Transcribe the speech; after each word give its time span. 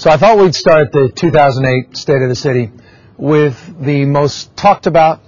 So 0.00 0.08
I 0.08 0.16
thought 0.16 0.38
we'd 0.38 0.54
start 0.54 0.92
the 0.92 1.12
2008 1.14 1.94
State 1.94 2.22
of 2.22 2.30
the 2.30 2.34
City 2.34 2.70
with 3.18 3.54
the 3.84 4.06
most 4.06 4.56
talked 4.56 4.86
about, 4.86 5.20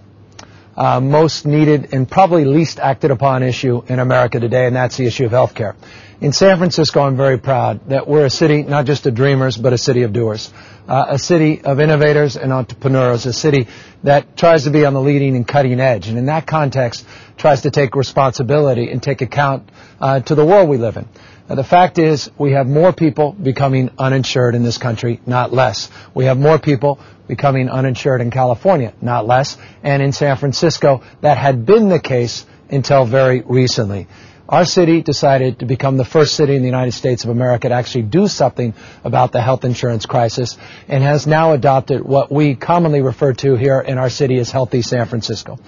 uh, 0.74 0.98
most 0.98 1.44
needed, 1.44 1.92
and 1.92 2.10
probably 2.10 2.46
least 2.46 2.80
acted 2.80 3.10
upon 3.10 3.42
issue 3.42 3.82
in 3.86 3.98
America 3.98 4.40
today, 4.40 4.64
and 4.64 4.74
that's 4.74 4.96
the 4.96 5.04
issue 5.04 5.26
of 5.26 5.30
health 5.30 5.54
care. 5.54 5.76
In 6.22 6.32
San 6.32 6.56
Francisco, 6.56 7.02
I'm 7.02 7.18
very 7.18 7.36
proud 7.36 7.90
that 7.90 8.08
we're 8.08 8.24
a 8.24 8.30
city 8.30 8.62
not 8.62 8.86
just 8.86 9.04
of 9.04 9.14
dreamers, 9.14 9.58
but 9.58 9.74
a 9.74 9.76
city 9.76 10.04
of 10.04 10.14
doers. 10.14 10.50
Uh, 10.88 11.04
a 11.10 11.18
city 11.18 11.60
of 11.60 11.78
innovators 11.78 12.38
and 12.38 12.50
entrepreneurs, 12.50 13.26
a 13.26 13.32
city 13.34 13.68
that 14.04 14.38
tries 14.38 14.64
to 14.64 14.70
be 14.70 14.86
on 14.86 14.94
the 14.94 15.02
leading 15.02 15.36
and 15.36 15.46
cutting 15.46 15.80
edge, 15.80 16.08
and 16.08 16.16
in 16.16 16.26
that 16.26 16.46
context, 16.46 17.04
tries 17.36 17.60
to 17.60 17.70
take 17.70 17.94
responsibility 17.94 18.90
and 18.90 19.02
take 19.02 19.20
account 19.20 19.68
uh, 20.00 20.20
to 20.20 20.34
the 20.34 20.46
world 20.46 20.70
we 20.70 20.78
live 20.78 20.96
in. 20.96 21.06
The 21.54 21.64
fact 21.64 21.98
is, 21.98 22.30
we 22.38 22.52
have 22.52 22.66
more 22.66 22.94
people 22.94 23.32
becoming 23.32 23.90
uninsured 23.98 24.54
in 24.54 24.62
this 24.62 24.78
country, 24.78 25.20
not 25.26 25.52
less. 25.52 25.90
We 26.14 26.24
have 26.24 26.38
more 26.38 26.58
people 26.58 26.98
becoming 27.28 27.68
uninsured 27.68 28.22
in 28.22 28.30
California, 28.30 28.94
not 29.02 29.26
less. 29.26 29.58
And 29.82 30.02
in 30.02 30.12
San 30.12 30.38
Francisco, 30.38 31.02
that 31.20 31.36
had 31.36 31.66
been 31.66 31.90
the 31.90 32.00
case 32.00 32.46
until 32.70 33.04
very 33.04 33.42
recently. 33.42 34.06
Our 34.48 34.64
city 34.64 35.02
decided 35.02 35.58
to 35.58 35.66
become 35.66 35.98
the 35.98 36.04
first 36.06 36.34
city 36.34 36.56
in 36.56 36.62
the 36.62 36.68
United 36.68 36.92
States 36.92 37.24
of 37.24 37.30
America 37.30 37.68
to 37.68 37.74
actually 37.74 38.02
do 38.04 38.28
something 38.28 38.74
about 39.04 39.32
the 39.32 39.40
health 39.42 39.64
insurance 39.64 40.06
crisis 40.06 40.56
and 40.88 41.02
has 41.02 41.26
now 41.26 41.52
adopted 41.52 42.02
what 42.02 42.32
we 42.32 42.54
commonly 42.54 43.02
refer 43.02 43.34
to 43.34 43.56
here 43.56 43.80
in 43.80 43.98
our 43.98 44.10
city 44.10 44.38
as 44.38 44.50
Healthy 44.50 44.82
San 44.82 45.06
Francisco. 45.06 45.58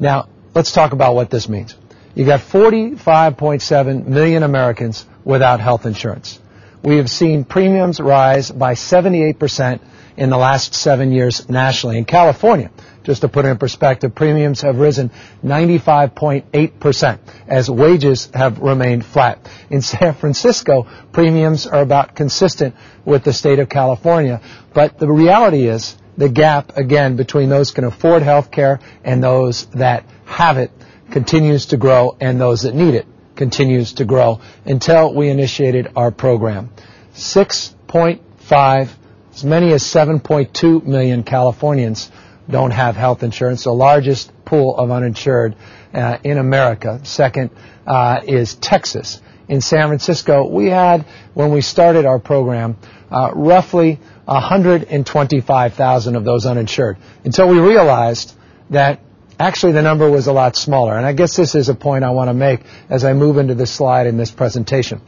Now, 0.00 0.28
let's 0.54 0.72
talk 0.72 0.92
about 0.92 1.14
what 1.14 1.30
this 1.30 1.48
means. 1.48 1.76
You 2.14 2.26
got 2.26 2.40
45.7 2.40 4.06
million 4.06 4.42
Americans 4.42 5.06
without 5.24 5.60
health 5.60 5.86
insurance. 5.86 6.38
We 6.82 6.96
have 6.98 7.08
seen 7.08 7.44
premiums 7.44 8.00
rise 8.00 8.50
by 8.50 8.74
78% 8.74 9.80
in 10.16 10.30
the 10.30 10.36
last 10.36 10.74
seven 10.74 11.12
years 11.12 11.48
nationally. 11.48 11.96
In 11.96 12.04
California, 12.04 12.70
just 13.02 13.22
to 13.22 13.28
put 13.28 13.46
it 13.46 13.48
in 13.48 13.58
perspective, 13.58 14.14
premiums 14.14 14.60
have 14.60 14.76
risen 14.78 15.10
95.8% 15.42 17.18
as 17.48 17.70
wages 17.70 18.28
have 18.34 18.58
remained 18.58 19.06
flat. 19.06 19.48
In 19.70 19.80
San 19.80 20.14
Francisco, 20.14 20.86
premiums 21.12 21.66
are 21.66 21.80
about 21.80 22.14
consistent 22.14 22.74
with 23.04 23.24
the 23.24 23.32
state 23.32 23.58
of 23.58 23.68
California. 23.68 24.40
But 24.74 24.98
the 24.98 25.10
reality 25.10 25.66
is 25.66 25.96
the 26.18 26.28
gap, 26.28 26.76
again, 26.76 27.16
between 27.16 27.48
those 27.48 27.70
who 27.70 27.76
can 27.76 27.84
afford 27.84 28.22
health 28.22 28.50
care 28.50 28.80
and 29.02 29.22
those 29.22 29.66
that 29.66 30.04
have 30.26 30.58
it 30.58 30.70
continues 31.12 31.66
to 31.66 31.76
grow 31.76 32.16
and 32.20 32.40
those 32.40 32.62
that 32.62 32.74
need 32.74 32.94
it 32.94 33.06
continues 33.36 33.94
to 33.94 34.04
grow 34.04 34.40
until 34.64 35.14
we 35.14 35.28
initiated 35.28 35.92
our 35.96 36.10
program. 36.10 36.70
6.5, 37.14 38.88
as 39.34 39.44
many 39.44 39.72
as 39.72 39.82
7.2 39.82 40.84
million 40.84 41.22
Californians 41.22 42.10
don't 42.50 42.70
have 42.72 42.96
health 42.96 43.22
insurance, 43.22 43.64
the 43.64 43.72
largest 43.72 44.32
pool 44.44 44.76
of 44.76 44.90
uninsured 44.90 45.54
uh, 45.94 46.18
in 46.24 46.38
America. 46.38 47.00
Second 47.04 47.50
uh, 47.86 48.20
is 48.26 48.54
Texas. 48.54 49.20
In 49.48 49.60
San 49.60 49.88
Francisco, 49.88 50.46
we 50.46 50.66
had, 50.66 51.04
when 51.34 51.52
we 51.52 51.60
started 51.60 52.06
our 52.06 52.18
program, 52.18 52.76
uh, 53.10 53.30
roughly 53.34 54.00
125,000 54.24 56.16
of 56.16 56.24
those 56.24 56.46
uninsured 56.46 56.96
until 57.24 57.48
we 57.48 57.58
realized 57.58 58.34
that 58.70 59.00
Actually, 59.38 59.72
the 59.72 59.82
number 59.82 60.10
was 60.10 60.26
a 60.26 60.32
lot 60.32 60.56
smaller. 60.56 60.96
And 60.96 61.06
I 61.06 61.12
guess 61.12 61.36
this 61.36 61.54
is 61.54 61.68
a 61.68 61.74
point 61.74 62.04
I 62.04 62.10
want 62.10 62.28
to 62.28 62.34
make 62.34 62.60
as 62.88 63.04
I 63.04 63.12
move 63.12 63.38
into 63.38 63.54
this 63.54 63.70
slide 63.70 64.06
in 64.06 64.16
this 64.16 64.30
presentation. 64.30 65.00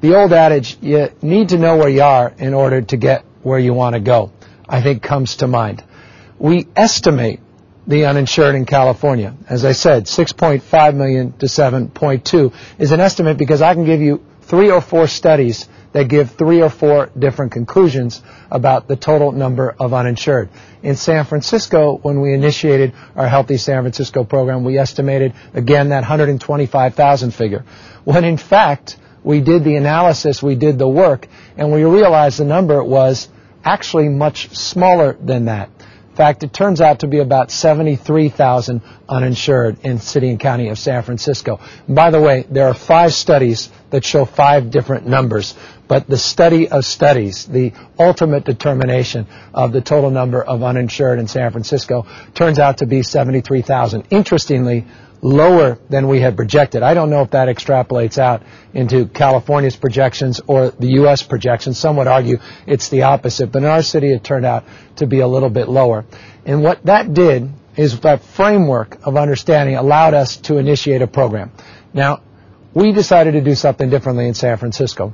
The 0.00 0.16
old 0.16 0.32
adage, 0.32 0.78
you 0.80 1.10
need 1.22 1.50
to 1.50 1.58
know 1.58 1.76
where 1.76 1.88
you 1.88 2.02
are 2.02 2.32
in 2.38 2.54
order 2.54 2.82
to 2.82 2.96
get 2.96 3.24
where 3.42 3.58
you 3.58 3.74
want 3.74 3.94
to 3.94 4.00
go, 4.00 4.32
I 4.68 4.82
think 4.82 5.02
comes 5.02 5.36
to 5.36 5.46
mind. 5.46 5.84
We 6.38 6.66
estimate 6.74 7.40
the 7.86 8.06
uninsured 8.06 8.54
in 8.54 8.64
California. 8.64 9.34
As 9.48 9.64
I 9.64 9.72
said, 9.72 10.06
6.5 10.06 10.94
million 10.94 11.32
to 11.38 11.46
7.2 11.46 12.54
is 12.78 12.92
an 12.92 13.00
estimate 13.00 13.38
because 13.38 13.62
I 13.62 13.74
can 13.74 13.84
give 13.84 14.00
you 14.00 14.24
three 14.42 14.70
or 14.70 14.80
four 14.80 15.06
studies 15.06 15.68
that 15.92 16.08
give 16.08 16.32
three 16.32 16.62
or 16.62 16.70
four 16.70 17.10
different 17.18 17.52
conclusions 17.52 18.22
about 18.50 18.88
the 18.88 18.96
total 18.96 19.32
number 19.32 19.74
of 19.78 19.92
uninsured. 19.92 20.48
In 20.82 20.96
San 20.96 21.24
Francisco, 21.24 21.98
when 22.02 22.20
we 22.20 22.34
initiated 22.34 22.92
our 23.14 23.28
Healthy 23.28 23.58
San 23.58 23.82
Francisco 23.82 24.24
program, 24.24 24.64
we 24.64 24.78
estimated, 24.78 25.34
again, 25.54 25.90
that 25.90 26.00
125,000 26.00 27.30
figure. 27.32 27.64
When 28.04 28.24
in 28.24 28.36
fact, 28.36 28.96
we 29.22 29.40
did 29.40 29.64
the 29.64 29.76
analysis, 29.76 30.42
we 30.42 30.56
did 30.56 30.78
the 30.78 30.88
work, 30.88 31.28
and 31.56 31.72
we 31.72 31.84
realized 31.84 32.38
the 32.38 32.44
number 32.44 32.82
was 32.82 33.28
actually 33.64 34.08
much 34.08 34.50
smaller 34.56 35.16
than 35.20 35.44
that. 35.44 35.70
In 36.12 36.16
fact, 36.16 36.42
it 36.42 36.52
turns 36.52 36.82
out 36.82 36.98
to 36.98 37.06
be 37.06 37.20
about 37.20 37.50
73,000 37.50 38.82
uninsured 39.08 39.78
in 39.82 39.98
city 39.98 40.28
and 40.28 40.38
county 40.38 40.68
of 40.68 40.78
San 40.78 41.02
Francisco. 41.04 41.58
By 41.88 42.10
the 42.10 42.20
way, 42.20 42.44
there 42.50 42.68
are 42.68 42.74
five 42.74 43.14
studies 43.14 43.70
that 43.88 44.04
show 44.04 44.26
five 44.26 44.70
different 44.70 45.06
numbers, 45.06 45.54
but 45.92 46.08
the 46.08 46.16
study 46.16 46.70
of 46.70 46.86
studies, 46.86 47.44
the 47.44 47.70
ultimate 47.98 48.46
determination 48.46 49.26
of 49.52 49.72
the 49.72 49.82
total 49.82 50.10
number 50.10 50.42
of 50.42 50.62
uninsured 50.62 51.18
in 51.18 51.28
San 51.28 51.52
Francisco 51.52 52.06
turns 52.32 52.58
out 52.58 52.78
to 52.78 52.86
be 52.86 53.02
73,000. 53.02 54.06
Interestingly, 54.08 54.86
lower 55.20 55.78
than 55.90 56.08
we 56.08 56.18
had 56.18 56.34
projected. 56.34 56.82
I 56.82 56.94
don't 56.94 57.10
know 57.10 57.20
if 57.20 57.32
that 57.32 57.48
extrapolates 57.48 58.16
out 58.16 58.42
into 58.72 59.04
California's 59.04 59.76
projections 59.76 60.40
or 60.46 60.70
the 60.70 60.92
U.S. 60.92 61.22
projections. 61.22 61.76
Some 61.76 61.98
would 61.98 62.06
argue 62.06 62.38
it's 62.66 62.88
the 62.88 63.02
opposite, 63.02 63.52
but 63.52 63.62
in 63.62 63.68
our 63.68 63.82
city 63.82 64.14
it 64.14 64.24
turned 64.24 64.46
out 64.46 64.64
to 64.96 65.06
be 65.06 65.20
a 65.20 65.28
little 65.28 65.50
bit 65.50 65.68
lower. 65.68 66.06
And 66.46 66.62
what 66.62 66.86
that 66.86 67.12
did 67.12 67.50
is 67.76 68.00
that 68.00 68.24
framework 68.24 68.96
of 69.06 69.18
understanding 69.18 69.76
allowed 69.76 70.14
us 70.14 70.38
to 70.48 70.56
initiate 70.56 71.02
a 71.02 71.06
program. 71.06 71.52
Now, 71.92 72.22
we 72.72 72.92
decided 72.92 73.32
to 73.32 73.42
do 73.42 73.54
something 73.54 73.90
differently 73.90 74.26
in 74.26 74.32
San 74.32 74.56
Francisco. 74.56 75.12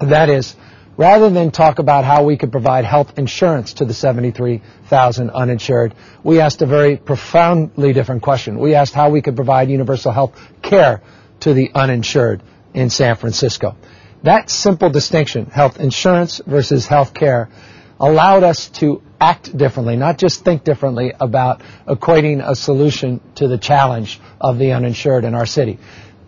That 0.00 0.28
is, 0.28 0.54
rather 0.96 1.30
than 1.30 1.50
talk 1.50 1.78
about 1.78 2.04
how 2.04 2.24
we 2.24 2.36
could 2.36 2.52
provide 2.52 2.84
health 2.84 3.18
insurance 3.18 3.74
to 3.74 3.84
the 3.84 3.94
73,000 3.94 5.30
uninsured, 5.30 5.94
we 6.22 6.40
asked 6.40 6.62
a 6.62 6.66
very 6.66 6.96
profoundly 6.96 7.92
different 7.92 8.22
question. 8.22 8.58
We 8.58 8.74
asked 8.74 8.94
how 8.94 9.10
we 9.10 9.22
could 9.22 9.36
provide 9.36 9.70
universal 9.70 10.12
health 10.12 10.38
care 10.62 11.02
to 11.40 11.54
the 11.54 11.70
uninsured 11.74 12.42
in 12.74 12.90
San 12.90 13.16
Francisco. 13.16 13.76
That 14.22 14.50
simple 14.50 14.90
distinction, 14.90 15.46
health 15.46 15.78
insurance 15.78 16.40
versus 16.44 16.86
health 16.86 17.14
care, 17.14 17.48
allowed 18.00 18.42
us 18.44 18.68
to 18.68 19.02
act 19.20 19.56
differently, 19.56 19.96
not 19.96 20.18
just 20.18 20.44
think 20.44 20.64
differently 20.64 21.12
about 21.18 21.62
equating 21.86 22.46
a 22.46 22.54
solution 22.54 23.20
to 23.36 23.48
the 23.48 23.58
challenge 23.58 24.20
of 24.40 24.58
the 24.58 24.72
uninsured 24.72 25.24
in 25.24 25.34
our 25.34 25.46
city. 25.46 25.78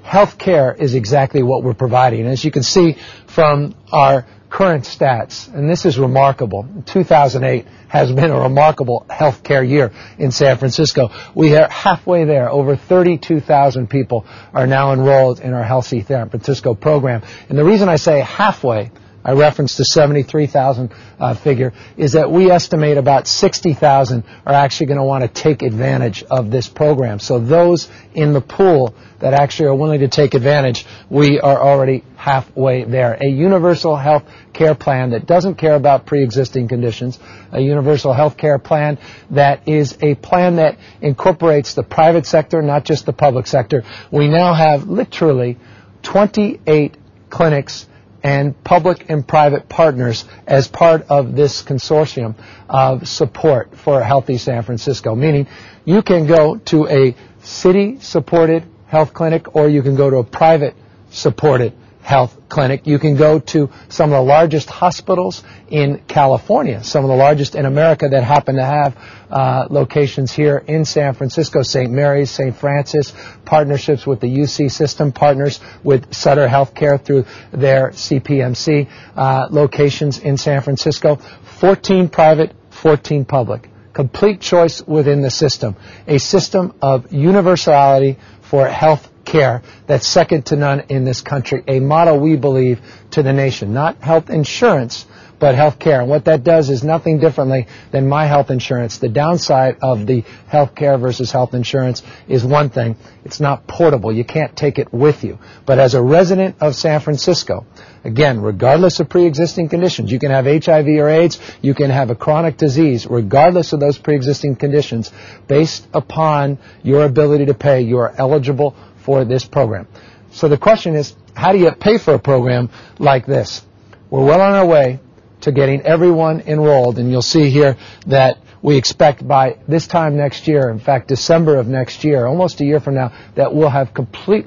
Health 0.03 0.39
care 0.39 0.75
is 0.75 0.95
exactly 0.95 1.43
what 1.43 1.63
we're 1.63 1.75
providing. 1.75 2.27
As 2.27 2.45
you 2.45 2.51
can 2.51 2.63
see 2.63 2.97
from 3.41 3.75
our 3.91 4.27
current 4.51 4.85
stats, 4.85 5.51
and 5.55 5.67
this 5.67 5.87
is 5.87 5.99
remarkable. 5.99 6.69
2008 6.85 7.65
has 7.89 8.13
been 8.13 8.31
a 8.31 8.39
remarkable 8.39 9.07
healthcare 9.09 9.67
year 9.67 9.93
in 10.19 10.31
San 10.31 10.59
Francisco. 10.59 11.09
We 11.35 11.57
are 11.57 11.67
halfway 11.71 12.27
there. 12.27 12.51
Over 12.51 12.77
32,000 12.77 13.89
people 13.89 14.27
are 14.53 14.67
now 14.67 14.93
enrolled 14.93 15.41
in 15.41 15.55
our 15.55 15.63
Healthy 15.63 16.03
San 16.03 16.29
Francisco 16.29 16.75
program. 16.75 17.23
And 17.49 17.57
the 17.57 17.65
reason 17.65 17.89
I 17.89 17.97
say 17.97 18.21
halfway 18.21 18.91
I 19.25 19.33
referenced 19.33 19.77
the 19.77 19.85
73,000 19.85 20.93
uh, 21.19 21.35
figure, 21.35 21.73
is 21.97 22.13
that 22.13 22.31
we 22.31 22.51
estimate 22.51 22.97
about 22.97 23.29
60,000 23.29 24.25
are 24.47 24.55
actually 24.55 24.87
going 24.87 24.99
to 24.99 25.05
want 25.05 25.23
to 25.23 25.29
take 25.29 25.63
advantage 25.63 26.23
of 26.25 26.51
this 26.51 26.69
program. 26.69 27.19
So 27.19 27.39
those 27.39 27.89
in 28.15 28.33
the 28.33 28.41
pool 28.41 28.95
that 29.19 29.35
actually 29.35 29.67
are 29.67 29.75
willing 29.75 30.01
to 30.01 30.09
take 30.09 30.33
advantage, 30.33 30.87
we 31.11 31.39
are 31.39 31.61
already 31.61 32.03
halfway 32.17 32.85
there. 32.85 33.19
A 33.21 33.29
universal 33.29 33.95
health 33.95 34.25
care 34.55 34.75
plan 34.75 35.11
that 35.11 35.27
doesn't 35.27 35.57
care 35.57 35.75
about 35.75 36.07
pre-existing 36.07 36.69
conditions, 36.69 37.19
a 37.53 37.61
universal 37.61 38.15
health 38.15 38.39
care 38.39 38.59
plan 38.59 38.99
that 39.31 39.69
is 39.69 39.99
a 40.01 40.15
plan 40.15 40.57
that 40.57 40.79
incorporates 41.03 41.75
the 41.75 41.83
private 41.83 42.25
sector, 42.25 42.63
not 42.63 42.85
just 42.85 43.05
the 43.05 43.13
public 43.13 43.47
sector. 43.47 43.85
We 44.11 44.29
now 44.29 44.55
have 44.55 44.89
literally 44.89 45.59
28 46.03 46.97
clinics 47.29 47.87
and 48.23 48.63
public 48.65 49.07
and 49.09 49.27
private 49.27 49.69
partners 49.69 50.25
as 50.47 50.69
part 50.69 51.03
of 51.09 51.35
this 51.35 51.63
consortium 51.63 52.35
of 52.69 53.09
support 53.09 53.77
for 53.77 54.01
a 54.01 54.05
healthy 54.05 54.39
San 54.39 54.63
Francisco. 54.63 55.15
Meaning 55.15 55.47
you 55.85 56.03
can 56.03 56.27
go 56.27 56.57
to 56.57 56.87
a 56.89 57.15
city 57.43 57.99
supported 58.01 58.65
health 58.87 59.15
clinic 59.15 59.55
or 59.55 59.69
you 59.69 59.83
can 59.83 59.97
go 59.97 60.11
to 60.11 60.17
a 60.17 60.25
private 60.25 60.75
supported 61.11 61.73
health 62.03 62.37
clinic. 62.49 62.87
You 62.87 62.99
can 62.99 63.17
go 63.17 63.39
to 63.39 63.71
some 63.89 64.11
of 64.11 64.17
the 64.17 64.23
largest 64.23 64.69
hospitals 64.69 65.45
in 65.69 66.03
California, 66.09 66.83
some 66.83 67.05
of 67.05 67.09
the 67.09 67.17
largest 67.17 67.55
in 67.55 67.67
America 67.67 68.09
that 68.09 68.25
happen 68.25 68.57
to 68.57 68.65
have 68.65 68.97
uh, 69.31 69.67
locations 69.71 70.33
here 70.33 70.59
in 70.59 70.85
San 70.85 71.15
Francisco, 71.15 71.63
St. 71.63 71.91
Mary's, 71.91 72.31
St. 72.31 72.57
Francis, 72.57 73.13
partnerships 73.45 74.07
with 74.07 74.21
the 74.21 74.27
UC 74.27 74.71
system, 74.71 75.13
partners 75.13 75.61
with 75.85 76.13
Sutter 76.13 76.49
Healthcare 76.49 77.03
through 77.03 77.27
their 77.53 77.91
CPMC 77.91 78.89
uh, 79.17 79.49
locations 79.51 80.19
in 80.19 80.37
San 80.37 80.63
Francisco. 80.63 81.17
14 81.61 82.09
private, 82.09 82.55
14 82.71 83.25
public. 83.25 83.69
Complete 83.93 84.41
choice 84.41 84.83
within 84.83 85.21
the 85.21 85.31
system. 85.31 85.77
A 86.07 86.19
system 86.19 86.75
of 86.81 87.13
universality 87.13 88.19
for 88.41 88.67
health 88.67 89.10
care 89.25 89.63
that's 89.87 90.07
second 90.07 90.47
to 90.47 90.57
none 90.57 90.81
in 90.89 91.05
this 91.05 91.21
country. 91.21 91.63
A 91.67 91.81
model 91.81 92.19
we 92.19 92.37
believe 92.37 92.81
to 93.13 93.23
the 93.23 93.33
nation. 93.33 93.73
Not 93.73 93.99
health 93.99 94.31
insurance, 94.31 95.07
but 95.41 95.55
health 95.55 95.79
care. 95.79 96.03
And 96.03 96.09
what 96.09 96.27
that 96.27 96.45
does 96.45 96.71
is 96.71 96.85
nothing 96.85 97.19
differently 97.19 97.67
than 97.91 98.09
my 98.09 98.27
health 98.27 98.51
insurance. 98.51 98.99
The 98.99 99.09
downside 99.09 99.79
of 99.83 100.07
the 100.07 100.23
health 100.47 100.75
care 100.75 100.99
versus 100.99 101.33
health 101.33 101.55
insurance 101.55 102.03
is 102.29 102.45
one 102.45 102.69
thing. 102.69 102.97
It's 103.25 103.41
not 103.41 103.67
portable. 103.67 104.13
You 104.13 104.25
can't 104.25 104.55
take 104.55 104.79
it 104.79 104.93
with 104.93 105.25
you. 105.25 105.39
But 105.67 105.79
as 105.79 105.95
a 105.95 106.03
resident 106.03 106.57
of 106.61 106.77
San 106.77 107.01
Francisco, 107.01 107.67
again, 108.05 108.41
regardless 108.41 109.01
of 109.01 109.09
pre-existing 109.09 109.71
conditions, 109.71 110.13
you 110.13 110.19
can 110.19 110.31
have 110.31 110.45
HIV 110.45 110.87
or 110.87 111.09
AIDS, 111.09 111.41
you 111.63 111.75
can 111.75 111.91
have 111.91 112.11
a 112.11 112.15
chronic 112.15 112.59
disease, 112.59 113.07
regardless 113.07 113.73
of 113.73 113.81
those 113.81 113.99
pre-existing 113.99 114.57
conditions, 114.57 115.11
based 115.49 115.89
upon 115.95 116.59
your 116.83 117.05
ability 117.05 117.47
to 117.47 117.55
pay, 117.55 117.81
you 117.81 117.99
are 117.99 118.15
eligible 118.17 118.77
for 119.03 119.25
this 119.25 119.45
program. 119.45 119.87
So 120.33 120.49
the 120.49 120.59
question 120.59 120.95
is, 120.95 121.15
how 121.35 121.53
do 121.53 121.59
you 121.59 121.71
pay 121.73 121.99
for 121.99 122.15
a 122.15 122.19
program 122.19 122.71
like 122.99 123.27
this? 123.27 123.65
We're 124.11 124.25
well 124.25 124.41
on 124.41 124.53
our 124.53 124.67
way 124.67 125.01
to 125.43 125.53
getting 125.53 125.83
everyone 125.83 126.41
enrolled, 126.43 126.99
and 126.99 127.11
you'll 127.11 127.23
see 127.23 127.51
here 127.51 127.77
that 128.07 128.39
we 128.63 128.77
expect 128.77 129.27
by 129.27 129.59
this 129.67 129.87
time 129.87 130.17
next 130.17 130.47
year, 130.47 130.69
in 130.69 130.79
fact, 130.79 131.09
December 131.09 131.57
of 131.57 131.67
next 131.67 132.05
year, 132.05 132.27
almost 132.27 132.61
a 132.61 132.65
year 132.65 132.81
from 132.81 132.95
now, 132.95 133.13
that 133.35 133.55
we'll 133.55 133.71
have 133.71 133.95
complete, 133.95 134.47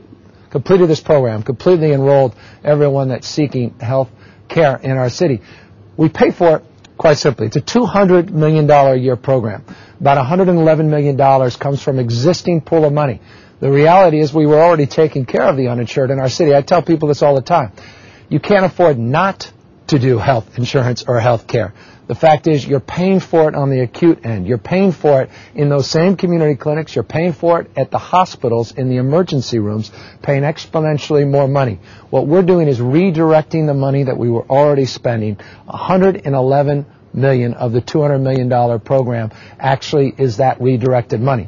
completed 0.52 0.88
this 0.88 1.02
program, 1.02 1.42
completely 1.42 1.94
enrolled 1.94 2.36
everyone 2.64 3.10
that's 3.10 3.28
seeking 3.28 3.78
health 3.80 4.10
care 4.50 4.78
in 4.78 4.92
our 4.92 5.10
city. 5.10 5.42
We 5.98 6.10
pay 6.10 6.32
for 6.32 6.58
it 6.58 6.66
quite 6.98 7.18
simply. 7.18 7.48
It's 7.48 7.56
a 7.56 7.62
$200 7.62 8.30
million 8.30 8.70
a 8.70 8.96
year 8.96 9.16
program. 9.16 9.66
About 10.00 10.24
$111 10.24 10.86
million 10.90 11.52
comes 11.52 11.82
from 11.82 11.98
existing 11.98 12.62
pool 12.62 12.86
of 12.86 12.94
money. 12.94 13.20
The 13.64 13.72
reality 13.72 14.20
is 14.20 14.34
we 14.34 14.46
were 14.46 14.60
already 14.60 14.88
taking 14.88 15.26
care 15.26 15.44
of 15.44 15.56
the 15.56 15.70
uninsured 15.70 16.12
in 16.12 16.20
our 16.20 16.28
city. 16.28 16.54
I 16.54 16.62
tell 16.64 16.82
people 16.82 17.08
this 17.08 17.22
all 17.22 17.34
the 17.34 17.42
time. 17.42 17.72
You 18.28 18.42
can't 18.42 18.66
afford 18.66 19.00
not 19.00 19.50
to 19.88 19.98
do 19.98 20.18
health 20.18 20.58
insurance 20.58 21.06
or 21.08 21.18
health 21.22 21.48
care. 21.48 21.74
The 22.08 22.14
fact 22.16 22.48
is 22.48 22.68
you're 22.68 22.82
paying 22.82 23.22
for 23.22 23.48
it 23.48 23.56
on 23.56 23.70
the 23.70 23.80
acute 23.80 24.26
end. 24.26 24.48
You're 24.48 24.58
paying 24.58 24.92
for 24.92 25.22
it 25.22 25.30
in 25.56 25.70
those 25.70 25.90
same 25.90 26.18
community 26.18 26.58
clinics. 26.58 26.94
You're 26.94 27.06
paying 27.06 27.32
for 27.32 27.62
it 27.62 27.72
at 27.78 27.90
the 27.90 28.00
hospitals 28.00 28.74
in 28.74 28.90
the 28.90 28.98
emergency 28.98 29.60
rooms, 29.60 29.94
paying 30.22 30.44
exponentially 30.44 31.26
more 31.26 31.48
money. 31.48 31.80
What 32.10 32.28
we're 32.28 32.44
doing 32.44 32.68
is 32.68 32.80
redirecting 32.80 33.66
the 33.66 33.74
money 33.74 34.04
that 34.04 34.18
we 34.18 34.30
were 34.30 34.44
already 34.44 34.84
spending. 34.84 35.38
111 35.68 36.86
million 37.14 37.54
of 37.54 37.72
the 37.72 37.80
200 37.80 38.20
million 38.20 38.50
dollar 38.50 38.78
program 38.78 39.32
actually 39.58 40.14
is 40.18 40.36
that 40.38 40.60
redirected 40.60 41.22
money. 41.22 41.48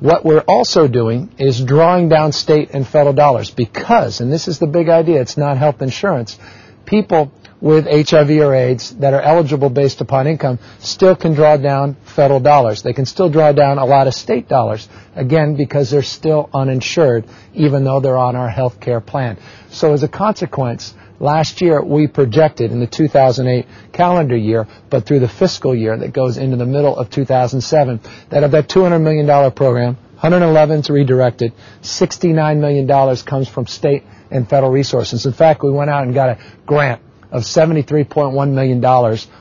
What 0.00 0.24
we're 0.24 0.44
also 0.46 0.86
doing 0.86 1.34
is 1.38 1.60
drawing 1.60 2.08
down 2.08 2.30
state 2.30 2.70
and 2.72 2.86
federal 2.86 3.14
dollars 3.14 3.50
because, 3.50 4.20
and 4.20 4.32
this 4.32 4.46
is 4.46 4.60
the 4.60 4.68
big 4.68 4.88
idea, 4.88 5.20
it's 5.20 5.36
not 5.36 5.58
health 5.58 5.82
insurance, 5.82 6.38
people 6.84 7.32
with 7.60 7.86
HIV 7.86 8.30
or 8.30 8.54
AIDS 8.54 8.94
that 8.98 9.12
are 9.12 9.20
eligible 9.20 9.70
based 9.70 10.00
upon 10.00 10.28
income 10.28 10.60
still 10.78 11.16
can 11.16 11.34
draw 11.34 11.56
down 11.56 11.96
federal 12.04 12.38
dollars. 12.38 12.82
They 12.82 12.92
can 12.92 13.06
still 13.06 13.28
draw 13.28 13.50
down 13.50 13.78
a 13.78 13.84
lot 13.84 14.06
of 14.06 14.14
state 14.14 14.48
dollars, 14.48 14.88
again, 15.16 15.56
because 15.56 15.90
they're 15.90 16.02
still 16.02 16.48
uninsured, 16.54 17.24
even 17.54 17.82
though 17.82 17.98
they're 17.98 18.16
on 18.16 18.36
our 18.36 18.48
health 18.48 18.78
care 18.78 19.00
plan. 19.00 19.38
So 19.70 19.92
as 19.92 20.04
a 20.04 20.08
consequence, 20.08 20.94
Last 21.20 21.60
year, 21.60 21.82
we 21.82 22.06
projected 22.06 22.70
in 22.70 22.78
the 22.78 22.86
2008 22.86 23.66
calendar 23.92 24.36
year, 24.36 24.68
but 24.88 25.04
through 25.04 25.18
the 25.20 25.28
fiscal 25.28 25.74
year 25.74 25.96
that 25.96 26.12
goes 26.12 26.36
into 26.36 26.56
the 26.56 26.66
middle 26.66 26.96
of 26.96 27.10
2007, 27.10 28.00
that 28.30 28.44
of 28.44 28.52
that 28.52 28.68
$200 28.68 29.02
million 29.02 29.26
program, 29.52 29.96
111 30.20 30.80
is 30.80 30.90
redirected, 30.90 31.52
$69 31.82 32.58
million 32.60 33.16
comes 33.24 33.48
from 33.48 33.66
state 33.66 34.04
and 34.30 34.48
federal 34.48 34.70
resources. 34.70 35.26
In 35.26 35.32
fact, 35.32 35.62
we 35.62 35.70
went 35.70 35.90
out 35.90 36.04
and 36.04 36.14
got 36.14 36.30
a 36.30 36.38
grant 36.66 37.02
of 37.30 37.42
$73.1 37.42 38.50
million 38.52 38.84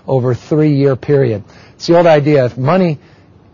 over 0.08 0.32
a 0.32 0.36
three-year 0.36 0.96
period. 0.96 1.44
It's 1.76 1.88
the 1.88 1.98
old 1.98 2.08
idea, 2.08 2.46
if 2.46 2.58
money, 2.58 3.00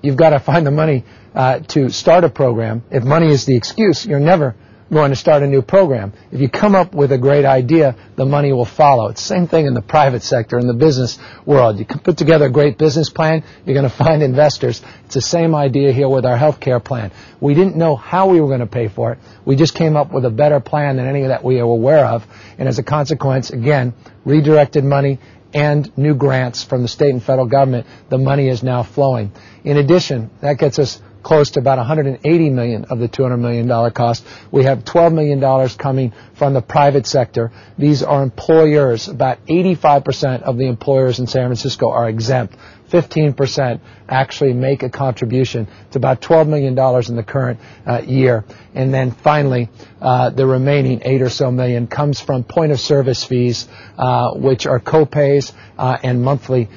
you've 0.02 0.16
got 0.16 0.30
to 0.30 0.40
find 0.40 0.66
the 0.66 0.72
money 0.72 1.04
uh, 1.36 1.60
to 1.60 1.90
start 1.90 2.24
a 2.24 2.30
program. 2.30 2.84
If 2.90 3.04
money 3.04 3.28
is 3.28 3.46
the 3.46 3.56
excuse, 3.56 4.06
you're 4.06 4.20
never 4.20 4.56
going 4.94 5.12
to 5.12 5.16
start 5.16 5.44
a 5.44 5.48
new 5.48 5.62
program. 5.62 6.14
If 6.32 6.40
you 6.40 6.50
come 6.50 6.76
up 6.76 6.94
with 6.94 7.12
a 7.12 7.18
great 7.18 7.46
idea, 7.46 7.96
the 8.16 8.26
money 8.26 8.54
will 8.54 8.66
follow. 8.66 9.10
It's 9.10 9.22
the 9.22 9.28
same 9.28 9.48
thing 9.48 9.66
in 9.66 9.74
the 9.74 9.82
private 9.82 10.24
sector, 10.24 10.58
in 10.58 10.68
the 10.68 10.74
business 10.74 11.20
world. 11.46 11.80
You 11.80 11.86
can 11.86 12.00
put 12.00 12.18
together 12.18 12.46
a 12.46 12.52
great 12.52 12.78
business 12.78 13.10
plan, 13.10 13.44
you're 13.66 13.76
going 13.76 13.90
to 13.90 13.96
find 13.96 14.24
investors. 14.24 14.82
It's 15.06 15.16
the 15.16 15.22
same 15.22 15.56
idea 15.56 15.92
here 15.92 16.08
with 16.08 16.26
our 16.26 16.38
health 16.38 16.60
care 16.60 16.80
plan. 16.80 17.12
We 17.40 17.54
didn't 17.54 17.76
know 17.76 17.96
how 17.96 18.30
we 18.30 18.40
were 18.40 18.48
going 18.48 18.62
to 18.62 18.66
pay 18.66 18.88
for 18.88 19.14
it. 19.14 19.20
We 19.46 19.56
just 19.56 19.76
came 19.76 19.98
up 19.98 20.12
with 20.12 20.26
a 20.26 20.30
better 20.30 20.60
plan 20.60 20.98
than 20.98 21.08
any 21.08 21.24
that 21.28 21.44
we 21.44 21.60
are 21.60 21.64
aware 21.64 22.06
of. 22.06 22.26
And 22.58 22.68
as 22.68 22.80
a 22.80 22.84
consequence, 22.84 23.50
again, 23.50 23.94
redirected 24.26 24.84
money 24.84 25.20
and 25.54 25.96
new 25.98 26.16
grants 26.16 26.64
from 26.64 26.82
the 26.82 26.88
state 26.88 27.12
and 27.12 27.24
federal 27.24 27.46
government, 27.46 27.86
the 28.10 28.18
money 28.18 28.50
is 28.50 28.64
now 28.64 28.84
flowing. 28.84 29.32
In 29.64 29.78
addition, 29.78 30.32
that 30.42 30.58
gets 30.58 30.80
us 30.80 31.02
close 31.24 31.52
to 31.52 31.60
about 31.60 31.78
180 31.78 32.50
million 32.50 32.86
of 32.86 33.00
the 33.00 33.08
200 33.08 33.38
million 33.38 33.68
dollar 33.68 33.90
cost. 33.90 34.26
We 34.52 34.66
have 34.66 34.86
12 34.86 35.14
million 35.14 35.40
dollars 35.40 35.76
coming 35.76 36.14
from 36.36 36.54
the 36.54 36.62
private 36.62 37.08
sector. 37.08 37.52
These 37.78 38.04
are 38.04 38.22
employers. 38.22 39.08
About 39.08 39.46
85% 39.48 40.44
of 40.44 40.58
the 40.58 40.68
employers 40.68 41.20
in 41.20 41.28
San 41.28 41.48
Francisco 41.48 41.90
are 41.90 42.08
exempt. 42.10 42.56
15% 42.94 43.80
actually 44.08 44.54
make 44.54 44.84
a 44.84 44.90
contribution 44.90 45.68
to 45.92 45.98
about 45.98 46.22
$12 46.22 46.48
million 46.48 46.78
in 47.10 47.16
the 47.16 47.24
current 47.24 47.60
uh, 47.88 48.02
year. 48.06 48.46
And 48.76 48.94
then 48.94 49.10
finally, 49.10 49.70
uh, 50.00 50.30
the 50.30 50.46
remaining 50.46 51.02
8 51.04 51.24
or 51.24 51.30
so 51.30 51.52
million 51.52 51.88
comes 51.88 52.22
from 52.22 52.44
point 52.44 52.72
of 52.72 52.80
service 52.80 53.24
fees, 53.24 53.68
uh, 53.98 54.34
which 54.36 54.68
are 54.68 54.80
co-pays 54.80 55.54
and 55.78 56.22
monthly 56.22 56.70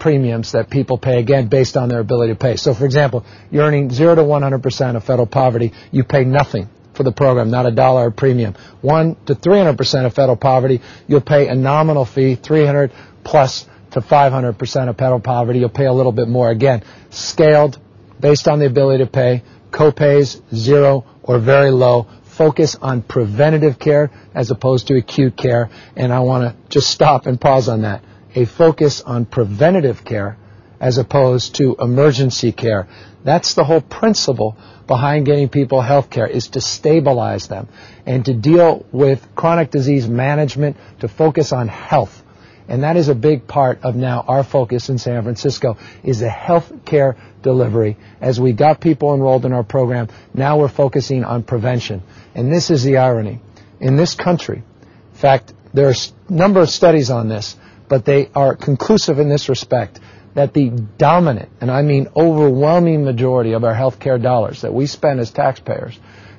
premiums 0.00 0.52
that 0.52 0.68
people 0.68 0.98
pay, 0.98 1.20
again, 1.20 1.46
based 1.46 1.76
on 1.76 1.88
their 1.88 2.00
ability 2.00 2.32
to 2.32 2.38
pay. 2.38 2.56
So, 2.56 2.74
for 2.74 2.84
example, 2.84 3.24
you're 3.50 3.64
earning 3.64 3.90
0 3.90 4.16
to 4.16 4.22
100% 4.22 4.96
of 4.96 5.04
federal 5.04 5.26
poverty, 5.26 5.72
you 5.92 6.02
pay 6.02 6.24
nothing 6.24 6.68
for 6.94 7.04
the 7.04 7.12
program, 7.12 7.50
not 7.50 7.64
a 7.64 7.70
dollar 7.70 8.08
a 8.08 8.12
premium. 8.12 8.54
1 8.82 9.16
to 9.26 9.34
300% 9.34 10.04
of 10.04 10.14
federal 10.14 10.36
poverty, 10.36 10.82
you'll 11.06 11.20
pay 11.20 11.48
a 11.48 11.54
nominal 11.54 12.04
fee, 12.04 12.34
300 12.34 12.92
plus 13.24 13.66
to 13.92 14.00
500% 14.00 14.88
of 14.88 14.96
federal 14.96 15.20
poverty, 15.20 15.60
you'll 15.60 15.68
pay 15.68 15.86
a 15.86 15.92
little 15.92 16.12
bit 16.12 16.28
more. 16.28 16.50
Again, 16.50 16.82
scaled 17.10 17.78
based 18.20 18.48
on 18.48 18.58
the 18.58 18.66
ability 18.66 19.04
to 19.04 19.10
pay, 19.10 19.42
co-pays 19.70 20.40
zero 20.54 21.04
or 21.22 21.38
very 21.38 21.70
low, 21.70 22.06
focus 22.24 22.76
on 22.76 23.02
preventative 23.02 23.78
care 23.78 24.10
as 24.34 24.50
opposed 24.50 24.86
to 24.88 24.96
acute 24.96 25.36
care. 25.36 25.70
And 25.96 26.12
I 26.12 26.20
want 26.20 26.44
to 26.44 26.68
just 26.68 26.90
stop 26.90 27.26
and 27.26 27.40
pause 27.40 27.68
on 27.68 27.82
that. 27.82 28.04
A 28.34 28.44
focus 28.44 29.00
on 29.00 29.26
preventative 29.26 30.04
care 30.04 30.38
as 30.80 30.98
opposed 30.98 31.56
to 31.56 31.76
emergency 31.78 32.52
care. 32.52 32.88
That's 33.24 33.54
the 33.54 33.64
whole 33.64 33.82
principle 33.82 34.56
behind 34.86 35.26
getting 35.26 35.48
people 35.48 35.82
health 35.82 36.08
care 36.08 36.26
is 36.26 36.48
to 36.48 36.60
stabilize 36.60 37.48
them 37.48 37.68
and 38.06 38.24
to 38.24 38.32
deal 38.32 38.86
with 38.90 39.34
chronic 39.34 39.70
disease 39.70 40.08
management, 40.08 40.76
to 41.00 41.08
focus 41.08 41.52
on 41.52 41.68
health 41.68 42.22
and 42.70 42.84
that 42.84 42.96
is 42.96 43.08
a 43.08 43.16
big 43.16 43.48
part 43.48 43.80
of 43.82 43.96
now 43.96 44.24
our 44.28 44.44
focus 44.44 44.88
in 44.90 44.96
San 44.96 45.24
Francisco 45.24 45.76
is 46.04 46.20
the 46.20 46.28
health 46.28 46.72
care 46.84 47.16
delivery. 47.42 47.96
As 48.20 48.40
we 48.40 48.52
got 48.52 48.80
people 48.80 49.12
enrolled 49.12 49.44
in 49.44 49.52
our 49.52 49.64
program, 49.64 50.08
now 50.32 50.56
we're 50.56 50.68
focusing 50.68 51.24
on 51.24 51.42
prevention. 51.42 52.00
And 52.32 52.52
this 52.52 52.70
is 52.70 52.84
the 52.84 52.98
irony. 52.98 53.40
In 53.80 53.96
this 53.96 54.14
country, 54.14 54.58
in 54.58 55.18
fact, 55.18 55.52
there 55.74 55.88
are 55.88 55.94
a 55.94 56.32
number 56.32 56.60
of 56.60 56.70
studies 56.70 57.10
on 57.10 57.28
this, 57.28 57.56
but 57.88 58.04
they 58.04 58.30
are 58.36 58.54
conclusive 58.54 59.18
in 59.18 59.28
this 59.28 59.48
respect 59.48 59.98
that 60.34 60.54
the 60.54 60.70
dominant, 60.70 61.48
and 61.60 61.72
I 61.72 61.82
mean 61.82 62.06
overwhelming 62.14 63.04
majority 63.04 63.52
of 63.52 63.64
our 63.64 63.74
health 63.74 63.98
care 63.98 64.18
dollars 64.18 64.60
that 64.60 64.72
we 64.72 64.86
spend 64.86 65.18
as 65.18 65.32
taxpayers 65.32 65.98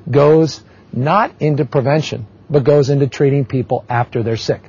goes 0.10 0.64
not 0.94 1.42
into 1.42 1.66
prevention, 1.66 2.26
but 2.50 2.64
goes 2.64 2.90
into 2.90 3.08
treating 3.08 3.44
people 3.44 3.84
after 3.90 4.24
they're 4.24 4.38
sick. 4.38 4.62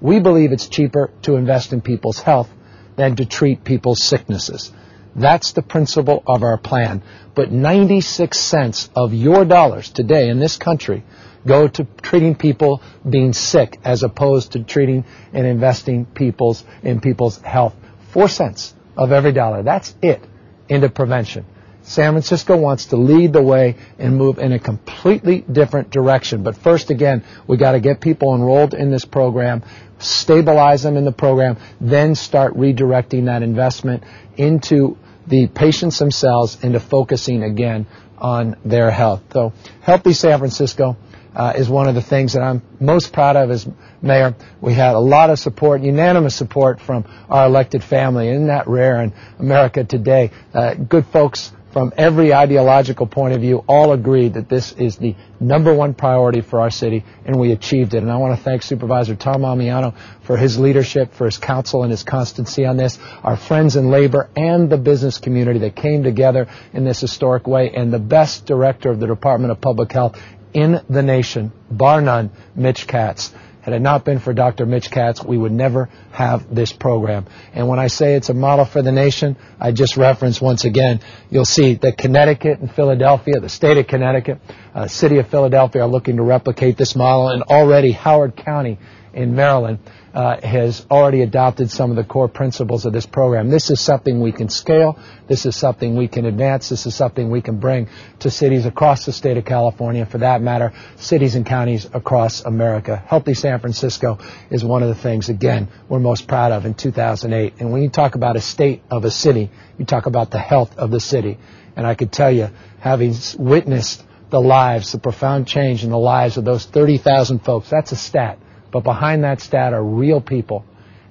We 0.00 0.20
believe 0.20 0.52
it's 0.52 0.68
cheaper 0.68 1.10
to 1.22 1.36
invest 1.36 1.72
in 1.72 1.80
people's 1.80 2.20
health 2.20 2.48
than 2.96 3.16
to 3.16 3.26
treat 3.26 3.64
people's 3.64 4.02
sicknesses. 4.02 4.72
That's 5.16 5.52
the 5.52 5.62
principle 5.62 6.22
of 6.26 6.42
our 6.42 6.58
plan. 6.58 7.02
But 7.34 7.50
96 7.50 8.38
cents 8.38 8.90
of 8.94 9.12
your 9.12 9.44
dollars 9.44 9.90
today 9.90 10.28
in 10.28 10.38
this 10.38 10.56
country 10.56 11.04
go 11.46 11.66
to 11.66 11.86
treating 12.02 12.34
people 12.34 12.82
being 13.08 13.32
sick 13.32 13.78
as 13.84 14.02
opposed 14.02 14.52
to 14.52 14.62
treating 14.62 15.04
and 15.32 15.46
investing 15.46 16.04
people's 16.06 16.64
in 16.82 17.00
people's 17.00 17.38
health. 17.38 17.74
Four 18.10 18.28
cents 18.28 18.74
of 18.96 19.12
every 19.12 19.32
dollar. 19.32 19.62
That's 19.62 19.94
it 20.02 20.22
into 20.68 20.88
prevention. 20.88 21.46
San 21.82 22.12
Francisco 22.12 22.54
wants 22.56 22.86
to 22.86 22.96
lead 22.96 23.32
the 23.32 23.40
way 23.40 23.76
and 23.98 24.16
move 24.16 24.38
in 24.38 24.52
a 24.52 24.58
completely 24.58 25.40
different 25.40 25.90
direction. 25.90 26.42
But 26.42 26.56
first, 26.56 26.90
again, 26.90 27.24
we 27.46 27.56
got 27.56 27.72
to 27.72 27.80
get 27.80 28.00
people 28.00 28.34
enrolled 28.34 28.74
in 28.74 28.90
this 28.90 29.06
program, 29.06 29.62
stabilize 29.98 30.82
them 30.82 30.96
in 30.96 31.04
the 31.04 31.12
program, 31.12 31.56
then 31.80 32.14
start 32.14 32.54
redirecting 32.54 33.26
that 33.26 33.42
investment 33.42 34.04
into 34.36 34.96
the 35.26 35.46
patients 35.48 35.98
themselves 35.98 36.62
into 36.62 36.80
focusing 36.80 37.42
again 37.42 37.86
on 38.16 38.56
their 38.64 38.90
health. 38.90 39.22
So, 39.32 39.52
Healthy 39.82 40.12
San 40.12 40.38
Francisco 40.38 40.96
uh, 41.34 41.52
is 41.56 41.68
one 41.68 41.88
of 41.88 41.94
the 41.94 42.02
things 42.02 42.32
that 42.32 42.42
I'm 42.42 42.62
most 42.80 43.12
proud 43.12 43.36
of 43.36 43.50
as 43.50 43.68
mayor. 44.02 44.34
We 44.60 44.74
had 44.74 44.94
a 44.94 45.00
lot 45.00 45.30
of 45.30 45.38
support, 45.38 45.82
unanimous 45.82 46.34
support 46.34 46.80
from 46.80 47.04
our 47.28 47.46
elected 47.46 47.84
family. 47.84 48.28
Isn't 48.28 48.48
that 48.48 48.66
rare 48.66 49.02
in 49.02 49.12
America 49.38 49.84
today? 49.84 50.30
Uh, 50.52 50.74
good 50.74 51.06
folks 51.06 51.52
from 51.78 51.92
every 51.96 52.34
ideological 52.34 53.06
point 53.06 53.34
of 53.34 53.40
view 53.40 53.62
all 53.68 53.92
agreed 53.92 54.34
that 54.34 54.48
this 54.48 54.72
is 54.72 54.96
the 54.96 55.14
number 55.38 55.72
one 55.72 55.94
priority 55.94 56.40
for 56.40 56.58
our 56.58 56.72
city, 56.72 57.04
and 57.24 57.38
we 57.38 57.52
achieved 57.52 57.94
it. 57.94 58.02
And 58.02 58.10
I 58.10 58.16
want 58.16 58.36
to 58.36 58.42
thank 58.42 58.64
Supervisor 58.64 59.14
Tom 59.14 59.42
Ammiano 59.42 59.94
for 60.22 60.36
his 60.36 60.58
leadership, 60.58 61.14
for 61.14 61.26
his 61.26 61.38
counsel 61.38 61.84
and 61.84 61.92
his 61.92 62.02
constancy 62.02 62.66
on 62.66 62.76
this, 62.76 62.98
our 63.22 63.36
friends 63.36 63.76
in 63.76 63.92
labor 63.92 64.28
and 64.34 64.68
the 64.68 64.76
business 64.76 65.18
community 65.18 65.60
that 65.60 65.76
came 65.76 66.02
together 66.02 66.48
in 66.72 66.82
this 66.82 67.00
historic 67.00 67.46
way, 67.46 67.70
and 67.70 67.92
the 67.92 68.00
best 68.00 68.44
director 68.44 68.90
of 68.90 68.98
the 68.98 69.06
Department 69.06 69.52
of 69.52 69.60
Public 69.60 69.92
Health 69.92 70.20
in 70.52 70.80
the 70.90 71.04
nation, 71.04 71.52
bar 71.70 72.00
none, 72.00 72.32
Mitch 72.56 72.88
Katz. 72.88 73.32
Had 73.68 73.74
it 73.74 73.80
not 73.80 74.02
been 74.02 74.18
for 74.18 74.32
Dr. 74.32 74.64
Mitch 74.64 74.90
Katz, 74.90 75.22
we 75.22 75.36
would 75.36 75.52
never 75.52 75.90
have 76.10 76.54
this 76.54 76.72
program. 76.72 77.26
And 77.52 77.68
when 77.68 77.78
I 77.78 77.88
say 77.88 78.14
it's 78.14 78.30
a 78.30 78.32
model 78.32 78.64
for 78.64 78.80
the 78.80 78.92
nation, 78.92 79.36
I 79.60 79.72
just 79.72 79.98
reference 79.98 80.40
once 80.40 80.64
again, 80.64 81.00
you'll 81.28 81.44
see 81.44 81.74
that 81.74 81.98
Connecticut 81.98 82.60
and 82.60 82.72
Philadelphia, 82.72 83.40
the 83.40 83.50
state 83.50 83.76
of 83.76 83.86
Connecticut, 83.86 84.40
uh, 84.74 84.88
city 84.88 85.18
of 85.18 85.28
Philadelphia 85.28 85.82
are 85.82 85.86
looking 85.86 86.16
to 86.16 86.22
replicate 86.22 86.78
this 86.78 86.96
model, 86.96 87.28
and 87.28 87.42
already 87.42 87.92
Howard 87.92 88.36
County 88.36 88.78
in 89.12 89.34
Maryland 89.34 89.80
uh, 90.14 90.40
has 90.40 90.86
already 90.90 91.22
adopted 91.22 91.70
some 91.70 91.90
of 91.90 91.96
the 91.96 92.04
core 92.04 92.28
principles 92.28 92.86
of 92.86 92.92
this 92.92 93.06
program. 93.06 93.50
This 93.50 93.70
is 93.70 93.80
something 93.80 94.20
we 94.20 94.32
can 94.32 94.48
scale. 94.48 94.98
This 95.26 95.44
is 95.44 95.54
something 95.54 95.96
we 95.96 96.08
can 96.08 96.24
advance. 96.24 96.68
This 96.68 96.86
is 96.86 96.94
something 96.94 97.30
we 97.30 97.42
can 97.42 97.58
bring 97.58 97.88
to 98.20 98.30
cities 98.30 98.66
across 98.66 99.04
the 99.04 99.12
state 99.12 99.36
of 99.36 99.44
California, 99.44 100.06
for 100.06 100.18
that 100.18 100.40
matter, 100.40 100.72
cities 100.96 101.34
and 101.34 101.44
counties 101.44 101.86
across 101.92 102.42
America. 102.42 103.02
Healthy 103.06 103.34
San 103.34 103.60
Francisco 103.60 104.18
is 104.50 104.64
one 104.64 104.82
of 104.82 104.88
the 104.88 104.94
things, 104.94 105.28
again, 105.28 105.68
we're 105.88 106.00
most 106.00 106.26
proud 106.26 106.52
of 106.52 106.64
in 106.64 106.74
2008. 106.74 107.54
And 107.60 107.70
when 107.70 107.82
you 107.82 107.90
talk 107.90 108.14
about 108.14 108.36
a 108.36 108.40
state 108.40 108.82
of 108.90 109.04
a 109.04 109.10
city, 109.10 109.50
you 109.76 109.84
talk 109.84 110.06
about 110.06 110.30
the 110.30 110.38
health 110.38 110.76
of 110.78 110.90
the 110.90 111.00
city. 111.00 111.38
And 111.76 111.86
I 111.86 111.94
could 111.94 112.12
tell 112.12 112.30
you, 112.30 112.48
having 112.80 113.14
witnessed 113.38 114.02
the 114.30 114.40
lives, 114.40 114.92
the 114.92 114.98
profound 114.98 115.46
change 115.46 115.84
in 115.84 115.90
the 115.90 115.98
lives 115.98 116.36
of 116.36 116.44
those 116.44 116.64
30,000 116.64 117.40
folks, 117.40 117.70
that's 117.70 117.92
a 117.92 117.96
stat 117.96 118.38
but 118.70 118.84
behind 118.84 119.24
that 119.24 119.40
stat 119.40 119.72
are 119.72 119.82
real 119.82 120.20
people, 120.20 120.64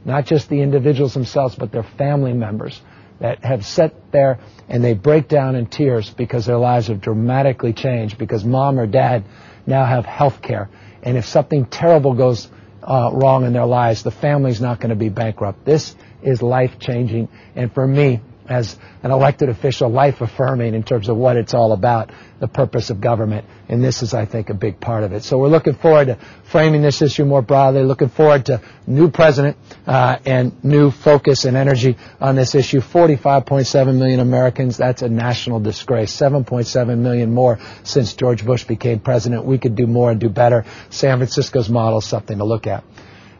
not 0.06 0.26
just 0.26 0.50
the 0.50 0.62
individuals 0.62 1.14
themselves, 1.14 1.56
but 1.56 1.72
their 1.72 1.84
family 1.84 2.34
members 2.34 2.80
that 3.20 3.44
have 3.44 3.66
sat 3.66 4.12
there 4.12 4.40
and 4.70 4.84
they 4.84 4.94
break 4.94 5.28
down 5.28 5.56
in 5.56 5.66
tears 5.66 6.10
because 6.10 6.46
their 6.46 6.58
lives 6.58 6.88
have 6.88 7.02
dramatically 7.02 7.74
changed 7.74 8.18
because 8.18 8.44
mom 8.44 8.80
or 8.80 8.86
dad 8.86 9.24
now 9.66 9.86
have 9.86 10.06
health 10.06 10.42
care. 10.42 10.70
And 11.02 11.18
if 11.18 11.26
something 11.26 11.66
terrible 11.66 12.14
goes 12.14 12.48
uh, 12.84 13.12
wrong 13.14 13.46
in 13.46 13.54
their 13.54 13.66
lives, 13.66 14.04
the 14.04 14.12
family's 14.12 14.62
not 14.62 14.80
going 14.80 14.90
to 14.90 14.96
be 14.96 15.10
bankrupt. 15.10 15.66
This 15.66 15.96
is 16.22 16.42
life 16.42 16.80
changing. 16.80 17.30
And 17.56 17.74
for 17.74 17.88
me, 17.88 18.22
as 18.50 18.78
an 19.04 19.12
elected 19.12 19.50
official, 19.50 19.90
life 19.90 20.22
affirming 20.22 20.74
in 20.74 20.84
terms 20.84 21.10
of 21.10 21.18
what 21.18 21.36
it's 21.38 21.54
all 21.54 21.72
about, 21.72 22.12
the 22.40 22.48
purpose 22.48 22.90
of 22.90 23.02
government. 23.02 23.46
And 23.70 23.84
this 23.84 24.02
is, 24.02 24.14
I 24.14 24.26
think, 24.26 24.50
a 24.50 24.54
big 24.54 24.80
part 24.80 25.04
of 25.04 25.14
it. 25.14 25.24
So 25.24 25.38
we're 25.38 25.50
looking 25.50 25.76
forward 25.76 26.08
to 26.08 26.18
framing 26.44 26.82
this 26.82 27.02
issue 27.02 27.26
more 27.26 27.42
broadly, 27.42 27.84
looking 27.84 28.10
forward 28.10 28.46
to 28.48 28.62
new 28.86 29.10
president 29.10 29.58
uh, 29.86 30.18
and 30.26 30.64
new 30.64 30.92
focus 30.92 31.46
and 31.46 31.58
energy 31.58 31.98
on 32.20 32.36
this 32.36 32.56
issue. 32.56 32.80
45.7 32.80 33.98
million 33.98 34.20
Americans, 34.20 34.78
that's 34.78 35.02
a 35.02 35.10
national 35.10 35.60
disgrace. 35.60 36.16
7.7 36.16 36.98
million 36.98 37.34
more 37.34 37.60
since 37.84 38.14
George 38.14 38.46
Bush 38.46 38.64
became 38.64 39.00
president. 39.00 39.46
We 39.46 39.58
could 39.58 39.76
do 39.76 39.88
more 39.88 40.12
and 40.12 40.20
do 40.20 40.30
better. 40.30 40.66
San 40.90 41.18
Francisco's 41.18 41.70
model 41.70 42.00
is 42.00 42.06
something 42.06 42.38
to 42.38 42.46
look 42.46 42.68
at. 42.68 42.84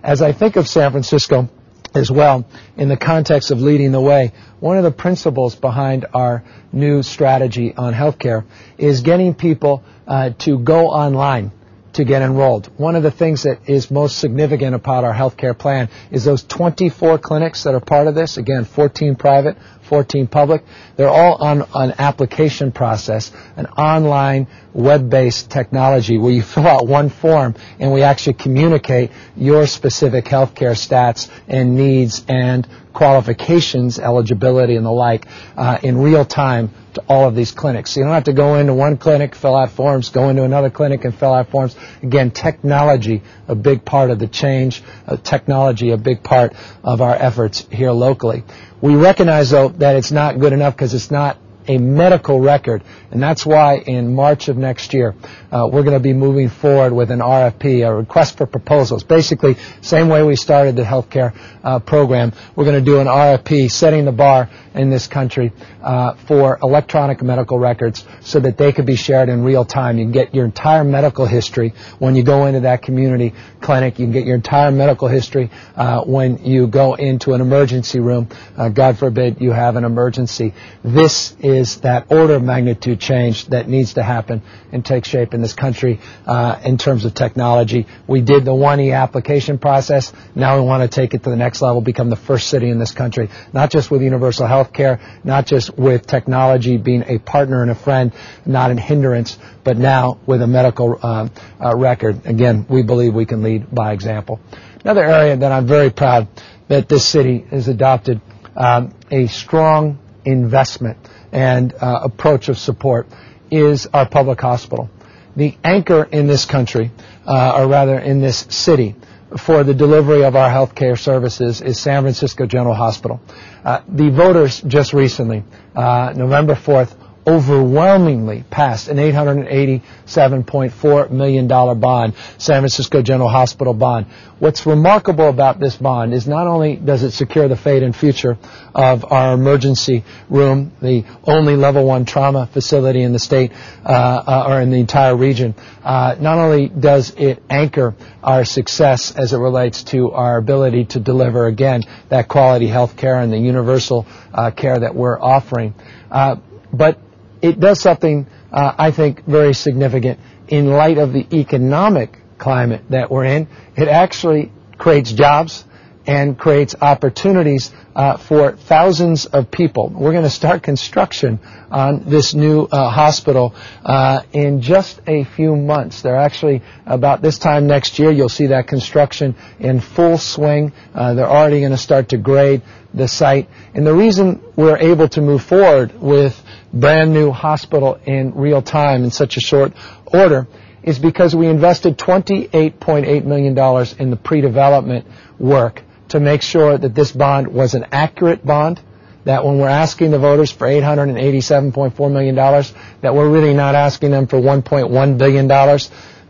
As 0.04 0.22
I 0.22 0.32
think 0.32 0.56
of 0.56 0.68
San 0.68 0.92
Francisco, 0.92 1.50
as 1.94 2.12
well 2.12 2.46
in 2.76 2.90
the 2.90 2.98
context 2.98 3.52
of 3.52 3.62
leading 3.62 3.92
the 3.92 4.02
way. 4.02 4.32
One 4.60 4.78
of 4.78 4.84
the 4.84 4.92
principles 4.92 5.56
behind 5.56 6.06
our 6.14 6.44
new 6.72 7.04
strategy 7.04 7.74
on 7.76 7.94
healthcare 7.94 8.46
is 8.78 9.02
getting 9.02 9.34
people 9.34 9.84
uh, 10.08 10.32
to 10.40 10.60
go 10.60 10.88
online 10.88 11.52
to 11.98 12.04
get 12.04 12.22
enrolled. 12.22 12.68
One 12.78 12.96
of 12.96 13.02
the 13.02 13.12
things 13.12 13.44
that 13.44 13.68
is 13.68 13.90
most 13.90 14.20
significant 14.20 14.76
about 14.76 15.04
our 15.04 15.14
healthcare 15.14 15.58
plan 15.58 15.90
is 16.12 16.24
those 16.24 16.44
24 16.44 17.18
clinics 17.18 17.64
that 17.64 17.74
are 17.74 17.80
part 17.80 18.06
of 18.06 18.14
this. 18.14 18.38
Again, 18.38 18.66
14 18.66 19.16
private, 19.16 19.58
14 19.88 20.28
public. 20.28 20.64
They're 20.96 21.10
all 21.10 21.36
on 21.36 21.66
an 21.74 21.94
application 21.98 22.72
process, 22.72 23.32
an 23.56 23.66
online 23.68 24.48
web-based 24.74 25.50
technology 25.50 26.18
where 26.18 26.32
you 26.32 26.42
fill 26.54 26.68
out 26.68 26.88
one 26.88 27.10
form 27.10 27.56
and 27.80 27.92
we 27.92 28.04
actually 28.04 28.34
communicate 28.34 29.12
your 29.36 29.66
specific 29.68 30.26
healthcare 30.26 30.76
stats 30.76 31.30
and 31.48 31.76
needs 31.76 32.24
and 32.28 32.68
qualifications, 32.98 34.00
eligibility, 34.00 34.76
and 34.76 34.84
the 34.84 34.92
like 34.92 35.28
uh, 35.56 35.78
in 35.84 36.00
real 36.00 36.26
time 36.26 36.72
to 36.96 37.04
all 37.08 37.28
of 37.28 37.36
these 37.36 37.52
clinics. 37.52 37.92
So 37.92 38.00
you 38.00 38.06
don't 38.06 38.14
have 38.16 38.24
to 38.24 38.34
go 38.34 38.56
into 38.56 38.74
one 38.74 38.98
clinic, 38.98 39.36
fill 39.36 39.56
out 39.56 39.70
forms, 39.70 40.10
go 40.10 40.30
into 40.30 40.44
another 40.44 40.72
clinic 40.72 41.06
and 41.06 41.14
fill 41.14 41.32
out 41.32 41.52
forms. 41.52 41.76
Again, 42.02 42.32
technology, 42.32 43.22
a 43.48 43.54
big 43.54 43.86
part 43.86 44.10
of 44.10 44.18
the 44.18 44.28
change, 44.28 44.82
uh, 45.06 45.16
technology, 45.18 45.92
a 45.92 45.98
big 45.98 46.24
part 46.24 46.54
of 46.84 47.02
our 47.02 47.14
efforts 47.14 47.68
here 47.72 47.92
locally. 47.92 48.44
We 48.82 48.96
recognize, 48.96 49.52
though, 49.52 49.70
that 49.70 49.96
it's 49.96 50.12
not 50.12 50.40
good 50.40 50.54
enough 50.54 50.74
because 50.74 50.96
it's 50.96 51.12
not 51.12 51.38
a 51.68 51.78
medical 51.78 52.40
record. 52.40 52.84
And 53.12 53.22
that's 53.22 53.46
why 53.46 53.78
in 53.78 54.16
March 54.16 54.48
of 54.48 54.58
next 54.58 54.94
year, 54.94 55.16
uh, 55.52 55.68
we're 55.72 55.84
going 55.84 55.94
to 55.94 56.00
be 56.00 56.14
moving 56.14 56.50
forward 56.50 56.94
with 56.94 57.12
an 57.12 57.20
RFP, 57.20 57.88
a 57.88 57.94
request 57.94 58.38
for 58.38 58.46
proposals. 58.46 59.04
Basically, 59.04 59.56
same 59.82 60.10
way 60.10 60.24
we 60.24 60.36
started 60.36 60.76
the 60.76 60.84
healthcare 60.84 61.34
uh, 61.64 61.80
program, 61.80 62.34
we're 62.56 62.66
going 62.66 62.84
to 62.84 62.92
do 62.92 63.00
an 63.00 63.08
RFP 63.08 63.70
setting 63.72 64.06
the 64.06 64.12
bar 64.12 64.50
in 64.74 64.90
this 64.90 65.08
country 65.08 65.52
uh, 65.82 66.14
for 66.28 66.60
electronic 66.62 67.22
medical 67.22 67.60
records 67.60 68.06
so 68.22 68.40
that 68.40 68.58
they 68.58 68.72
could 68.72 68.86
be 68.86 68.96
shared 68.96 69.30
in 69.30 69.44
real 69.44 69.66
time. 69.66 69.98
You 69.98 70.06
can 70.06 70.12
get 70.12 70.36
your 70.36 70.46
entire 70.46 70.84
medical 70.84 71.26
history 71.26 71.74
when 72.00 72.16
you 72.16 72.24
go 72.24 72.46
into 72.46 72.62
that 72.62 72.82
community 72.82 73.34
clinic. 73.62 74.00
You 74.00 74.06
can 74.06 74.14
get 74.14 74.26
your 74.26 74.36
entire 74.36 74.72
medical 74.72 75.08
history 75.08 75.50
uh, 75.76 76.04
when 76.04 76.46
you 76.46 76.68
go 76.68 76.94
into 76.94 77.34
an 77.34 77.42
emergency 77.42 78.00
room. 78.00 78.30
Uh, 78.56 78.70
God 78.70 78.98
forbid 78.98 79.42
you 79.42 79.52
have 79.52 79.76
an 79.76 79.84
emergency. 79.84 80.54
This 80.84 81.36
is 81.40 81.57
that 81.82 82.12
order 82.12 82.36
of 82.36 82.44
magnitude 82.44 83.00
change 83.00 83.46
that 83.48 83.68
needs 83.68 83.94
to 83.94 84.04
happen 84.04 84.42
and 84.72 84.86
take 84.86 85.06
shape 85.06 85.34
in 85.34 85.42
this 85.42 85.54
country 85.54 86.00
uh, 86.26 86.60
in 86.64 86.78
terms 86.78 87.06
of 87.06 87.14
technology. 87.14 87.88
We 88.08 88.22
did 88.22 88.46
the 88.46 88.52
1E 88.52 88.96
application 88.96 89.58
process. 89.58 90.14
Now 90.36 90.60
we 90.60 90.66
want 90.66 90.90
to 90.90 90.94
take 90.94 91.14
it 91.14 91.24
to 91.24 91.30
the 91.30 91.36
next 91.36 91.62
level, 91.62 91.82
become 91.82 92.10
the 92.10 92.16
first 92.16 92.48
city 92.48 92.70
in 92.70 92.80
this 92.80 92.92
country, 92.92 93.30
not 93.54 93.72
just 93.72 93.90
with 93.90 94.02
universal 94.02 94.48
health 94.48 94.74
care, 94.74 95.00
not 95.24 95.46
just 95.46 95.78
with 95.78 96.06
technology 96.06 96.78
being 96.78 97.04
a 97.08 97.18
partner 97.20 97.62
and 97.62 97.72
a 97.72 97.76
friend, 97.76 98.14
not 98.46 98.72
a 98.72 98.76
hindrance, 98.76 99.38
but 99.64 99.78
now 99.78 100.20
with 100.26 100.42
a 100.42 100.48
medical 100.48 101.00
uh, 101.02 101.28
uh, 101.60 101.76
record. 101.76 102.26
Again, 102.26 102.66
we 102.70 102.84
believe 102.84 103.14
we 103.14 103.26
can 103.26 103.44
lead 103.44 103.74
by 103.74 103.94
example. 103.94 104.40
Another 104.84 105.04
area 105.04 105.36
that 105.36 105.52
I'm 105.52 105.68
very 105.68 105.90
proud 105.90 106.28
that 106.68 106.88
this 106.88 107.06
city 107.06 107.46
has 107.50 107.68
adopted 107.68 108.22
um, 108.56 108.94
a 109.12 109.28
strong 109.28 110.00
investment 110.26 110.98
and 111.32 111.74
uh, 111.74 112.00
approach 112.04 112.50
of 112.50 112.58
support 112.58 113.08
is 113.52 113.88
our 113.88 114.08
public 114.08 114.40
hospital. 114.42 114.90
The 115.36 115.56
anchor 115.64 116.04
in 116.04 116.28
this 116.28 116.46
country, 116.46 116.92
uh, 117.26 117.60
or 117.60 117.68
rather 117.68 118.00
in 118.00 118.22
this 118.22 118.46
city, 118.50 118.96
for 119.38 119.64
the 119.64 119.74
delivery 119.74 120.24
of 120.24 120.36
our 120.36 120.50
health 120.50 120.74
care 120.74 120.96
services 120.96 121.62
is 121.62 121.80
San 121.80 122.04
Francisco 122.04 122.46
General 122.46 122.74
Hospital. 122.74 123.20
Uh, 123.64 123.82
the 123.88 124.10
voters 124.10 124.62
just 124.62 124.94
recently, 124.94 125.44
uh, 125.76 126.14
November 126.16 126.56
4th, 126.56 126.96
overwhelmingly 127.28 128.44
passed 128.50 128.88
an 128.88 128.98
$887.4 128.98 131.12
million 131.12 131.48
bond, 131.48 132.16
San 132.38 132.62
Francisco 132.62 133.02
General 133.02 133.28
Hospital 133.28 133.74
bond. 133.74 134.06
What's 134.40 134.66
remarkable 134.66 135.28
about 135.28 135.60
this 135.60 135.76
bond 135.76 136.14
is 136.14 136.26
not 136.26 136.48
only 136.48 136.78
does 136.78 137.04
it 137.04 137.12
secure 137.12 137.50
the 137.50 137.58
fate 137.58 137.84
and 137.84 137.94
future 137.94 138.38
of 138.74 139.12
our 139.12 139.34
emergency 139.34 140.06
room, 140.30 140.72
the 140.82 141.04
only 141.26 141.58
level 141.58 141.86
one 141.86 142.06
trauma 142.06 142.48
facility 142.48 143.02
in 143.02 143.12
the 143.12 143.20
state 143.20 143.52
uh, 143.84 143.90
uh, 143.90 144.46
or 144.48 144.62
in 144.62 144.72
the 144.72 144.80
entire 144.80 145.18
region, 145.18 145.54
uh, 145.84 146.16
not 146.20 146.38
only 146.38 146.70
does 146.70 147.14
it 147.18 147.44
anchor 147.50 147.94
our 148.24 148.46
success 148.46 149.14
as 149.16 149.34
it 149.34 149.38
relates 149.38 149.84
to 149.84 150.12
our 150.12 150.38
ability 150.38 150.86
to 150.86 151.02
deliver 151.02 151.48
again 151.48 151.84
that 152.08 152.30
quality 152.30 152.68
health 152.68 152.96
care 152.96 153.20
and 153.20 153.34
the 153.34 153.38
universal 153.38 154.08
uh, 154.34 154.50
care 154.52 154.80
that 154.80 154.96
we're 154.96 155.20
offering, 155.20 155.74
uh, 156.10 156.38
but 156.72 157.02
it 157.42 157.60
does 157.60 157.80
something 157.80 158.28
uh, 158.52 158.74
I 158.78 158.92
think 158.92 159.26
very 159.26 159.54
significant 159.54 160.20
in 160.48 160.68
light 160.68 160.98
of 160.98 161.14
the 161.14 161.28
economic 161.34 162.20
climate 162.38 162.84
that 162.90 163.12
we're 163.12 163.26
in. 163.26 163.48
It 163.76 163.88
actually 163.88 164.52
creates 164.78 165.12
jobs 165.12 165.66
and 166.08 166.40
creates 166.40 166.74
opportunities 166.80 167.72
uh, 167.94 168.16
for 168.16 168.54
thousands 168.54 169.26
of 169.26 169.52
people. 169.52 169.90
We're 169.90 170.14
going 170.14 170.24
to 170.24 170.30
start 170.30 170.64
construction 170.64 171.40
on 171.70 172.10
this 172.10 172.34
new 172.34 172.62
uh, 172.64 172.90
hospital 172.90 173.54
uh, 173.84 174.22
in 174.32 174.62
just 174.62 175.02
a 175.06 175.26
few 175.26 175.58
months. 175.58 176.02
They're 176.02 176.16
actually 176.16 176.64
about 176.86 177.22
this 177.22 177.38
time 177.38 177.68
next 177.68 178.00
year. 178.00 178.10
You'll 178.12 178.30
see 178.30 178.48
that 178.48 178.68
construction 178.68 179.36
in 179.60 179.82
full 179.82 180.18
swing. 180.18 180.72
Uh, 180.96 181.14
they're 181.14 181.30
already 181.30 181.60
going 181.60 181.72
to 181.72 181.78
start 181.78 182.10
to 182.10 182.18
grade 182.18 182.62
the 182.94 183.10
site. 183.10 183.50
And 183.74 183.86
the 183.86 183.94
reason 183.94 184.42
we're 184.56 184.78
able 184.78 185.10
to 185.10 185.22
move 185.22 185.44
forward 185.44 186.00
with 186.02 186.42
brand 186.74 187.14
new 187.14 187.32
hospital 187.32 188.00
in 188.06 188.34
real 188.34 188.62
time 188.62 189.04
in 189.04 189.12
such 189.12 189.36
a 189.36 189.42
short 189.42 189.74
order 190.06 190.48
is 190.84 191.00
because 191.00 191.36
we 191.36 191.48
invested 191.48 191.98
$28.8 191.98 193.26
million 193.26 193.58
in 194.00 194.10
the 194.10 194.16
pre-development 194.16 195.06
work 195.38 195.84
to 196.10 196.20
make 196.20 196.42
sure 196.42 196.78
that 196.78 196.96
this 196.96 197.12
bond 197.12 197.48
was 197.48 197.74
an 197.74 197.86
accurate 197.92 198.46
bond, 198.46 198.80
that 199.26 199.44
when 199.44 199.58
we're 199.58 199.68
asking 199.68 200.12
the 200.12 200.20
voters 200.20 200.52
for 200.52 200.68
$887.4 200.68 202.12
million, 202.12 202.36
that 202.36 203.14
we're 203.14 203.30
really 203.30 203.54
not 203.54 203.76
asking 203.76 204.12
them 204.12 204.28
for 204.28 204.40
$1.1 204.40 205.18
billion, 205.18 205.48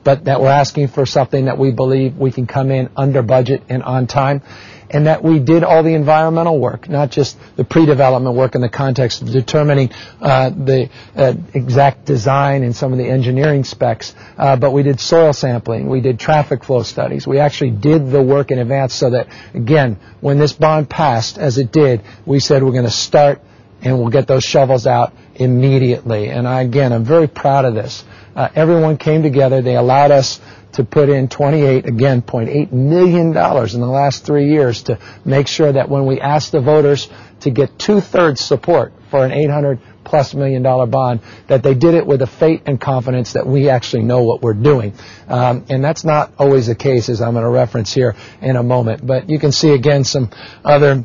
but 0.03 0.25
that 0.25 0.41
we're 0.41 0.49
asking 0.49 0.87
for 0.87 1.05
something 1.05 1.45
that 1.45 1.57
we 1.57 1.71
believe 1.71 2.17
we 2.17 2.31
can 2.31 2.47
come 2.47 2.71
in 2.71 2.89
under 2.95 3.21
budget 3.21 3.61
and 3.69 3.83
on 3.83 4.07
time 4.07 4.41
and 4.89 5.07
that 5.07 5.23
we 5.23 5.39
did 5.39 5.63
all 5.63 5.83
the 5.83 5.93
environmental 5.93 6.59
work, 6.59 6.87
not 6.89 7.11
just 7.11 7.37
the 7.55 7.63
pre-development 7.63 8.35
work 8.35 8.55
in 8.55 8.61
the 8.61 8.69
context 8.69 9.21
of 9.21 9.31
determining 9.31 9.91
uh, 10.21 10.49
the 10.49 10.89
uh, 11.15 11.33
exact 11.53 12.05
design 12.05 12.63
and 12.63 12.75
some 12.75 12.91
of 12.91 12.97
the 12.97 13.07
engineering 13.07 13.63
specs, 13.63 14.15
uh, 14.37 14.55
but 14.55 14.71
we 14.71 14.83
did 14.83 14.99
soil 14.99 15.33
sampling, 15.33 15.89
we 15.89 16.01
did 16.01 16.19
traffic 16.19 16.63
flow 16.63 16.83
studies, 16.83 17.27
we 17.27 17.39
actually 17.39 17.71
did 17.71 18.09
the 18.09 18.21
work 18.21 18.51
in 18.51 18.59
advance 18.59 18.93
so 18.93 19.09
that, 19.09 19.27
again, 19.53 19.99
when 20.21 20.39
this 20.39 20.53
bond 20.53 20.89
passed, 20.89 21.37
as 21.37 21.57
it 21.57 21.71
did, 21.71 22.01
we 22.25 22.39
said 22.39 22.63
we're 22.63 22.71
going 22.71 22.85
to 22.85 22.91
start 22.91 23.41
and 23.81 23.97
we'll 23.99 24.09
get 24.09 24.27
those 24.27 24.43
shovels 24.43 24.87
out 24.87 25.13
immediately. 25.35 26.29
And 26.29 26.47
I, 26.47 26.61
again, 26.61 26.93
I'm 26.93 27.03
very 27.03 27.27
proud 27.27 27.65
of 27.65 27.75
this. 27.75 28.03
Uh, 28.35 28.49
everyone 28.55 28.97
came 28.97 29.23
together. 29.23 29.61
They 29.61 29.75
allowed 29.75 30.11
us 30.11 30.39
to 30.73 30.83
put 30.83 31.09
in 31.09 31.27
28, 31.27 31.85
again, 31.87 32.21
$0.8 32.21 32.71
million 32.71 33.27
in 33.27 33.33
the 33.33 33.87
last 33.87 34.25
three 34.25 34.49
years 34.49 34.83
to 34.83 34.99
make 35.25 35.47
sure 35.47 35.71
that 35.71 35.89
when 35.89 36.05
we 36.05 36.19
asked 36.19 36.51
the 36.51 36.61
voters 36.61 37.09
to 37.39 37.49
get 37.49 37.79
two-thirds 37.79 38.41
support 38.41 38.93
for 39.09 39.25
an 39.25 39.31
800 39.31 39.79
plus 40.03 40.33
million 40.33 40.61
dollar 40.63 40.85
bond, 40.85 41.19
that 41.47 41.63
they 41.63 41.73
did 41.73 41.93
it 41.93 42.05
with 42.05 42.21
a 42.21 42.27
faith 42.27 42.61
and 42.65 42.79
confidence 42.79 43.33
that 43.33 43.45
we 43.45 43.69
actually 43.69 44.03
know 44.03 44.23
what 44.23 44.41
we're 44.41 44.53
doing. 44.53 44.93
Um, 45.27 45.65
and 45.69 45.83
that's 45.83 46.03
not 46.05 46.33
always 46.37 46.67
the 46.67 46.75
case, 46.75 47.09
as 47.09 47.21
I'm 47.21 47.33
going 47.33 47.43
to 47.43 47.49
reference 47.49 47.93
here 47.93 48.15
in 48.41 48.55
a 48.55 48.63
moment. 48.63 49.05
But 49.05 49.29
you 49.29 49.37
can 49.39 49.51
see 49.51 49.71
again 49.71 50.03
some 50.03 50.29
other 50.63 51.03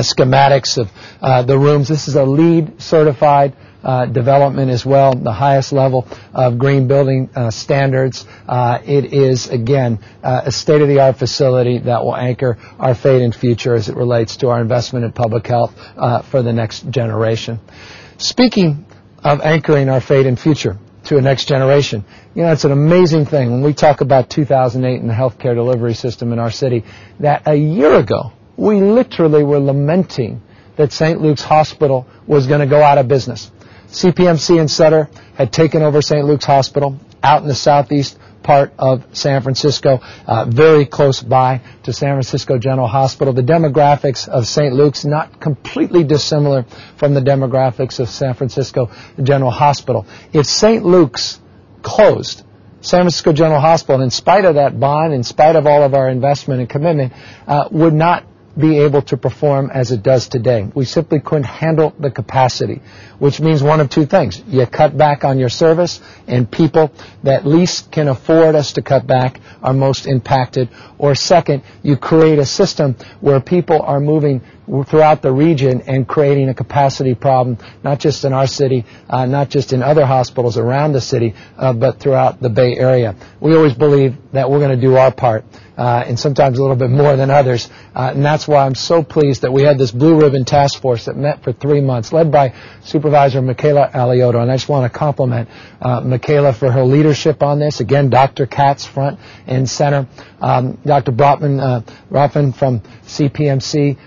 schematics 0.00 0.78
of 0.78 0.90
uh, 1.20 1.42
the 1.42 1.58
rooms. 1.58 1.88
This 1.88 2.08
is 2.08 2.14
a 2.14 2.24
LEED 2.24 2.80
certified 2.80 3.54
uh, 3.82 4.06
development 4.06 4.70
as 4.70 4.84
well, 4.84 5.14
the 5.14 5.32
highest 5.32 5.72
level 5.72 6.06
of 6.34 6.58
green 6.58 6.88
building 6.88 7.30
uh, 7.34 7.50
standards. 7.50 8.26
Uh, 8.48 8.78
it 8.84 9.12
is, 9.12 9.48
again, 9.48 9.98
uh, 10.22 10.42
a 10.46 10.52
state-of-the-art 10.52 11.16
facility 11.16 11.78
that 11.78 12.02
will 12.04 12.16
anchor 12.16 12.58
our 12.78 12.94
fate 12.94 13.22
and 13.22 13.34
future 13.34 13.74
as 13.74 13.88
it 13.88 13.96
relates 13.96 14.36
to 14.36 14.48
our 14.48 14.60
investment 14.60 15.04
in 15.04 15.12
public 15.12 15.46
health 15.46 15.74
uh, 15.96 16.22
for 16.22 16.42
the 16.42 16.52
next 16.52 16.90
generation. 16.90 17.60
Speaking 18.18 18.84
of 19.22 19.40
anchoring 19.42 19.88
our 19.88 20.00
fate 20.00 20.26
and 20.26 20.38
future 20.38 20.76
to 21.04 21.16
a 21.16 21.20
next 21.20 21.46
generation, 21.46 22.04
you 22.34 22.42
know, 22.42 22.52
it's 22.52 22.64
an 22.64 22.72
amazing 22.72 23.26
thing 23.26 23.50
when 23.50 23.62
we 23.62 23.72
talk 23.72 24.00
about 24.00 24.28
2008 24.28 25.00
and 25.00 25.08
the 25.08 25.14
healthcare 25.14 25.54
delivery 25.54 25.94
system 25.94 26.32
in 26.32 26.38
our 26.38 26.50
city 26.50 26.84
that 27.20 27.46
a 27.46 27.54
year 27.54 27.94
ago, 27.94 28.32
we 28.58 28.80
literally 28.80 29.44
were 29.44 29.60
lamenting 29.60 30.42
that 30.76 30.92
St. 30.92 31.20
Luke's 31.20 31.42
Hospital 31.42 32.06
was 32.26 32.46
going 32.48 32.60
to 32.60 32.66
go 32.66 32.82
out 32.82 32.98
of 32.98 33.06
business. 33.06 33.50
CPMC 33.86 34.60
and 34.60 34.70
Sutter 34.70 35.08
had 35.34 35.52
taken 35.52 35.80
over 35.82 36.02
St. 36.02 36.26
Luke's 36.26 36.44
Hospital 36.44 36.98
out 37.22 37.42
in 37.42 37.48
the 37.48 37.54
southeast 37.54 38.18
part 38.42 38.72
of 38.78 39.04
San 39.12 39.42
Francisco, 39.42 40.00
uh, 40.26 40.44
very 40.46 40.86
close 40.86 41.22
by 41.22 41.60
to 41.84 41.92
San 41.92 42.14
Francisco 42.14 42.58
General 42.58 42.88
Hospital. 42.88 43.32
The 43.32 43.42
demographics 43.42 44.28
of 44.28 44.46
St. 44.46 44.74
Luke's 44.74 45.04
not 45.04 45.40
completely 45.40 46.02
dissimilar 46.02 46.64
from 46.96 47.14
the 47.14 47.20
demographics 47.20 48.00
of 48.00 48.08
San 48.08 48.34
Francisco 48.34 48.90
General 49.22 49.50
Hospital. 49.50 50.06
If 50.32 50.46
St. 50.46 50.84
Luke's 50.84 51.40
closed, 51.82 52.42
San 52.80 53.02
Francisco 53.02 53.32
General 53.32 53.60
Hospital, 53.60 54.02
in 54.02 54.10
spite 54.10 54.44
of 54.44 54.56
that 54.56 54.78
bond, 54.78 55.14
in 55.14 55.22
spite 55.22 55.56
of 55.56 55.66
all 55.66 55.82
of 55.82 55.94
our 55.94 56.08
investment 56.08 56.60
and 56.60 56.68
commitment, 56.68 57.12
uh, 57.46 57.68
would 57.70 57.94
not 57.94 58.24
be 58.58 58.78
able 58.80 59.02
to 59.02 59.16
perform 59.16 59.70
as 59.70 59.92
it 59.92 60.02
does 60.02 60.28
today. 60.28 60.68
We 60.74 60.84
simply 60.84 61.20
couldn't 61.20 61.44
handle 61.44 61.94
the 61.98 62.10
capacity, 62.10 62.82
which 63.18 63.40
means 63.40 63.62
one 63.62 63.80
of 63.80 63.88
two 63.88 64.06
things. 64.06 64.42
You 64.46 64.66
cut 64.66 64.96
back 64.96 65.24
on 65.24 65.38
your 65.38 65.48
service, 65.48 66.00
and 66.26 66.50
people 66.50 66.90
that 67.22 67.46
least 67.46 67.92
can 67.92 68.08
afford 68.08 68.54
us 68.54 68.72
to 68.72 68.82
cut 68.82 69.06
back 69.06 69.40
are 69.62 69.72
most 69.72 70.06
impacted. 70.06 70.68
Or 70.98 71.14
second, 71.14 71.62
you 71.82 71.96
create 71.96 72.38
a 72.38 72.46
system 72.46 72.96
where 73.20 73.40
people 73.40 73.80
are 73.80 74.00
moving 74.00 74.42
throughout 74.86 75.22
the 75.22 75.32
region 75.32 75.82
and 75.82 76.06
creating 76.06 76.48
a 76.48 76.54
capacity 76.54 77.14
problem, 77.14 77.58
not 77.82 77.98
just 77.98 78.24
in 78.24 78.32
our 78.32 78.46
city, 78.46 78.84
uh, 79.08 79.26
not 79.26 79.48
just 79.48 79.72
in 79.72 79.82
other 79.82 80.04
hospitals 80.04 80.58
around 80.58 80.92
the 80.92 81.00
city, 81.00 81.34
uh, 81.56 81.72
but 81.72 81.98
throughout 82.00 82.40
the 82.40 82.50
Bay 82.50 82.76
Area. 82.76 83.16
We 83.40 83.54
always 83.54 83.74
believe 83.74 84.16
that 84.32 84.50
we're 84.50 84.60
going 84.60 84.78
to 84.78 84.80
do 84.80 84.96
our 84.96 85.12
part. 85.12 85.44
Uh, 85.78 86.02
and 86.08 86.18
sometimes 86.18 86.58
a 86.58 86.60
little 86.60 86.74
bit 86.74 86.90
more 86.90 87.14
than 87.14 87.30
others. 87.30 87.68
Uh, 87.94 88.10
and 88.12 88.24
that's 88.24 88.48
why 88.48 88.66
I'm 88.66 88.74
so 88.74 89.04
pleased 89.04 89.42
that 89.42 89.52
we 89.52 89.62
had 89.62 89.78
this 89.78 89.92
blue 89.92 90.20
ribbon 90.20 90.44
task 90.44 90.80
force 90.80 91.04
that 91.04 91.16
met 91.16 91.44
for 91.44 91.52
three 91.52 91.80
months, 91.80 92.12
led 92.12 92.32
by 92.32 92.52
Supervisor 92.82 93.40
Michela 93.40 93.88
Alioto. 93.94 94.42
And 94.42 94.50
I 94.50 94.56
just 94.56 94.68
want 94.68 94.92
to 94.92 94.98
compliment 94.98 95.48
uh, 95.80 96.00
Michela 96.00 96.52
for 96.52 96.72
her 96.72 96.82
leadership 96.82 97.44
on 97.44 97.60
this. 97.60 97.78
Again, 97.78 98.10
Dr. 98.10 98.46
Katz 98.46 98.84
front 98.86 99.20
and 99.46 99.70
center. 99.70 100.08
Um, 100.40 100.78
Dr. 100.84 101.12
Brotman, 101.12 101.60
uh, 101.60 101.80
from 102.52 102.80
CPMC 102.80 103.98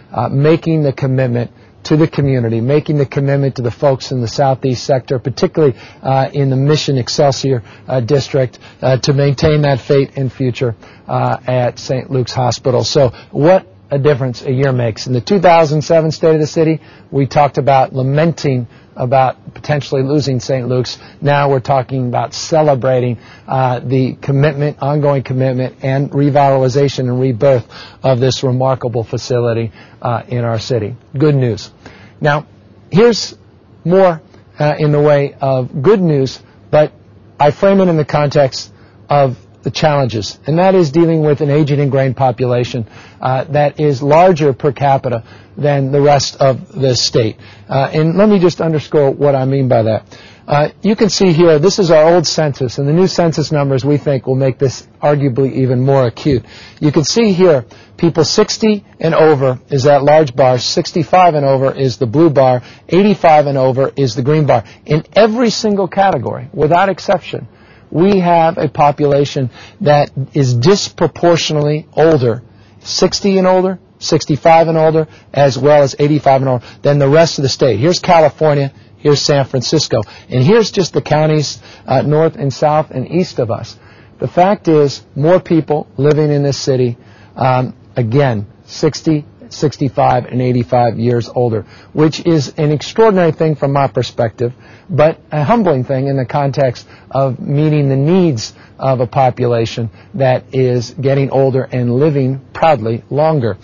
making 0.52 0.84
the 0.84 0.92
commitment 0.92 1.50
to 1.84 1.96
the 1.96 2.08
community, 2.08 2.60
making 2.62 2.98
the 2.98 3.06
commitment 3.06 3.56
to 3.56 3.62
the 3.62 3.72
folks 3.72 4.12
in 4.12 4.20
the 4.22 4.28
southeast 4.28 4.84
sector, 4.84 5.18
particularly 5.18 5.74
uh, 6.04 6.30
in 6.34 6.50
the 6.50 6.56
Mission 6.58 6.98
Excelsior 6.98 7.64
uh, 7.88 8.02
district, 8.02 8.60
uh, 8.82 8.98
to 8.98 9.14
maintain 9.14 9.62
that 9.62 9.80
fate 9.80 10.12
and 10.18 10.32
future 10.32 10.76
uh, 11.08 11.38
at 11.48 11.80
St. 11.80 12.12
Luke's 12.12 12.34
Hospital. 12.34 12.84
So, 12.84 13.10
what 13.32 13.66
a 13.90 13.98
difference 13.98 14.42
a 14.44 14.52
year 14.52 14.72
makes. 14.74 15.08
In 15.08 15.14
the 15.14 15.22
2007 15.22 16.12
State 16.12 16.36
of 16.36 16.42
the 16.42 16.48
City, 16.48 16.80
we 17.12 17.26
talked 17.28 17.58
about 17.58 17.94
lamenting 17.94 18.68
about 18.96 19.54
potentially 19.54 20.04
losing 20.04 20.40
St. 20.40 20.68
Luke's. 20.68 20.98
Now 21.22 21.50
we're 21.50 21.60
talking 21.60 22.08
about 22.08 22.34
celebrating 22.34 23.20
uh, 23.48 23.80
the 23.80 24.16
commitment, 24.16 24.78
ongoing 24.82 25.24
commitment, 25.24 25.84
and 25.84 26.12
revitalization 26.12 27.00
and 27.10 27.20
rebirth 27.20 27.68
of 28.04 28.20
this 28.20 28.44
remarkable 28.44 29.04
facility 29.04 29.72
uh, 30.02 30.24
in 30.28 30.44
our 30.44 30.60
city. 30.60 30.96
Good 31.18 31.36
news. 31.36 31.72
Now, 32.20 32.48
here's 32.92 33.36
more 33.84 34.22
uh, 34.60 34.76
in 34.78 34.92
the 34.92 35.02
way 35.02 35.34
of 35.40 35.82
good 35.82 36.02
news, 36.02 36.42
but 36.70 36.94
I 37.40 37.52
frame 37.52 37.80
it 37.80 37.88
in 37.88 37.98
the 37.98 38.06
context 38.06 38.72
of 39.10 39.38
the 39.64 39.72
challenges, 39.72 40.40
and 40.48 40.58
that 40.58 40.76
is 40.76 40.92
dealing 40.92 41.22
with 41.22 41.42
an 41.42 41.50
aging 41.50 41.76
and 41.76 41.84
ingrained 41.84 42.18
population 42.18 42.88
uh, 43.22 43.44
that 43.46 43.80
is 43.80 44.02
larger 44.02 44.54
per 44.54 44.72
capita 44.72 45.24
than 45.58 45.92
the 45.92 46.02
rest 46.02 46.36
of 46.38 46.72
the 46.72 46.96
state. 46.96 47.38
Uh, 47.70 47.90
and 47.94 48.18
let 48.18 48.30
me 48.30 48.40
just 48.40 48.62
underscore 48.62 49.12
what 49.12 49.36
I 49.36 49.46
mean 49.46 49.68
by 49.68 49.84
that. 49.84 50.18
Uh, 50.48 50.70
you 50.82 50.96
can 50.96 51.10
see 51.10 51.32
here, 51.32 51.60
this 51.60 51.80
is 51.80 51.92
our 51.92 52.14
old 52.14 52.26
census, 52.28 52.78
and 52.78 52.88
the 52.88 52.94
new 52.94 53.08
census 53.08 53.52
numbers 53.52 53.86
we 53.86 53.98
think 53.98 54.26
will 54.26 54.36
make 54.36 54.58
this 54.58 54.88
arguably 55.02 55.54
even 55.54 55.80
more 55.80 56.08
acute. 56.08 56.44
You 56.80 56.92
can 56.92 57.04
see 57.04 57.32
here, 57.32 57.66
people 57.96 58.26
60 58.26 58.84
and 59.00 59.14
over 59.14 59.62
is 59.70 59.84
that 59.84 60.04
large 60.04 60.36
bar, 60.36 60.58
65 60.58 61.36
and 61.36 61.46
over 61.46 61.72
is 61.72 61.98
the 61.98 62.08
blue 62.08 62.30
bar, 62.30 62.64
85 62.90 63.48
and 63.48 63.58
over 63.58 63.94
is 63.96 64.16
the 64.16 64.24
green 64.24 64.46
bar. 64.46 64.64
In 64.86 65.06
every 65.14 65.52
single 65.52 65.88
category, 65.88 66.50
without 66.52 66.90
exception, 66.90 67.48
we 67.92 68.20
have 68.20 68.58
a 68.58 68.70
population 68.70 69.50
that 69.82 70.12
is 70.34 70.54
disproportionately 70.54 71.88
older, 71.94 72.42
60 72.80 73.38
and 73.38 73.48
older, 73.48 73.80
65 74.00 74.70
and 74.70 74.78
older, 74.78 75.08
as 75.34 75.58
well 75.58 75.84
as 75.84 75.96
85 76.00 76.42
and 76.42 76.50
older, 76.50 76.66
than 76.82 77.00
the 77.00 77.10
rest 77.10 77.38
of 77.38 77.44
the 77.44 77.50
state. 77.50 77.80
Here's 77.80 78.00
California, 78.00 78.74
Here's 79.02 79.22
San 79.22 79.46
Francisco. 79.46 80.04
And 80.30 80.44
here's 80.44 80.70
just 80.70 80.94
the 80.94 81.02
counties 81.02 81.60
uh, 81.88 82.04
north 82.04 82.36
and 82.36 82.54
south 82.54 82.92
and 82.92 83.10
east 83.10 83.40
of 83.40 83.50
us. 83.50 83.78
The 84.20 84.28
fact 84.28 84.68
is, 84.68 85.04
more 85.16 85.40
people 85.40 85.88
living 85.98 86.32
in 86.32 86.44
this 86.44 86.60
city, 86.60 86.98
um, 87.36 87.76
again, 87.96 88.46
60, 88.66 89.26
65, 89.54 90.26
and 90.26 90.42
85 90.42 91.00
years 91.00 91.30
older, 91.30 91.66
which 91.94 92.26
is 92.26 92.54
an 92.58 92.72
extraordinary 92.72 93.32
thing 93.32 93.56
from 93.56 93.74
my 93.74 93.88
perspective, 93.88 94.54
but 94.90 95.20
a 95.32 95.44
humbling 95.44 95.84
thing 95.84 96.08
in 96.08 96.18
the 96.18 96.26
context 96.26 96.88
of 97.10 97.40
meeting 97.40 97.90
the 97.90 97.96
needs 97.96 98.54
of 98.80 99.00
a 99.00 99.08
population 99.08 99.90
that 100.16 100.54
is 100.54 100.92
getting 100.92 101.30
older 101.30 101.64
and 101.64 101.96
living 101.96 102.42
proudly 102.54 103.04
longer. 103.10 103.58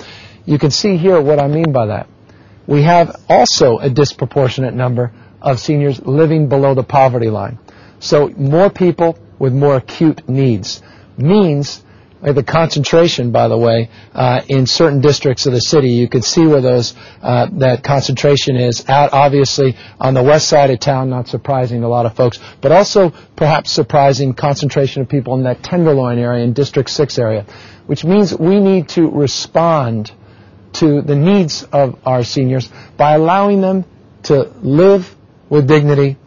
You 0.45 0.60
can 0.60 0.71
see 0.71 0.97
here 0.97 1.21
what 1.21 1.39
I 1.39 1.47
mean 1.47 1.71
by 1.71 1.88
that. 1.88 2.08
We 2.67 2.84
have 2.84 3.15
also 3.30 3.78
a 3.78 3.89
disproportionate 3.89 4.73
number 4.73 5.12
of 5.41 5.60
seniors 5.60 6.00
living 6.06 6.50
below 6.50 6.73
the 6.73 6.84
poverty 6.84 7.30
line. 7.30 7.60
So 8.00 8.28
more 8.30 8.69
people 8.69 9.17
with 9.39 9.54
more 9.54 9.78
acute 9.78 10.28
needs 10.28 10.82
means 11.17 11.84
the 12.21 12.43
concentration, 12.43 13.32
by 13.32 13.47
the 13.47 13.58
way, 13.58 13.89
uh, 14.13 14.41
in 14.47 14.65
certain 14.65 15.01
districts 15.01 15.45
of 15.45 15.53
the 15.53 15.62
city. 15.62 15.89
You 15.89 16.08
can 16.08 16.21
see 16.21 16.45
where 16.45 16.62
those 16.62 16.95
uh, 17.21 17.47
that 17.53 17.84
concentration 17.84 18.56
is 18.56 18.88
out, 18.89 19.13
obviously 19.13 19.75
on 19.99 20.13
the 20.13 20.23
west 20.23 20.47
side 20.47 20.69
of 20.69 20.80
town, 20.80 21.10
not 21.10 21.27
surprising 21.27 21.84
a 21.84 21.88
lot 21.88 22.06
of 22.06 22.15
folks, 22.15 22.39
but 22.62 22.71
also 22.71 23.12
perhaps 23.36 23.71
surprising 23.71 24.34
concentration 24.34 25.01
of 25.01 25.10
people 25.10 25.36
in 25.36 25.43
that 25.43 25.63
Tenderloin 25.63 26.17
area, 26.17 26.43
in 26.43 26.53
District 26.53 26.89
6 26.89 27.19
area, 27.19 27.45
which 27.86 28.03
means 28.03 28.36
we 28.36 28.60
need 28.60 28.89
to 28.89 29.10
respond 29.10 30.12
to 30.73 31.01
the 31.01 31.15
needs 31.15 31.63
of 31.63 31.99
our 32.06 32.23
seniors 32.23 32.69
by 32.97 33.13
allowing 33.13 33.62
them 33.62 33.86
to 34.23 34.51
live 34.62 35.15
with 35.49 35.67
dignity 35.67 36.17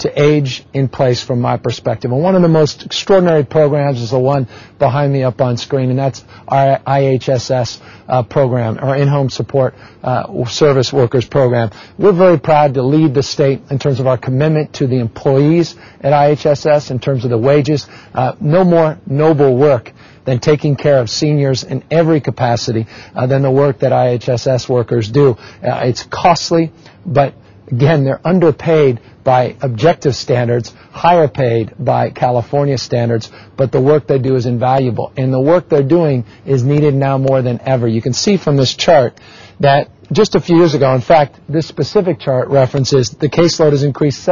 to 0.00 0.20
age 0.20 0.64
in 0.72 0.88
place 0.88 1.22
from 1.22 1.40
my 1.40 1.56
perspective. 1.56 2.10
And 2.10 2.22
one 2.22 2.34
of 2.34 2.42
the 2.42 2.48
most 2.48 2.84
extraordinary 2.84 3.44
programs 3.44 4.00
is 4.00 4.10
the 4.10 4.18
one 4.18 4.48
behind 4.78 5.12
me 5.12 5.22
up 5.22 5.40
on 5.40 5.56
screen, 5.56 5.90
and 5.90 5.98
that's 5.98 6.24
our 6.48 6.78
IHSS 6.78 7.80
uh, 8.08 8.22
program, 8.22 8.78
our 8.78 8.96
in-home 8.96 9.30
support 9.30 9.74
uh, 10.02 10.44
service 10.46 10.92
workers 10.92 11.26
program. 11.26 11.70
We're 11.98 12.12
very 12.12 12.38
proud 12.38 12.74
to 12.74 12.82
lead 12.82 13.14
the 13.14 13.22
state 13.22 13.60
in 13.70 13.78
terms 13.78 14.00
of 14.00 14.06
our 14.06 14.18
commitment 14.18 14.74
to 14.74 14.86
the 14.86 14.98
employees 14.98 15.76
at 16.00 16.12
IHSS 16.12 16.90
in 16.90 16.98
terms 16.98 17.24
of 17.24 17.30
the 17.30 17.38
wages. 17.38 17.86
Uh, 18.14 18.34
no 18.40 18.64
more 18.64 18.98
noble 19.06 19.56
work 19.56 19.92
than 20.24 20.38
taking 20.38 20.76
care 20.76 20.98
of 20.98 21.10
seniors 21.10 21.64
in 21.64 21.82
every 21.90 22.20
capacity 22.20 22.86
uh, 23.14 23.26
than 23.26 23.42
the 23.42 23.50
work 23.50 23.80
that 23.80 23.92
IHSS 23.92 24.68
workers 24.68 25.10
do. 25.10 25.30
Uh, 25.30 25.82
it's 25.84 26.04
costly, 26.04 26.72
but 27.04 27.34
Again, 27.70 28.04
they're 28.04 28.26
underpaid 28.26 29.00
by 29.22 29.56
objective 29.60 30.16
standards, 30.16 30.70
higher 30.90 31.28
paid 31.28 31.74
by 31.78 32.10
California 32.10 32.78
standards, 32.78 33.30
but 33.56 33.70
the 33.70 33.80
work 33.80 34.06
they 34.06 34.18
do 34.18 34.34
is 34.34 34.46
invaluable. 34.46 35.12
And 35.16 35.32
the 35.32 35.40
work 35.40 35.68
they're 35.68 35.82
doing 35.82 36.24
is 36.44 36.64
needed 36.64 36.94
now 36.94 37.18
more 37.18 37.42
than 37.42 37.60
ever. 37.60 37.86
You 37.86 38.02
can 38.02 38.12
see 38.12 38.36
from 38.36 38.56
this 38.56 38.74
chart 38.74 39.20
that 39.60 39.90
just 40.12 40.34
a 40.34 40.40
few 40.40 40.56
years 40.56 40.74
ago, 40.74 40.92
in 40.94 41.00
fact, 41.00 41.38
this 41.48 41.68
specific 41.68 42.18
chart 42.18 42.48
references 42.48 43.10
the 43.10 43.28
caseload 43.28 43.70
has 43.70 43.84
increased 43.84 44.22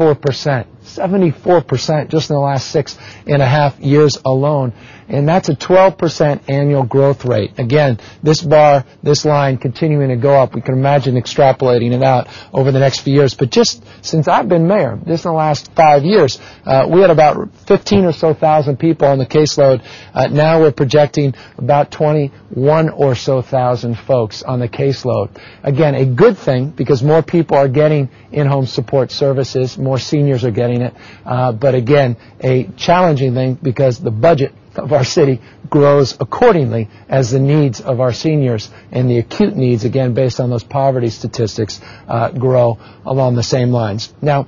74%. 0.00 0.66
74% 0.82 2.08
just 2.08 2.30
in 2.30 2.34
the 2.34 2.40
last 2.40 2.70
six 2.70 2.96
and 3.26 3.42
a 3.42 3.46
half 3.46 3.78
years 3.80 4.18
alone 4.24 4.72
and 5.10 5.28
that's 5.28 5.48
a 5.48 5.56
12% 5.56 6.48
annual 6.48 6.84
growth 6.84 7.24
rate. 7.24 7.58
Again, 7.58 7.98
this 8.22 8.40
bar, 8.40 8.84
this 9.02 9.24
line 9.24 9.58
continuing 9.58 10.08
to 10.10 10.16
go 10.16 10.34
up. 10.40 10.54
We 10.54 10.60
can 10.60 10.74
imagine 10.74 11.16
extrapolating 11.16 11.92
it 11.92 12.02
out 12.02 12.28
over 12.52 12.70
the 12.70 12.78
next 12.78 13.00
few 13.00 13.14
years. 13.14 13.34
But 13.34 13.50
just 13.50 13.82
since 14.02 14.28
I've 14.28 14.48
been 14.48 14.68
mayor, 14.68 14.98
just 15.06 15.24
in 15.24 15.32
the 15.32 15.36
last 15.36 15.72
five 15.74 16.04
years, 16.04 16.38
uh, 16.64 16.86
we 16.88 17.00
had 17.00 17.10
about 17.10 17.52
15 17.66 18.04
or 18.04 18.12
so 18.12 18.34
thousand 18.34 18.78
people 18.78 19.08
on 19.08 19.18
the 19.18 19.26
caseload. 19.26 19.84
Uh, 20.14 20.28
now 20.28 20.60
we're 20.60 20.70
projecting 20.70 21.34
about 21.58 21.90
21 21.90 22.90
or 22.90 23.16
so 23.16 23.42
thousand 23.42 23.98
folks 23.98 24.44
on 24.44 24.60
the 24.60 24.68
caseload. 24.68 25.36
Again, 25.64 25.96
a 25.96 26.06
good 26.06 26.38
thing 26.38 26.70
because 26.70 27.02
more 27.02 27.22
people 27.22 27.56
are 27.56 27.68
getting 27.68 28.08
in-home 28.30 28.66
support 28.66 29.10
services, 29.10 29.76
more 29.76 29.89
seniors 29.98 30.44
are 30.44 30.50
getting 30.50 30.82
it. 30.82 30.94
Uh, 31.24 31.52
but 31.52 31.74
again, 31.74 32.16
a 32.40 32.64
challenging 32.76 33.34
thing 33.34 33.58
because 33.62 33.98
the 33.98 34.10
budget 34.10 34.52
of 34.76 34.92
our 34.92 35.04
city 35.04 35.40
grows 35.68 36.16
accordingly 36.20 36.88
as 37.08 37.30
the 37.30 37.40
needs 37.40 37.80
of 37.80 38.00
our 38.00 38.12
seniors 38.12 38.70
and 38.92 39.10
the 39.10 39.18
acute 39.18 39.56
needs, 39.56 39.84
again, 39.84 40.14
based 40.14 40.40
on 40.40 40.50
those 40.50 40.64
poverty 40.64 41.10
statistics, 41.10 41.80
uh, 42.08 42.30
grow 42.30 42.78
along 43.04 43.34
the 43.34 43.42
same 43.42 43.70
lines. 43.70 44.12
Now, 44.22 44.46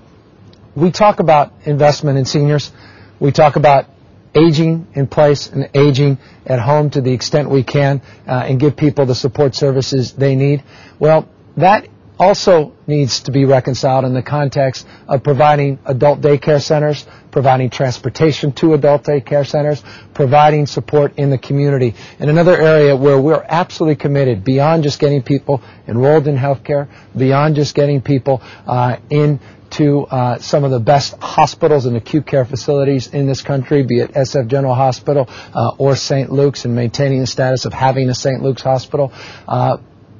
we 0.74 0.90
talk 0.90 1.20
about 1.20 1.52
investment 1.64 2.18
in 2.18 2.24
seniors. 2.24 2.72
We 3.20 3.32
talk 3.32 3.56
about 3.56 3.86
aging 4.34 4.86
in 4.94 5.06
place 5.06 5.48
and 5.48 5.68
aging 5.74 6.18
at 6.46 6.58
home 6.58 6.90
to 6.90 7.00
the 7.00 7.12
extent 7.12 7.50
we 7.50 7.62
can 7.62 8.00
uh, 8.26 8.44
and 8.46 8.58
give 8.58 8.76
people 8.76 9.04
the 9.06 9.14
support 9.14 9.54
services 9.54 10.12
they 10.12 10.34
need. 10.34 10.64
Well, 10.98 11.28
that 11.56 11.86
also 12.22 12.72
needs 12.86 13.20
to 13.20 13.32
be 13.32 13.44
reconciled 13.44 14.04
in 14.04 14.14
the 14.14 14.22
context 14.22 14.86
of 15.08 15.24
providing 15.24 15.78
adult 15.84 16.20
daycare 16.20 16.62
centers, 16.62 17.04
providing 17.32 17.68
transportation 17.68 18.52
to 18.52 18.74
adult 18.74 19.02
daycare 19.02 19.44
centers, 19.44 19.82
providing 20.14 20.66
support 20.66 21.18
in 21.18 21.30
the 21.30 21.38
community. 21.38 21.94
And 22.20 22.30
another 22.30 22.56
area 22.56 22.94
where 22.94 23.20
we're 23.20 23.44
absolutely 23.48 23.96
committed 23.96 24.44
beyond 24.44 24.84
just 24.84 25.00
getting 25.00 25.22
people 25.22 25.62
enrolled 25.88 26.28
in 26.28 26.36
healthcare, 26.36 26.88
beyond 27.16 27.56
just 27.56 27.74
getting 27.74 28.00
people 28.00 28.40
uh, 28.66 28.98
into 29.10 30.02
uh, 30.02 30.38
some 30.38 30.62
of 30.62 30.70
the 30.70 30.80
best 30.80 31.14
hospitals 31.16 31.86
and 31.86 31.96
acute 31.96 32.26
care 32.26 32.44
facilities 32.44 33.08
in 33.08 33.26
this 33.26 33.42
country, 33.42 33.82
be 33.82 33.98
it 33.98 34.12
SF 34.12 34.46
General 34.46 34.74
Hospital 34.74 35.28
uh, 35.28 35.74
or 35.76 35.96
St. 35.96 36.30
Luke's, 36.30 36.64
and 36.64 36.76
maintaining 36.76 37.18
the 37.18 37.26
status 37.26 37.64
of 37.64 37.72
having 37.72 38.08
a 38.08 38.14
St. 38.14 38.40
Luke's 38.42 38.62
hospital. 38.62 39.12
Uh, 39.48 39.78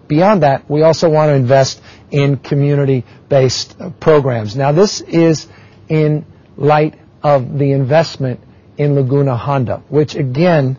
beyond 0.08 0.42
that, 0.42 0.68
we 0.70 0.82
also 0.82 1.08
want 1.08 1.30
to 1.30 1.34
invest 1.34 1.80
in 2.10 2.36
community-based 2.36 3.76
programs. 4.00 4.56
Now, 4.56 4.72
this 4.72 5.00
is 5.00 5.48
in 5.88 6.26
light 6.56 6.98
of 7.22 7.58
the 7.58 7.72
investment 7.72 8.40
in 8.76 8.94
Laguna 8.94 9.36
Honda, 9.36 9.82
which 9.88 10.14
again 10.14 10.78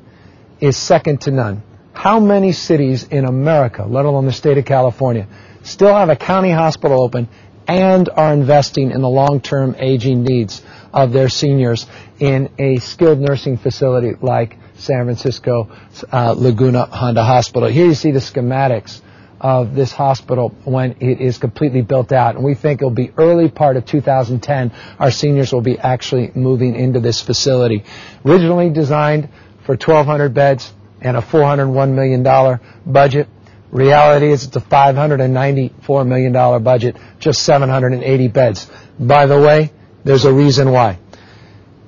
is 0.60 0.78
second 0.78 1.22
to 1.22 1.32
none. 1.32 1.64
How 1.94 2.20
many 2.20 2.52
cities 2.52 3.04
in 3.04 3.26
America, 3.26 3.86
let 3.88 4.06
alone 4.06 4.26
the 4.26 4.34
state 4.34 4.58
of 4.58 4.66
California, 4.66 5.28
still 5.64 5.94
have 5.94 6.10
a 6.10 6.16
county 6.16 6.52
hospital 6.52 7.02
open 7.02 7.30
and 7.68 8.10
are 8.10 8.34
investing 8.34 8.92
in 8.92 9.02
the 9.02 9.10
long-term 9.10 9.76
aging 9.80 10.24
needs 10.24 10.62
of 10.92 11.12
their 11.12 11.30
seniors 11.30 11.86
in 12.20 12.50
a 12.58 12.78
skilled 12.78 13.20
nursing 13.20 13.58
facility 13.58 14.14
like 14.22 14.58
San 14.76 15.06
Francisco 15.06 15.70
uh, 16.12 16.34
Laguna 16.38 16.86
Honda 16.86 17.24
Hospital. 17.24 17.70
Here 17.70 17.86
you 17.86 17.94
see 17.94 18.12
the 18.12 18.20
schematics 18.20 19.02
of 19.44 19.76
this 19.76 19.92
hospital 19.92 20.56
when 20.64 20.96
it 21.02 21.20
is 21.20 21.38
completely 21.38 21.82
built 21.82 22.14
out. 22.14 22.36
And 22.36 22.44
we 22.46 22.56
think 22.56 22.82
it'll 22.82 22.92
be 22.92 23.12
early 23.18 23.50
part 23.50 23.76
of 23.76 23.86
2010, 23.86 24.72
our 24.98 25.12
seniors 25.12 25.52
will 25.52 25.62
be 25.62 25.78
actually 25.78 26.32
moving 26.34 26.76
into 26.76 27.02
this 27.02 27.22
facility. 27.22 27.84
Originally 28.26 28.70
designed 28.70 29.28
for 29.66 29.74
1,200 29.74 30.34
beds 30.34 30.74
and 31.02 31.18
a 31.18 31.22
$401 31.22 31.94
million 31.94 32.60
budget. 32.86 33.28
Reality 33.70 34.32
is 34.32 34.46
it's 34.46 34.56
a 34.56 34.62
$594 34.62 36.08
million 36.08 36.64
budget, 36.64 36.96
just 37.20 37.44
780 37.44 38.28
beds. 38.30 38.72
By 38.98 39.26
the 39.26 39.40
way, 39.40 39.74
there's 40.06 40.24
a 40.24 40.34
reason 40.34 40.72
why. 40.72 41.00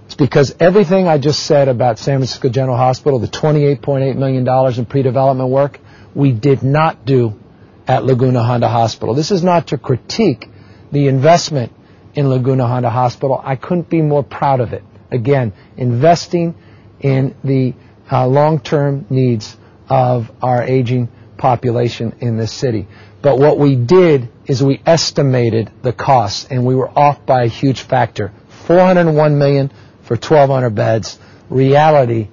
It's 0.08 0.16
because 0.16 0.54
everything 0.60 1.08
I 1.08 1.20
just 1.20 1.44
said 1.44 1.70
about 1.70 2.00
San 2.00 2.18
Francisco 2.18 2.50
General 2.50 2.76
Hospital, 2.76 3.20
the 3.20 3.28
$28.8 3.28 4.18
million 4.18 4.78
in 4.78 4.86
pre-development 4.86 5.50
work, 5.50 5.80
we 6.14 6.32
did 6.34 6.62
not 6.62 7.06
do 7.06 7.40
at 7.88 8.06
Laguna 8.06 8.44
Honda 8.44 8.68
Hospital. 8.68 9.14
This 9.14 9.32
is 9.32 9.44
not 9.44 9.68
to 9.68 9.78
critique 9.78 10.50
the 10.92 11.08
investment 11.08 11.72
in 12.14 12.30
Laguna 12.30 12.68
Honda 12.68 12.90
Hospital. 12.90 13.40
I 13.44 13.56
couldn't 13.56 13.90
be 13.90 14.02
more 14.02 14.24
proud 14.24 14.60
of 14.60 14.74
it. 14.74 14.84
Again, 15.12 15.54
investing 15.78 16.56
in 17.00 17.36
the 17.44 17.74
uh, 18.12 18.28
long-term 18.28 19.06
needs 19.10 19.58
of 19.90 20.32
our 20.42 20.64
aging 20.64 21.10
population 21.38 22.16
in 22.20 22.38
this 22.38 22.52
city. 22.52 22.88
But 23.22 23.40
what 23.40 23.60
we 23.60 23.76
did 23.76 24.30
is 24.46 24.64
we 24.64 24.82
estimated 24.86 25.72
the 25.82 25.94
costs, 25.94 26.48
and 26.50 26.66
we 26.66 26.76
were 26.76 26.90
off 26.90 27.26
by 27.26 27.44
a 27.44 27.48
huge 27.48 27.82
factor. 27.82 28.32
401 28.68 29.38
million 29.38 29.72
for 30.04 30.16
1,200 30.16 30.70
beds. 30.72 31.20
Reality, 31.50 32.30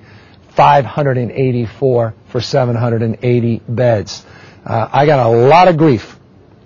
584 0.50 2.14
for 2.28 2.40
780 2.40 3.62
beds. 3.68 4.24
Uh, 4.64 4.88
I 4.92 5.06
got 5.06 5.26
a 5.26 5.28
lot 5.28 5.68
of 5.68 5.76
grief 5.76 6.18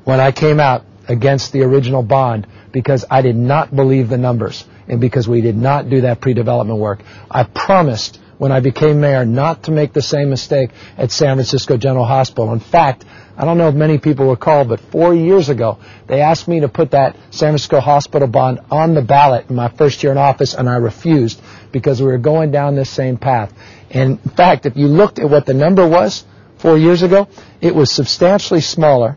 when 0.05 0.21
I 0.21 0.33
came 0.33 0.61
out 0.61 0.85
against 1.09 1.53
the 1.53 1.63
original 1.63 2.03
bond 2.03 2.47
because 2.73 3.05
I 3.11 3.23
did 3.23 3.37
not 3.37 3.75
believe 3.75 4.09
the 4.09 4.19
numbers 4.19 4.65
and 4.89 5.01
because 5.01 5.27
we 5.27 5.41
did 5.41 5.57
not 5.57 5.89
do 5.89 6.03
that 6.03 6.21
pre-development 6.21 6.79
work. 6.79 7.03
I 7.31 7.45
promised 7.45 8.21
when 8.39 8.53
I 8.53 8.61
became 8.61 9.01
mayor 9.01 9.25
not 9.25 9.65
to 9.65 9.71
make 9.71 9.93
the 9.93 10.03
same 10.03 10.29
mistake 10.29 10.71
at 10.99 11.11
San 11.11 11.37
Francisco 11.37 11.77
General 11.77 12.05
Hospital. 12.05 12.53
In 12.53 12.61
fact, 12.61 13.05
I 13.37 13.45
don't 13.45 13.59
know 13.59 13.69
if 13.69 13.75
many 13.75 13.99
people 13.99 14.29
recall, 14.29 14.65
but 14.65 14.81
four 14.81 15.15
years 15.15 15.49
ago, 15.49 15.79
they 16.07 16.21
asked 16.21 16.47
me 16.47 16.61
to 16.61 16.69
put 16.69 16.91
that 16.91 17.17
San 17.31 17.51
Francisco 17.51 17.81
Hospital 17.81 18.29
bond 18.29 18.61
on 18.71 18.95
the 18.95 19.03
ballot 19.03 19.49
in 19.49 19.57
my 19.57 19.69
first 19.69 20.03
year 20.03 20.13
in 20.13 20.19
office, 20.19 20.55
and 20.55 20.69
I 20.69 20.77
refused 20.77 21.41
because 21.73 22.01
we 22.01 22.09
were 22.09 22.19
going 22.19 22.51
down 22.51 22.75
this 22.75 22.91
same 22.91 23.17
path. 23.17 23.53
And 23.91 24.19
in 24.23 24.31
fact, 24.33 24.67
if 24.67 24.77
you 24.77 24.87
looked 24.87 25.19
at 25.19 25.31
what 25.31 25.47
the 25.47 25.55
number 25.55 25.87
was 25.87 26.25
four 26.67 26.77
years 26.77 27.03
ago, 27.03 27.29
it 27.61 27.73
was 27.73 27.93
substantially 27.93 28.61
smaller. 28.61 29.17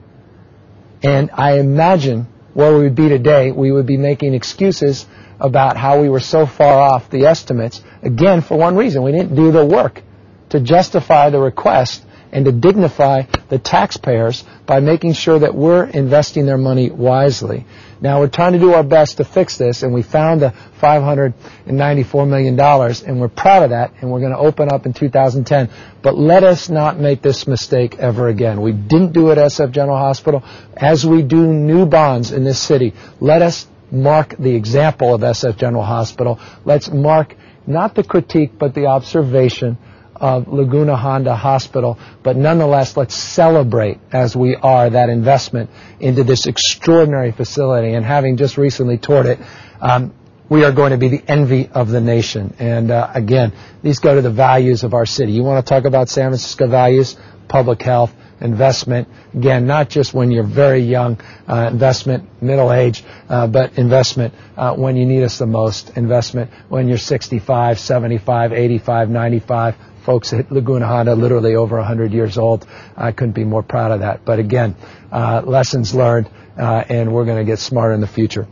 And 1.01 1.31
I 1.33 1.57
imagine 1.57 2.27
where 2.53 2.77
we 2.77 2.83
would 2.83 2.93
be 2.93 3.09
today, 3.09 3.51
we 3.51 3.71
would 3.71 3.88
be 3.88 3.97
making 3.97 4.35
excuses 4.35 5.07
about 5.39 5.75
how 5.75 5.99
we 5.99 6.09
were 6.09 6.19
so 6.19 6.45
far 6.45 6.79
off 6.79 7.09
the 7.09 7.25
estimates. 7.25 7.81
Again, 8.03 8.43
for 8.43 8.55
one 8.55 8.75
reason, 8.75 9.01
we 9.01 9.12
didn't 9.12 9.33
do 9.35 9.51
the 9.51 9.65
work 9.65 10.03
to 10.49 10.59
justify 10.59 11.31
the 11.31 11.39
request 11.39 12.05
and 12.31 12.45
to 12.45 12.51
dignify 12.51 13.23
the 13.49 13.59
taxpayers 13.59 14.43
by 14.65 14.79
making 14.79 15.13
sure 15.13 15.39
that 15.39 15.55
we're 15.55 15.85
investing 15.85 16.45
their 16.45 16.57
money 16.57 16.89
wisely. 16.91 17.65
Now 18.01 18.19
we're 18.19 18.29
trying 18.29 18.53
to 18.53 18.59
do 18.59 18.73
our 18.73 18.83
best 18.83 19.17
to 19.17 19.25
fix 19.25 19.57
this, 19.57 19.83
and 19.83 19.93
we 19.93 20.03
found 20.03 20.41
the 20.41 20.53
$594 20.81 22.29
million, 22.29 22.59
and 22.59 23.19
we're 23.19 23.27
proud 23.27 23.63
of 23.63 23.69
that, 23.71 23.93
and 23.99 24.09
we're 24.09 24.21
going 24.21 24.31
to 24.31 24.37
open 24.37 24.71
up 24.71 24.85
in 24.85 24.93
2010. 24.93 25.69
But 26.01 26.17
let 26.17 26.43
us 26.43 26.69
not 26.69 26.97
make 26.97 27.21
this 27.21 27.45
mistake 27.45 27.97
ever 27.99 28.29
again. 28.29 28.61
We 28.61 28.71
didn't 28.71 29.11
do 29.11 29.31
it 29.31 29.37
at 29.37 29.51
SF 29.51 29.71
General 29.71 29.97
Hospital. 29.97 30.43
As 30.77 31.05
we 31.05 31.23
do 31.23 31.45
new 31.47 31.85
bonds 31.85 32.31
in 32.31 32.43
this 32.45 32.59
city, 32.59 32.93
let 33.19 33.41
us 33.41 33.67
mark 33.91 34.35
the 34.37 34.55
example 34.55 35.13
of 35.13 35.21
SF 35.21 35.57
General 35.57 35.83
Hospital. 35.83 36.39
Let's 36.63 36.89
mark 36.89 37.35
not 37.67 37.95
the 37.95 38.03
critique, 38.03 38.51
but 38.57 38.73
the 38.73 38.85
observation 38.85 39.77
of 40.19 40.47
Laguna 40.47 40.95
Honda 40.95 41.36
Hospital, 41.36 41.97
but 42.23 42.36
nonetheless, 42.36 42.97
let's 42.97 43.15
celebrate 43.15 43.99
as 44.12 44.36
we 44.36 44.55
are 44.55 44.89
that 44.89 45.10
investment 45.10 45.69
into 45.99 46.23
this 46.23 46.45
extraordinary 46.45 47.32
facility. 47.32 47.93
And 47.93 48.05
having 48.05 48.38
just 48.38 48.58
recently 48.58 48.97
toured 48.97 49.25
it, 49.25 49.39
um, 49.82 50.13
we 50.49 50.63
are 50.65 50.71
going 50.71 50.91
to 50.91 50.97
be 50.97 51.10
the 51.10 51.23
envy 51.27 51.69
of 51.69 51.89
the 51.89 52.01
nation. 52.01 52.55
And 52.60 52.91
uh, 52.91 53.12
again, 53.13 53.53
these 53.84 53.99
go 53.99 54.15
to 54.15 54.21
the 54.21 54.32
values 54.32 54.84
of 54.84 54.93
our 54.93 55.05
city. 55.05 55.32
You 55.32 55.43
want 55.43 55.65
to 55.65 55.69
talk 55.69 55.86
about 55.86 56.10
San 56.10 56.32
Francisco 56.32 56.67
values? 56.67 57.15
Public 57.47 57.82
health, 57.82 58.13
investment. 58.41 59.08
Again, 59.34 59.67
not 59.67 59.89
just 59.89 60.13
when 60.13 60.32
you're 60.32 60.43
very 60.43 60.82
young, 60.82 61.19
uh, 61.47 61.69
investment, 61.71 62.41
middle 62.41 62.71
age, 62.71 63.03
uh, 63.27 63.47
but 63.47 63.77
investment 63.77 64.34
uh, 64.58 64.75
when 64.75 64.95
you 64.95 65.05
need 65.05 65.23
us 65.23 65.38
the 65.38 65.45
most. 65.45 65.97
Investment 65.97 66.51
when 66.67 66.88
you're 66.88 66.97
65, 66.97 67.79
75, 67.79 68.53
85, 68.53 69.10
95. 69.10 69.75
Folks 70.09 70.33
at 70.33 70.51
Laguna 70.51 70.87
Honda, 70.87 71.13
literally 71.13 71.53
over 71.53 71.77
100 71.77 72.13
years 72.13 72.39
old. 72.39 72.65
I 72.97 73.11
couldn't 73.11 73.35
be 73.35 73.43
more 73.43 73.61
proud 73.61 73.91
of 73.91 73.99
that. 73.99 74.25
But 74.25 74.39
again, 74.39 74.75
uh, 75.11 75.43
lessons 75.45 75.93
learned, 75.93 76.27
uh, 76.57 76.83
and 76.89 77.13
we're 77.13 77.25
going 77.25 77.37
to 77.37 77.43
get 77.43 77.59
smarter 77.59 77.93
in 77.93 78.01
the 78.01 78.07
future. 78.07 78.47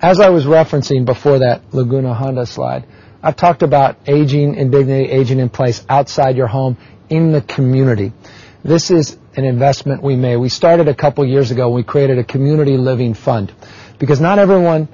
As 0.00 0.20
I 0.20 0.30
was 0.30 0.46
referencing 0.46 1.04
before 1.04 1.40
that 1.40 1.74
Laguna 1.74 2.14
Honda 2.14 2.46
slide, 2.46 2.86
I've 3.22 3.36
talked 3.36 3.62
about 3.62 3.98
aging 4.06 4.54
in 4.54 4.70
dignity, 4.70 5.10
aging 5.10 5.38
in 5.38 5.50
place 5.50 5.84
outside 5.86 6.34
your 6.34 6.46
home 6.46 6.78
in 7.10 7.32
the 7.32 7.42
community. 7.42 8.14
This 8.62 8.90
is 8.90 9.18
an 9.36 9.44
investment 9.44 10.02
we 10.02 10.16
made. 10.16 10.38
We 10.38 10.48
started 10.48 10.88
a 10.88 10.94
couple 10.94 11.26
years 11.26 11.50
ago. 11.50 11.68
We 11.68 11.82
created 11.82 12.18
a 12.18 12.24
community 12.24 12.78
living 12.78 13.12
fund 13.12 13.52
because 13.98 14.18
not 14.18 14.38
everyone 14.38 14.88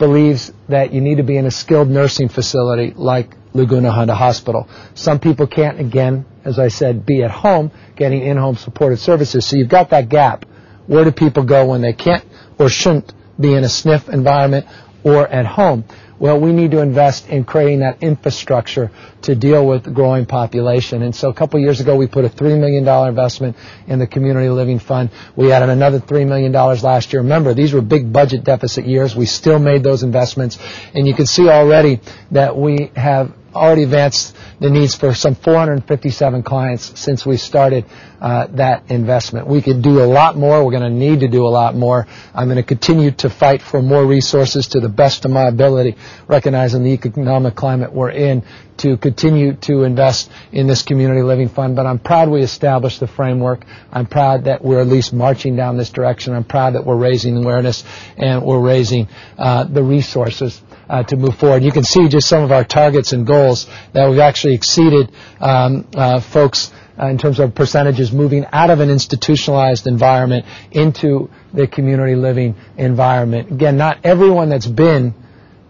believes 0.00 0.50
that 0.68 0.92
you 0.92 1.00
need 1.00 1.18
to 1.18 1.22
be 1.22 1.36
in 1.36 1.46
a 1.46 1.50
skilled 1.50 1.88
nursing 1.88 2.28
facility 2.28 2.92
like 2.96 3.36
Laguna 3.52 3.92
Honda 3.92 4.14
Hospital. 4.14 4.66
Some 4.94 5.20
people 5.20 5.46
can't, 5.46 5.78
again, 5.78 6.24
as 6.42 6.58
I 6.58 6.68
said, 6.68 7.04
be 7.04 7.22
at 7.22 7.30
home 7.30 7.70
getting 7.96 8.22
in-home 8.22 8.56
supported 8.56 8.96
services. 8.96 9.46
So 9.46 9.56
you've 9.56 9.68
got 9.68 9.90
that 9.90 10.08
gap. 10.08 10.46
Where 10.86 11.04
do 11.04 11.12
people 11.12 11.44
go 11.44 11.66
when 11.66 11.82
they 11.82 11.92
can't 11.92 12.24
or 12.58 12.70
shouldn't 12.70 13.12
be 13.38 13.54
in 13.54 13.62
a 13.62 13.68
SNF 13.68 14.08
environment 14.08 14.66
or 15.04 15.28
at 15.28 15.44
home? 15.44 15.84
Well, 16.20 16.38
we 16.38 16.52
need 16.52 16.72
to 16.72 16.82
invest 16.82 17.30
in 17.30 17.44
creating 17.44 17.80
that 17.80 18.02
infrastructure 18.02 18.90
to 19.22 19.34
deal 19.34 19.66
with 19.66 19.84
the 19.84 19.90
growing 19.90 20.26
population. 20.26 21.00
And 21.00 21.16
so 21.16 21.30
a 21.30 21.34
couple 21.34 21.58
years 21.58 21.80
ago, 21.80 21.96
we 21.96 22.06
put 22.06 22.26
a 22.26 22.28
$3 22.28 22.60
million 22.60 22.86
investment 23.08 23.56
in 23.86 23.98
the 23.98 24.06
Community 24.06 24.50
Living 24.50 24.78
Fund. 24.78 25.08
We 25.34 25.50
added 25.50 25.70
another 25.70 25.98
$3 25.98 26.28
million 26.28 26.52
last 26.52 27.14
year. 27.14 27.22
Remember, 27.22 27.54
these 27.54 27.72
were 27.72 27.80
big 27.80 28.12
budget 28.12 28.44
deficit 28.44 28.86
years. 28.86 29.16
We 29.16 29.24
still 29.24 29.58
made 29.58 29.82
those 29.82 30.02
investments. 30.02 30.58
And 30.92 31.08
you 31.08 31.14
can 31.14 31.24
see 31.24 31.48
already 31.48 32.00
that 32.32 32.54
we 32.54 32.92
have 32.96 33.32
already 33.54 33.84
advanced 33.84 34.36
the 34.60 34.68
needs 34.68 34.94
for 34.94 35.14
some 35.14 35.34
457 35.34 36.42
clients 36.42 37.00
since 37.00 37.24
we 37.24 37.38
started 37.38 37.86
uh, 38.20 38.46
that 38.48 38.90
investment. 38.90 39.46
We 39.46 39.62
could 39.62 39.80
do 39.80 40.02
a 40.02 40.04
lot 40.04 40.36
more. 40.36 40.62
We're 40.62 40.78
going 40.78 40.82
to 40.82 40.90
need 40.90 41.20
to 41.20 41.28
do 41.28 41.46
a 41.46 41.48
lot 41.48 41.74
more. 41.74 42.06
I'm 42.34 42.46
going 42.46 42.56
to 42.56 42.62
continue 42.62 43.10
to 43.12 43.30
fight 43.30 43.62
for 43.62 43.80
more 43.80 44.04
resources 44.04 44.68
to 44.68 44.80
the 44.80 44.90
best 44.90 45.24
of 45.24 45.30
my 45.30 45.44
ability, 45.44 45.96
recognizing 46.28 46.84
the 46.84 46.90
economic 46.90 47.54
climate 47.54 47.92
we're 47.92 48.10
in 48.10 48.44
to 48.76 48.96
continue 48.98 49.54
to 49.54 49.84
invest 49.84 50.30
in 50.52 50.66
this 50.66 50.82
community 50.82 51.22
living 51.22 51.48
fund. 51.48 51.74
But 51.74 51.86
I'm 51.86 51.98
proud 51.98 52.28
we 52.28 52.42
established 52.42 53.00
the 53.00 53.06
framework. 53.06 53.64
I'm 53.90 54.06
proud 54.06 54.44
that 54.44 54.62
we're 54.62 54.80
at 54.80 54.86
least 54.86 55.12
marching 55.14 55.56
down 55.56 55.78
this 55.78 55.90
direction. 55.90 56.34
I'm 56.34 56.44
proud 56.44 56.74
that 56.74 56.84
we're 56.84 56.96
raising 56.96 57.36
awareness 57.36 57.84
and 58.18 58.42
we're 58.42 58.60
raising 58.60 59.08
uh, 59.38 59.64
the 59.64 59.82
resources 59.82 60.60
uh, 60.90 61.04
to 61.04 61.16
move 61.16 61.36
forward. 61.36 61.62
You 61.62 61.70
can 61.70 61.84
see 61.84 62.08
just 62.08 62.28
some 62.28 62.42
of 62.42 62.50
our 62.50 62.64
targets 62.64 63.12
and 63.12 63.24
goals 63.24 63.66
that 63.92 64.10
we've 64.10 64.18
actually 64.18 64.54
exceeded 64.54 65.12
um, 65.40 65.86
uh, 65.94 66.20
folks 66.20 66.72
uh, 66.98 67.06
in 67.06 67.16
terms 67.16 67.38
of 67.38 67.54
percentages 67.54 68.10
moving 68.10 68.44
out 68.52 68.70
of 68.70 68.80
an 68.80 68.90
institutionalized 68.90 69.86
environment 69.86 70.44
into 70.72 71.30
the 71.54 71.68
community 71.68 72.16
living 72.16 72.56
environment. 72.76 73.52
Again, 73.52 73.76
not 73.76 74.04
everyone 74.04 74.48
that's 74.48 74.66
been 74.66 75.14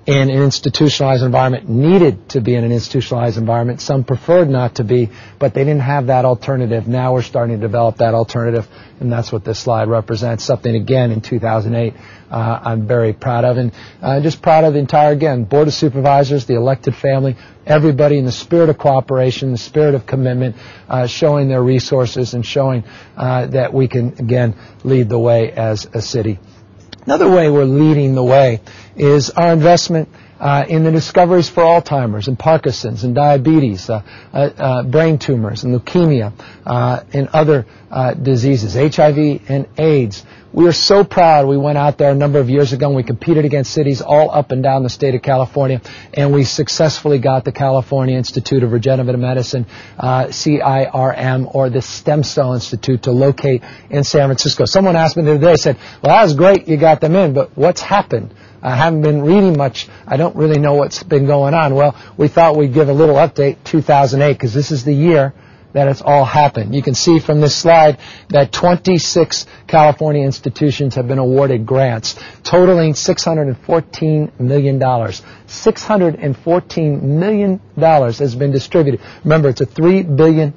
in 0.07 0.31
an 0.31 0.43
institutionalized 0.43 1.23
environment 1.23 1.69
needed 1.69 2.31
to 2.31 2.41
be 2.41 2.55
in 2.55 2.65
an 2.65 2.73
institutionalized 2.73 3.37
environment. 3.37 3.81
Some 3.81 4.05
preferred 4.05 4.49
not 4.49 4.77
to 4.77 4.85
be, 4.85 5.11
but 5.39 5.53
they 5.55 5.63
didn't 5.63 5.83
have 5.83 6.07
that 6.07 6.25
alternative. 6.25 6.89
Now 6.89 7.13
we're 7.13 7.23
starting 7.23 7.57
to 7.57 7.61
develop 7.61 7.99
that 7.99 8.15
alternative, 8.15 8.67
and 8.99 9.13
that's 9.13 9.31
what 9.31 9.45
this 9.45 9.59
slide 9.59 9.89
represents. 9.89 10.45
Something 10.45 10.75
again 10.75 11.11
in 11.11 11.21
2008 11.21 11.95
uh, 12.31 12.61
I'm 12.63 12.87
very 12.87 13.13
proud 13.13 13.45
of, 13.45 13.57
and 13.57 13.73
uh, 14.01 14.21
just 14.21 14.41
proud 14.41 14.65
of 14.65 14.75
the 14.75 14.79
entire 14.79 15.13
again 15.13 15.45
board 15.45 15.69
of 15.69 15.75
supervisors, 15.75 16.47
the 16.47 16.55
elected 16.55 16.95
family, 16.95 17.37
everybody 17.67 18.19
in 18.19 18.25
the 18.25 18.33
spirit 18.33 18.69
of 18.69 18.79
cooperation, 18.79 19.51
the 19.51 19.59
spirit 19.59 19.95
of 19.95 20.07
commitment, 20.07 20.57
uh, 20.89 21.07
showing 21.07 21.49
their 21.49 21.63
resources 21.63 22.35
and 22.35 22.47
showing 22.47 22.85
uh, 23.17 23.47
that 23.47 23.75
we 23.75 23.89
can 23.89 24.15
again 24.19 24.55
lead 24.85 25.09
the 25.09 25.19
way 25.19 25.51
as 25.51 25.87
a 25.93 26.01
city. 26.01 26.39
Another 27.07 27.31
way 27.31 27.51
we're 27.51 27.65
leading 27.65 28.15
the 28.15 28.23
way 28.23 28.61
is 28.95 29.31
our 29.31 29.53
investment 29.53 30.09
uh, 30.39 30.65
in 30.69 30.85
the 30.85 30.91
discoveries 30.91 31.49
for 31.49 31.63
Alzheimer's 31.63 32.29
and 32.29 32.39
Parkinson's 32.39 33.05
and 33.05 33.15
diabetes, 33.15 33.89
uh, 33.89 34.03
uh, 34.33 34.37
uh 34.37 34.83
brain 34.83 35.19
tumors 35.19 35.65
and 35.65 35.79
leukemia 35.79 36.33
uh, 36.65 37.03
and 37.13 37.29
other 37.29 37.67
uh, 37.91 38.15
diseases, 38.15 38.75
HIV 38.75 39.43
and 39.49 39.67
AIDS. 39.79 40.25
We 40.53 40.67
are 40.67 40.73
so 40.73 41.05
proud. 41.05 41.47
We 41.47 41.57
went 41.57 41.79
out 41.79 41.97
there 41.97 42.11
a 42.11 42.15
number 42.15 42.41
of 42.41 42.51
years 42.51 42.73
ago 42.73 42.89
and 42.89 42.97
we 42.97 43.05
competed 43.05 43.45
against 43.45 43.73
cities 43.73 44.03
all 44.03 44.33
up 44.33 44.51
and 44.51 44.65
down 44.65 44.83
the 44.83 44.91
state 44.91 45.15
of 45.15 45.23
California 45.23 45.81
and 46.13 46.33
we 46.33 46.43
successfully 46.43 47.21
got 47.21 47.45
the 47.45 47.53
California 47.53 48.17
Institute 48.17 48.65
of 48.65 48.73
Regenerative 48.73 49.21
Medicine, 49.21 49.65
uh, 49.97 50.25
CIRM, 50.25 51.55
or 51.55 51.71
the 51.71 51.81
Stem 51.81 52.25
Cell 52.25 52.55
Institute 52.55 53.05
to 53.05 53.13
locate 53.13 53.63
in 53.91 54.03
San 54.03 54.27
Francisco. 54.27 54.65
Someone 54.65 54.97
asked 54.97 55.17
me 55.17 55.23
the 55.23 55.35
other 55.35 55.41
day, 55.41 55.55
said, 55.55 55.77
well, 56.03 56.17
that 56.17 56.25
was 56.25 56.35
great 56.35 56.67
you 56.67 56.77
got 56.77 57.01
them 57.01 57.15
in, 57.15 57.33
but 57.33 57.57
what's 57.57 57.81
happened? 57.81 58.35
I 58.61 58.75
haven't 58.75 59.03
been 59.03 59.23
reading 59.23 59.57
much. 59.57 59.89
I 60.05 60.17
don't 60.17 60.35
really 60.35 60.59
know 60.59 60.75
what's 60.75 61.01
been 61.05 61.27
going 61.27 61.55
on. 61.55 61.77
Well, 61.77 61.95
we 62.17 62.27
thought 62.27 62.57
we'd 62.57 62.75
give 62.75 62.89
a 62.89 62.93
little 62.93 63.15
update 63.15 63.63
2008 63.65 64.33
because 64.33 64.53
this 64.53 64.73
is 64.73 64.85
the 64.85 64.93
year 64.93 65.33
that 65.73 65.89
it's 65.89 66.03
all 66.03 66.25
happened. 66.25 66.73
You 66.75 66.83
can 66.83 66.95
see 66.95 67.19
from 67.19 67.41
this 67.41 67.57
slide 67.57 67.99
that 68.29 68.53
26 68.53 69.47
California 69.67 70.25
institutions 70.25 70.95
have 70.95 71.09
been 71.09 71.19
awarded 71.19 71.67
grants 71.67 72.15
totaling 72.43 72.95
$614 72.95 74.41
million. 74.41 74.81
$614 74.81 77.03
million 77.03 77.61
has 77.77 78.35
been 78.35 78.51
distributed. 78.51 79.01
Remember, 79.25 79.49
it's 79.49 79.61
a 79.61 79.67
$3 79.67 80.17
billion 80.17 80.55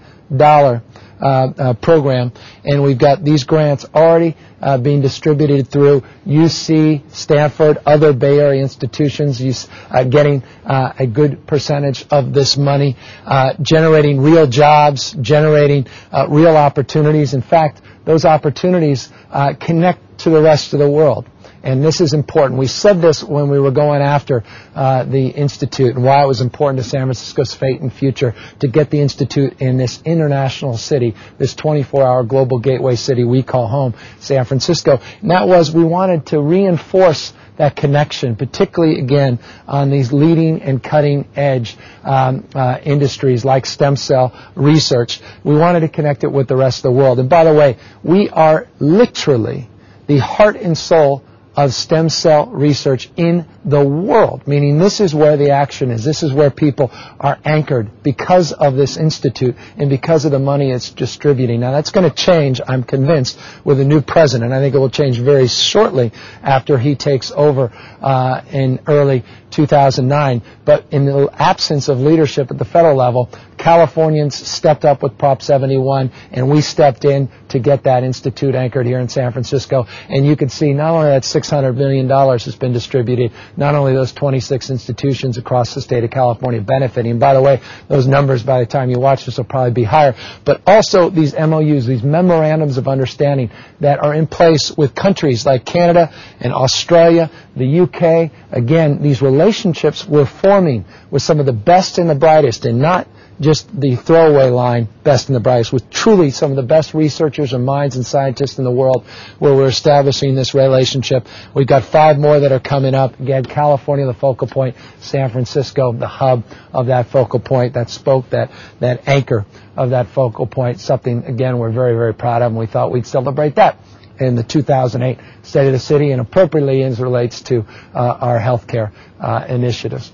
program, 1.82 2.32
and 2.66 2.84
we've 2.84 2.98
got 2.98 3.24
these 3.24 3.44
grants 3.44 3.86
already 3.94 4.36
uh, 4.64 4.78
being 4.78 5.02
distributed 5.02 5.68
through 5.68 6.02
UC, 6.26 7.12
Stanford, 7.14 7.78
other 7.86 8.14
Bay 8.14 8.40
Area 8.40 8.62
institutions, 8.62 9.68
uh, 9.92 10.04
getting 10.06 10.42
uh, 10.66 10.94
a 10.98 11.06
good 11.06 11.46
percentage 11.46 12.06
of 12.10 12.34
this 12.34 12.56
money, 12.56 12.96
uh, 13.26 13.54
generating 13.62 14.22
real 14.22 14.48
jobs, 14.48 15.16
generating 15.22 15.86
uh, 16.12 16.28
real 16.30 16.56
opportunities. 16.56 17.34
In 17.34 17.42
fact, 17.42 17.82
those 18.06 18.26
opportunities 18.26 19.10
uh, 19.30 19.54
connect 19.60 20.20
to 20.20 20.30
the 20.30 20.42
rest 20.42 20.74
of 20.74 20.80
the 20.80 20.90
world. 20.90 21.28
And 21.64 21.82
this 21.82 22.02
is 22.02 22.14
important. 22.14 22.60
We 22.60 22.68
said 22.68 23.02
this 23.02 23.24
when 23.24 23.50
we 23.50 23.58
were 23.58 23.72
going 23.72 24.02
after 24.02 24.44
uh, 24.76 25.06
the 25.06 25.30
Institute 25.30 25.96
and 25.96 26.04
why 26.04 26.22
it 26.24 26.28
was 26.28 26.42
important 26.42 26.84
to 26.84 26.90
San 26.90 27.06
Francisco's 27.06 27.54
fate 27.54 27.80
and 27.80 27.92
future 27.92 28.36
to 28.60 28.68
get 28.68 28.90
the 28.90 29.00
Institute 29.00 29.62
in 29.62 29.78
this 29.78 30.02
international 30.04 30.76
city, 30.76 31.16
this 31.38 31.56
24-hour 31.56 32.24
global 32.24 32.60
gateway 32.60 32.96
city 32.96 33.24
we 33.24 33.44
call 33.44 33.68
home, 33.68 33.94
San 34.20 34.44
Francisco. 34.44 35.00
And 35.22 35.32
that 35.32 35.48
was 35.48 35.72
we 35.72 35.86
wanted 35.86 36.26
to 36.28 36.42
reinforce 36.42 37.32
that 37.56 37.76
connection, 37.78 38.36
particularly 38.36 39.00
again 39.00 39.40
on 39.66 39.90
these 39.90 40.12
leading 40.12 40.62
and 40.62 40.84
cutting 40.84 41.28
edge 41.36 41.78
um, 42.04 42.46
uh, 42.54 42.80
industries 42.84 43.46
like 43.46 43.66
stem 43.66 43.96
cell 43.96 44.34
research. 44.56 45.22
We 45.44 45.56
wanted 45.56 45.82
to 45.82 45.88
connect 45.88 46.26
it 46.26 46.32
with 46.32 46.48
the 46.48 46.58
rest 46.58 46.80
of 46.80 46.84
the 46.84 46.92
world. 46.92 47.20
And 47.20 47.30
by 47.30 47.46
the 47.46 47.54
way, 47.54 47.78
we 48.04 48.30
are 48.30 48.68
literally 48.80 49.70
the 50.08 50.18
heart 50.18 50.58
and 50.58 50.78
soul 50.78 51.24
of 51.56 51.74
stem 51.74 52.10
cell 52.10 52.48
research 52.48 53.10
in 53.16 53.46
the 53.64 53.84
world, 53.84 54.48
meaning 54.48 54.80
this 54.80 55.00
is 55.00 55.14
where 55.14 55.38
the 55.38 55.52
action 55.52 55.92
is. 55.92 56.04
This 56.04 56.24
is 56.24 56.34
where 56.34 56.50
people 56.50 56.90
are 57.20 57.38
anchored 57.46 58.04
because 58.04 58.52
of 58.52 58.76
this 58.76 58.98
institute 58.98 59.56
and 59.78 59.90
because 59.90 60.26
of 60.26 60.32
the 60.32 60.40
money 60.40 60.72
it's 60.72 60.90
distributing. 60.90 61.60
Now 61.60 61.72
that's 61.72 61.92
going 61.92 62.10
to 62.10 62.16
change, 62.16 62.60
I'm 62.68 62.84
convinced, 62.84 63.40
with 63.64 63.80
a 63.80 63.86
new 63.86 64.02
president. 64.02 64.52
I 64.52 64.60
think 64.60 64.74
it 64.74 64.80
will 64.80 64.90
change 64.90 65.20
very 65.20 65.48
shortly 65.48 66.12
after 66.42 66.78
he 66.78 66.96
takes 66.96 67.32
over 67.32 67.72
uh, 68.02 68.42
in 68.52 68.80
early 68.88 69.24
2009. 69.52 70.42
But 70.66 70.86
in 70.92 71.06
the 71.06 71.30
absence 71.34 71.88
of 71.88 72.00
leadership 72.00 72.50
at 72.52 72.58
the 72.58 72.66
federal 72.66 72.96
level, 72.96 73.30
Californians 73.58 74.36
stepped 74.36 74.84
up 74.84 75.04
with 75.04 75.18
Prop 75.18 75.42
71, 75.42 76.12
and 76.32 76.50
we 76.50 76.62
stepped 76.62 77.06
in 77.06 77.30
to 77.50 77.60
get 77.60 77.84
that 77.84 78.04
institute 78.04 78.56
anchored 78.56 78.86
here 78.86 79.00
in 79.00 79.08
San 79.08 79.32
Francisco. 79.32 79.88
And 80.10 80.26
you 80.26 80.36
can 80.36 80.50
see 80.50 80.74
not 80.74 80.92
only 80.92 81.10
that 81.10 81.24
$600 81.44 81.76
million 81.76 82.10
has 82.10 82.56
been 82.56 82.74
distributed, 82.74 83.32
not 83.58 83.76
only 83.76 83.94
those 83.94 84.12
26 84.12 84.70
institutions 84.70 85.38
across 85.38 85.74
the 85.74 85.82
state 85.82 86.04
of 86.04 86.12
California 86.12 86.62
benefiting. 86.62 87.20
By 87.20 87.34
the 87.34 87.42
way, 87.42 87.62
those 87.88 88.08
numbers 88.08 88.44
by 88.44 88.60
the 88.60 88.66
time 88.66 88.90
you 88.90 89.00
watch 89.00 89.26
this 89.26 89.38
will 89.38 89.44
probably 89.46 89.72
be 89.72 89.84
higher, 89.84 90.16
but 90.46 90.62
also 90.66 91.10
these 91.10 91.34
MOUs, 91.34 91.86
these 91.86 92.04
memorandums 92.04 92.78
of 92.78 92.88
understanding 92.88 93.52
that 93.80 94.00
are 94.04 94.14
in 94.14 94.28
place 94.28 94.72
with 94.76 94.96
countries 94.96 95.46
like 95.46 95.66
Canada 95.66 96.14
and 96.40 96.54
Australia, 96.54 97.30
the 97.56 97.82
UK. 97.82 98.32
Again, 98.54 99.02
these 99.02 99.20
relationships 99.20 100.08
we're 100.08 100.28
forming 100.28 100.86
with 101.10 101.24
some 101.24 101.40
of 101.40 101.48
the 101.48 101.54
best 101.54 101.98
and 101.98 102.08
the 102.08 102.16
brightest 102.16 102.66
and 102.66 102.80
not 102.80 103.08
just 103.40 103.68
the 103.80 103.96
throwaway 103.96 104.52
line, 104.52 104.88
best 105.04 105.28
and 105.28 105.36
the 105.36 105.40
brightest, 105.40 105.74
with 105.74 105.90
truly 105.90 106.30
some 106.30 106.52
of 106.52 106.56
the 106.56 106.62
best 106.62 106.94
researchers 106.94 107.54
and 107.54 107.66
minds 107.66 107.96
and 107.96 108.06
scientists 108.06 108.60
in 108.60 108.64
the 108.64 108.72
world 108.72 109.08
where 109.40 109.56
we're 109.56 109.68
establishing 109.68 110.36
this 110.36 110.54
relationship. 110.54 111.28
We've 111.56 111.66
got 111.66 111.84
five 111.84 112.20
more 112.20 112.42
that 112.42 112.52
are 112.52 112.60
coming 112.60 112.94
up. 112.94 113.20
Again, 113.20 113.44
California, 113.44 114.06
the 114.06 114.14
focal 114.14 114.48
point, 114.48 114.76
San 115.00 115.32
Francisco, 115.32 115.92
the 115.92 116.08
hub 116.08 116.44
of 116.72 116.86
that 116.88 117.08
focal 117.08 117.40
point, 117.40 117.74
that 117.74 117.90
spoke, 117.90 118.30
that, 118.30 118.52
that 118.80 119.08
anchor 119.08 119.48
of 119.76 119.90
that 119.90 120.10
focal 120.10 120.46
point, 120.46 120.80
something, 120.80 121.26
again, 121.26 121.58
we're 121.58 121.72
very, 121.72 121.96
very 121.96 122.14
proud 122.14 122.44
of, 122.44 122.52
and 122.52 122.60
we 122.60 122.68
thought 122.68 122.92
we'd 122.92 123.08
celebrate 123.08 123.56
that 123.56 123.80
in 124.20 124.36
the 124.36 124.44
2008 124.44 125.18
State 125.44 125.68
of 125.68 125.74
the 125.74 125.80
City 125.80 126.12
and 126.12 126.22
appropriately 126.22 126.84
as 126.84 127.00
relates 127.00 127.42
to 127.42 127.66
uh, 127.94 127.98
our 128.00 128.40
healthcare 128.40 128.92
uh, 129.20 129.46
initiatives. 129.48 130.12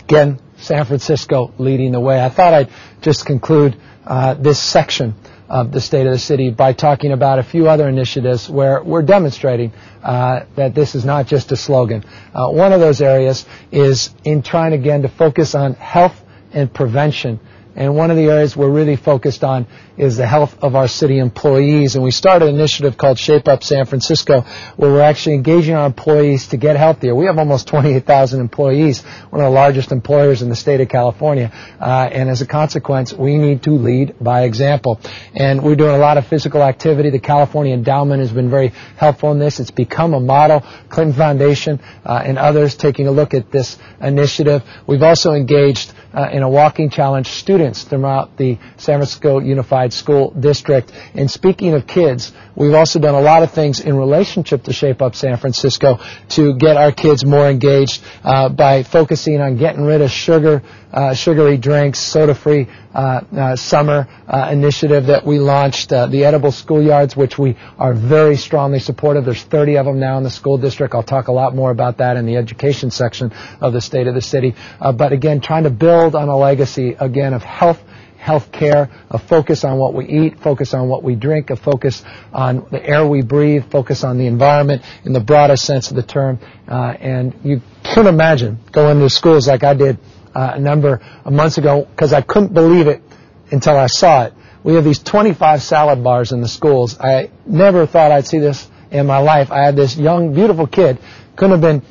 Again, 0.00 0.38
San 0.58 0.84
Francisco 0.84 1.52
leading 1.58 1.92
the 1.92 2.00
way. 2.00 2.22
I 2.22 2.28
thought 2.28 2.54
I'd 2.54 2.70
just 3.02 3.26
conclude 3.26 3.76
uh, 4.06 4.34
this 4.34 4.58
section 4.60 5.14
of 5.48 5.72
the 5.72 5.80
state 5.80 6.06
of 6.06 6.12
the 6.12 6.18
city 6.18 6.50
by 6.50 6.72
talking 6.72 7.12
about 7.12 7.38
a 7.38 7.42
few 7.42 7.68
other 7.68 7.88
initiatives 7.88 8.48
where 8.48 8.82
we're 8.82 9.02
demonstrating 9.02 9.72
uh, 10.02 10.44
that 10.56 10.74
this 10.74 10.94
is 10.94 11.04
not 11.04 11.26
just 11.26 11.52
a 11.52 11.56
slogan. 11.56 12.04
Uh, 12.34 12.48
one 12.50 12.72
of 12.72 12.80
those 12.80 13.00
areas 13.00 13.44
is 13.70 14.10
in 14.24 14.42
trying 14.42 14.72
again 14.72 15.02
to 15.02 15.08
focus 15.08 15.54
on 15.54 15.74
health 15.74 16.22
and 16.52 16.72
prevention 16.72 17.40
and 17.76 17.96
one 17.96 18.10
of 18.10 18.16
the 18.16 18.24
areas 18.24 18.56
we're 18.56 18.70
really 18.70 18.96
focused 18.96 19.42
on 19.42 19.66
is 19.96 20.16
the 20.16 20.26
health 20.26 20.56
of 20.62 20.74
our 20.74 20.88
city 20.88 21.18
employees. 21.18 21.94
And 21.94 22.04
we 22.04 22.10
started 22.10 22.48
an 22.48 22.54
initiative 22.54 22.96
called 22.96 23.18
Shape 23.18 23.48
Up 23.48 23.62
San 23.62 23.86
Francisco, 23.86 24.42
where 24.76 24.90
we're 24.92 25.00
actually 25.00 25.34
engaging 25.34 25.74
our 25.74 25.86
employees 25.86 26.48
to 26.48 26.56
get 26.56 26.76
healthier. 26.76 27.14
We 27.14 27.26
have 27.26 27.38
almost 27.38 27.66
28,000 27.68 28.40
employees, 28.40 29.02
one 29.30 29.42
of 29.42 29.50
the 29.50 29.54
largest 29.54 29.92
employers 29.92 30.42
in 30.42 30.48
the 30.48 30.56
state 30.56 30.80
of 30.80 30.88
California. 30.88 31.52
Uh, 31.80 32.08
and 32.10 32.28
as 32.28 32.42
a 32.42 32.46
consequence, 32.46 33.12
we 33.12 33.36
need 33.36 33.62
to 33.64 33.70
lead 33.70 34.16
by 34.20 34.42
example. 34.42 35.00
And 35.34 35.62
we're 35.62 35.76
doing 35.76 35.94
a 35.94 35.98
lot 35.98 36.16
of 36.16 36.26
physical 36.26 36.62
activity. 36.62 37.10
The 37.10 37.20
California 37.20 37.74
Endowment 37.74 38.20
has 38.20 38.32
been 38.32 38.50
very 38.50 38.68
helpful 38.96 39.32
in 39.32 39.38
this. 39.38 39.58
It's 39.60 39.70
become 39.70 40.14
a 40.14 40.20
model. 40.20 40.60
Clinton 40.88 41.16
Foundation 41.16 41.80
uh, 42.04 42.22
and 42.24 42.38
others 42.38 42.76
taking 42.76 43.08
a 43.08 43.12
look 43.12 43.34
at 43.34 43.50
this 43.50 43.78
initiative. 44.00 44.62
We've 44.86 45.02
also 45.02 45.32
engaged 45.32 45.92
uh, 46.12 46.28
in 46.32 46.42
a 46.42 46.48
walking 46.48 46.90
challenge 46.90 47.28
students 47.64 47.84
throughout 47.84 48.36
the 48.36 48.58
San 48.76 48.98
Francisco 48.98 49.38
Unified 49.40 49.92
School 49.92 50.30
District. 50.38 50.92
And 51.14 51.30
speaking 51.30 51.72
of 51.72 51.86
kids, 51.86 52.32
we've 52.54 52.74
also 52.74 52.98
done 52.98 53.14
a 53.14 53.20
lot 53.20 53.42
of 53.42 53.52
things 53.52 53.80
in 53.80 53.96
relationship 53.96 54.64
to 54.64 54.72
Shape 54.72 55.00
Up 55.00 55.14
San 55.14 55.38
Francisco 55.38 55.98
to 56.30 56.54
get 56.56 56.76
our 56.76 56.92
kids 56.92 57.24
more 57.24 57.48
engaged 57.48 58.02
uh, 58.22 58.50
by 58.50 58.82
focusing 58.82 59.40
on 59.40 59.56
getting 59.56 59.84
rid 59.84 60.02
of 60.02 60.10
sugar, 60.10 60.62
uh, 60.92 61.14
sugary 61.14 61.56
drinks, 61.56 61.98
soda-free 61.98 62.68
uh, 62.94 63.22
uh, 63.36 63.56
summer 63.56 64.06
uh, 64.28 64.50
initiative 64.52 65.06
that 65.06 65.26
we 65.26 65.38
launched, 65.38 65.88
the 65.88 66.24
edible 66.24 66.50
schoolyards, 66.50 67.16
which 67.16 67.38
we 67.38 67.56
are 67.78 67.94
very 67.94 68.36
strongly 68.36 68.78
supportive. 68.78 69.24
There's 69.24 69.42
30 69.42 69.78
of 69.78 69.86
them 69.86 69.98
now 69.98 70.18
in 70.18 70.22
the 70.22 70.30
school 70.30 70.58
district. 70.58 70.94
I'll 70.94 71.02
talk 71.02 71.28
a 71.28 71.32
lot 71.32 71.54
more 71.54 71.70
about 71.70 71.98
that 71.98 72.16
in 72.16 72.26
the 72.26 72.36
education 72.36 72.90
section 72.90 73.32
of 73.60 73.72
the 73.72 73.80
state 73.80 74.06
of 74.06 74.14
the 74.14 74.22
city. 74.22 74.54
but 74.78 75.12
again, 75.12 75.40
trying 75.40 75.64
to 75.64 75.70
build 75.70 76.14
on 76.14 76.28
a 76.28 76.36
legacy 76.36 76.94
again 77.00 77.32
of 77.34 77.42
health 77.54 77.80
health 78.24 78.50
care, 78.50 78.88
a 79.10 79.18
focus 79.18 79.64
on 79.64 79.76
what 79.76 79.92
we 79.92 80.06
eat, 80.06 80.40
focus 80.40 80.72
on 80.72 80.88
what 80.88 81.02
we 81.02 81.14
drink, 81.14 81.50
a 81.50 81.56
focus 81.56 82.02
on 82.32 82.66
the 82.70 82.82
air 82.82 83.06
we 83.06 83.20
breathe, 83.20 83.70
focus 83.70 84.02
on 84.02 84.16
the 84.16 84.26
environment 84.26 84.82
in 85.04 85.12
the 85.12 85.20
broadest 85.20 85.62
sense 85.66 85.90
of 85.90 85.96
the 85.96 86.02
term. 86.02 86.38
Uh, 86.66 86.94
and 86.98 87.38
you 87.44 87.60
can 87.82 88.06
imagine 88.06 88.58
going 88.72 88.98
to 88.98 89.10
schools 89.10 89.46
like 89.46 89.62
I 89.62 89.74
did 89.74 89.98
uh, 90.34 90.52
a 90.54 90.58
number 90.58 91.02
of 91.22 91.32
months 91.34 91.58
ago 91.58 91.84
because 91.84 92.14
I 92.14 92.22
couldn't 92.22 92.54
believe 92.54 92.86
it 92.86 93.02
until 93.50 93.76
I 93.76 93.88
saw 93.88 94.24
it. 94.24 94.32
We 94.62 94.74
have 94.76 94.84
these 94.84 95.00
25 95.00 95.62
salad 95.62 96.02
bars 96.02 96.32
in 96.32 96.40
the 96.40 96.48
schools. 96.48 96.98
I 96.98 97.30
never 97.44 97.86
thought 97.86 98.10
I'd 98.10 98.26
see 98.26 98.38
this 98.38 98.66
in 98.90 99.06
my 99.06 99.18
life. 99.18 99.52
I 99.52 99.66
had 99.66 99.76
this 99.76 99.98
young, 99.98 100.32
beautiful 100.32 100.66
kid, 100.66 100.98
couldn't 101.36 101.50
have 101.50 101.60
been 101.60 101.82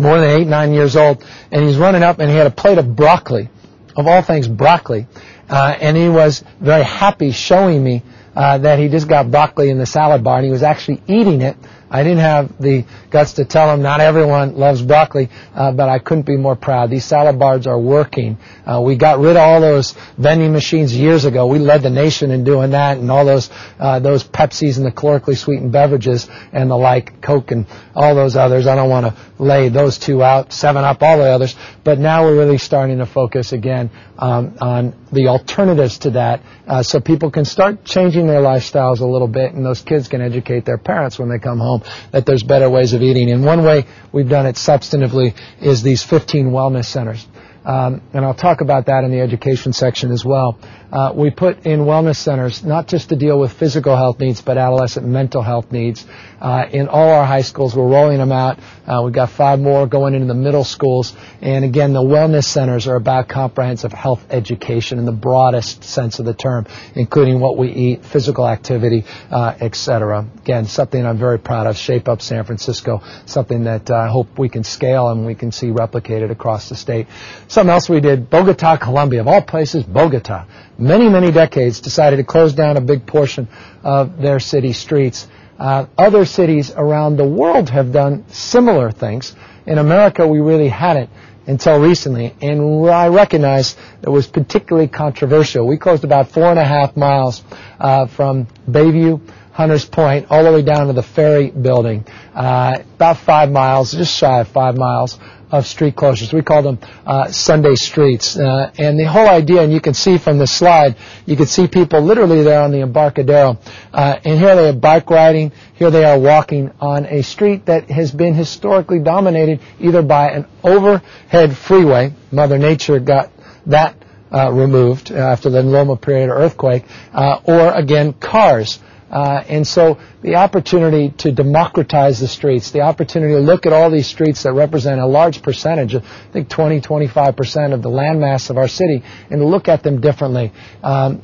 more 0.00 0.20
than 0.20 0.30
eight, 0.40 0.46
nine 0.46 0.72
years 0.72 0.94
old, 0.94 1.24
and 1.50 1.64
he's 1.64 1.76
running 1.76 2.04
up 2.04 2.20
and 2.20 2.30
he 2.30 2.36
had 2.36 2.46
a 2.46 2.52
plate 2.52 2.78
of 2.78 2.94
broccoli, 2.94 3.50
of 3.96 4.06
all 4.06 4.22
things 4.22 4.48
broccoli, 4.48 5.06
uh, 5.48 5.76
and 5.80 5.96
he 5.96 6.08
was 6.08 6.44
very 6.60 6.84
happy 6.84 7.30
showing 7.30 7.82
me 7.82 8.02
uh, 8.34 8.58
that 8.58 8.78
he 8.78 8.88
just 8.88 9.08
got 9.08 9.30
broccoli 9.30 9.70
in 9.70 9.78
the 9.78 9.86
salad 9.86 10.24
bar 10.24 10.38
and 10.38 10.46
he 10.46 10.50
was 10.50 10.62
actually 10.62 11.02
eating 11.06 11.42
it 11.42 11.56
I 11.92 12.02
didn't 12.02 12.20
have 12.20 12.58
the 12.58 12.86
guts 13.10 13.34
to 13.34 13.44
tell 13.44 13.72
him 13.72 13.82
not 13.82 14.00
everyone 14.00 14.56
loves 14.56 14.80
broccoli, 14.80 15.28
uh, 15.54 15.72
but 15.72 15.90
I 15.90 15.98
couldn't 15.98 16.24
be 16.24 16.38
more 16.38 16.56
proud. 16.56 16.88
These 16.88 17.04
salad 17.04 17.38
bars 17.38 17.66
are 17.66 17.78
working. 17.78 18.38
Uh, 18.66 18.80
we 18.80 18.96
got 18.96 19.18
rid 19.18 19.36
of 19.36 19.42
all 19.42 19.60
those 19.60 19.92
vending 20.16 20.52
machines 20.52 20.96
years 20.96 21.26
ago. 21.26 21.46
We 21.46 21.58
led 21.58 21.82
the 21.82 21.90
nation 21.90 22.30
in 22.30 22.44
doing 22.44 22.70
that, 22.70 22.96
and 22.96 23.10
all 23.10 23.26
those 23.26 23.50
uh, 23.78 23.98
those 23.98 24.24
Pepsis 24.24 24.78
and 24.78 24.86
the 24.86 24.90
calorically 24.90 25.36
sweetened 25.36 25.72
beverages 25.72 26.28
and 26.52 26.70
the 26.70 26.76
like, 26.76 27.20
Coke 27.20 27.50
and 27.50 27.66
all 27.94 28.14
those 28.14 28.36
others. 28.36 28.66
I 28.66 28.74
don't 28.74 28.88
want 28.88 29.06
to 29.06 29.14
lay 29.38 29.68
those 29.68 29.98
two 29.98 30.22
out, 30.22 30.52
Seven 30.52 30.84
Up, 30.84 31.02
all 31.02 31.18
the 31.18 31.24
others. 31.24 31.54
But 31.84 31.98
now 31.98 32.24
we're 32.24 32.38
really 32.38 32.58
starting 32.58 32.98
to 32.98 33.06
focus 33.06 33.52
again 33.52 33.90
um, 34.16 34.56
on 34.62 34.94
the 35.12 35.28
alternatives 35.28 35.98
to 35.98 36.10
that, 36.10 36.42
uh, 36.66 36.82
so 36.82 37.00
people 37.00 37.30
can 37.30 37.44
start 37.44 37.84
changing 37.84 38.26
their 38.26 38.40
lifestyles 38.40 39.00
a 39.00 39.04
little 39.04 39.28
bit, 39.28 39.52
and 39.52 39.64
those 39.64 39.82
kids 39.82 40.08
can 40.08 40.22
educate 40.22 40.64
their 40.64 40.78
parents 40.78 41.18
when 41.18 41.28
they 41.28 41.38
come 41.38 41.58
home 41.58 41.81
that 42.10 42.26
there's 42.26 42.42
better 42.42 42.68
ways 42.70 42.92
of 42.92 43.02
eating. 43.02 43.30
And 43.30 43.44
one 43.44 43.64
way 43.64 43.86
we've 44.12 44.28
done 44.28 44.46
it 44.46 44.56
substantively 44.56 45.34
is 45.60 45.82
these 45.82 46.02
15 46.02 46.50
wellness 46.50 46.86
centers. 46.86 47.26
um, 47.64 48.02
and 48.12 48.24
I'll 48.24 48.34
talk 48.34 48.60
about 48.60 48.86
that 48.86 49.04
in 49.04 49.10
the 49.10 49.20
education 49.20 49.72
section 49.72 50.10
as 50.10 50.24
well. 50.24 50.58
Uh, 50.90 51.12
we 51.14 51.30
put 51.30 51.64
in 51.64 51.80
wellness 51.80 52.16
centers 52.16 52.64
not 52.64 52.88
just 52.88 53.08
to 53.10 53.16
deal 53.16 53.38
with 53.38 53.52
physical 53.52 53.96
health 53.96 54.18
needs, 54.18 54.40
but 54.40 54.58
adolescent 54.58 55.06
mental 55.06 55.42
health 55.42 55.70
needs. 55.70 56.04
Uh, 56.42 56.68
in 56.72 56.88
all 56.88 57.08
our 57.08 57.24
high 57.24 57.42
schools, 57.42 57.76
we're 57.76 57.86
rolling 57.86 58.18
them 58.18 58.32
out. 58.32 58.58
Uh, 58.84 59.00
we've 59.04 59.14
got 59.14 59.30
five 59.30 59.60
more 59.60 59.86
going 59.86 60.12
into 60.12 60.26
the 60.26 60.34
middle 60.34 60.64
schools. 60.64 61.14
And 61.40 61.64
again, 61.64 61.92
the 61.92 62.02
wellness 62.02 62.44
centers 62.46 62.88
are 62.88 62.96
about 62.96 63.28
comprehensive 63.28 63.92
health 63.92 64.26
education 64.28 64.98
in 64.98 65.04
the 65.04 65.12
broadest 65.12 65.84
sense 65.84 66.18
of 66.18 66.24
the 66.24 66.34
term, 66.34 66.66
including 66.96 67.38
what 67.38 67.56
we 67.56 67.68
eat, 67.68 68.04
physical 68.04 68.48
activity, 68.48 69.04
uh, 69.30 69.54
etc. 69.60 70.26
Again, 70.38 70.66
something 70.66 71.06
I'm 71.06 71.16
very 71.16 71.38
proud 71.38 71.68
of. 71.68 71.76
Shape 71.76 72.08
Up 72.08 72.20
San 72.20 72.44
Francisco, 72.44 73.00
something 73.24 73.62
that 73.64 73.88
I 73.92 74.08
hope 74.08 74.36
we 74.36 74.48
can 74.48 74.64
scale 74.64 75.10
and 75.10 75.24
we 75.24 75.36
can 75.36 75.52
see 75.52 75.68
replicated 75.68 76.32
across 76.32 76.68
the 76.68 76.74
state. 76.74 77.06
Something 77.46 77.70
else 77.70 77.88
we 77.88 78.00
did, 78.00 78.28
Bogota, 78.28 78.78
Colombia, 78.78 79.20
of 79.20 79.28
all 79.28 79.42
places, 79.42 79.84
Bogota. 79.84 80.46
Many, 80.76 81.08
many 81.08 81.30
decades 81.30 81.80
decided 81.80 82.16
to 82.16 82.24
close 82.24 82.52
down 82.52 82.76
a 82.76 82.80
big 82.80 83.06
portion 83.06 83.46
of 83.84 84.18
their 84.18 84.40
city 84.40 84.72
streets. 84.72 85.28
Uh, 85.62 85.86
other 85.96 86.24
cities 86.24 86.72
around 86.72 87.16
the 87.16 87.24
world 87.24 87.70
have 87.70 87.92
done 87.92 88.24
similar 88.30 88.90
things. 88.90 89.32
In 89.64 89.78
America, 89.78 90.26
we 90.26 90.40
really 90.40 90.66
hadn't 90.66 91.08
until 91.46 91.80
recently, 91.80 92.34
and 92.42 92.90
I 92.90 93.06
recognize 93.06 93.76
it 94.02 94.08
was 94.08 94.26
particularly 94.26 94.88
controversial. 94.88 95.64
We 95.64 95.78
closed 95.78 96.02
about 96.02 96.32
four 96.32 96.46
and 96.46 96.58
a 96.58 96.64
half 96.64 96.96
miles 96.96 97.44
uh, 97.78 98.06
from 98.08 98.48
Bayview, 98.68 99.20
Hunters 99.52 99.84
Point, 99.84 100.26
all 100.30 100.42
the 100.42 100.50
way 100.50 100.62
down 100.62 100.88
to 100.88 100.94
the 100.94 101.02
ferry 101.04 101.52
building, 101.52 102.06
uh, 102.34 102.78
about 102.96 103.18
five 103.18 103.48
miles, 103.48 103.92
just 103.92 104.16
shy 104.16 104.40
of 104.40 104.48
five 104.48 104.76
miles 104.76 105.16
of 105.52 105.66
street 105.66 105.94
closures. 105.94 106.32
We 106.32 106.42
call 106.42 106.62
them 106.62 106.78
uh, 107.06 107.30
Sunday 107.30 107.74
streets. 107.74 108.36
Uh, 108.36 108.72
and 108.78 108.98
the 108.98 109.04
whole 109.04 109.28
idea, 109.28 109.62
and 109.62 109.72
you 109.72 109.80
can 109.80 109.94
see 109.94 110.18
from 110.18 110.38
the 110.38 110.46
slide, 110.46 110.96
you 111.26 111.36
can 111.36 111.46
see 111.46 111.68
people 111.68 112.00
literally 112.00 112.42
there 112.42 112.62
on 112.62 112.72
the 112.72 112.80
Embarcadero. 112.80 113.58
Uh, 113.92 114.18
and 114.24 114.40
here 114.40 114.56
they 114.56 114.68
are 114.70 114.72
bike 114.72 115.10
riding. 115.10 115.52
Here 115.74 115.90
they 115.90 116.04
are 116.04 116.18
walking 116.18 116.72
on 116.80 117.04
a 117.04 117.22
street 117.22 117.66
that 117.66 117.90
has 117.90 118.10
been 118.10 118.34
historically 118.34 118.98
dominated 118.98 119.60
either 119.78 120.02
by 120.02 120.30
an 120.30 120.46
overhead 120.64 121.56
freeway. 121.56 122.14
Mother 122.32 122.58
Nature 122.58 122.98
got 122.98 123.30
that 123.66 123.94
uh, 124.32 124.50
removed 124.50 125.10
after 125.10 125.50
the 125.50 125.62
Loma 125.62 125.96
Prieta 125.96 126.32
earthquake, 126.32 126.84
uh, 127.12 127.40
or 127.44 127.72
again, 127.72 128.14
cars. 128.14 128.78
Uh, 129.12 129.44
and 129.46 129.66
so 129.66 129.98
the 130.22 130.36
opportunity 130.36 131.10
to 131.10 131.30
democratize 131.30 132.18
the 132.18 132.26
streets, 132.26 132.70
the 132.70 132.80
opportunity 132.80 133.34
to 133.34 133.40
look 133.40 133.66
at 133.66 133.72
all 133.72 133.90
these 133.90 134.06
streets 134.06 134.42
that 134.44 134.54
represent 134.54 135.00
a 135.00 135.06
large 135.06 135.42
percentage, 135.42 135.94
I 135.94 136.00
think 136.32 136.48
20, 136.48 136.80
25% 136.80 137.74
of 137.74 137.82
the 137.82 137.90
landmass 137.90 138.48
of 138.48 138.56
our 138.56 138.68
city, 138.68 139.02
and 139.28 139.44
look 139.44 139.68
at 139.68 139.82
them 139.82 140.00
differently, 140.00 140.50
um, 140.82 141.22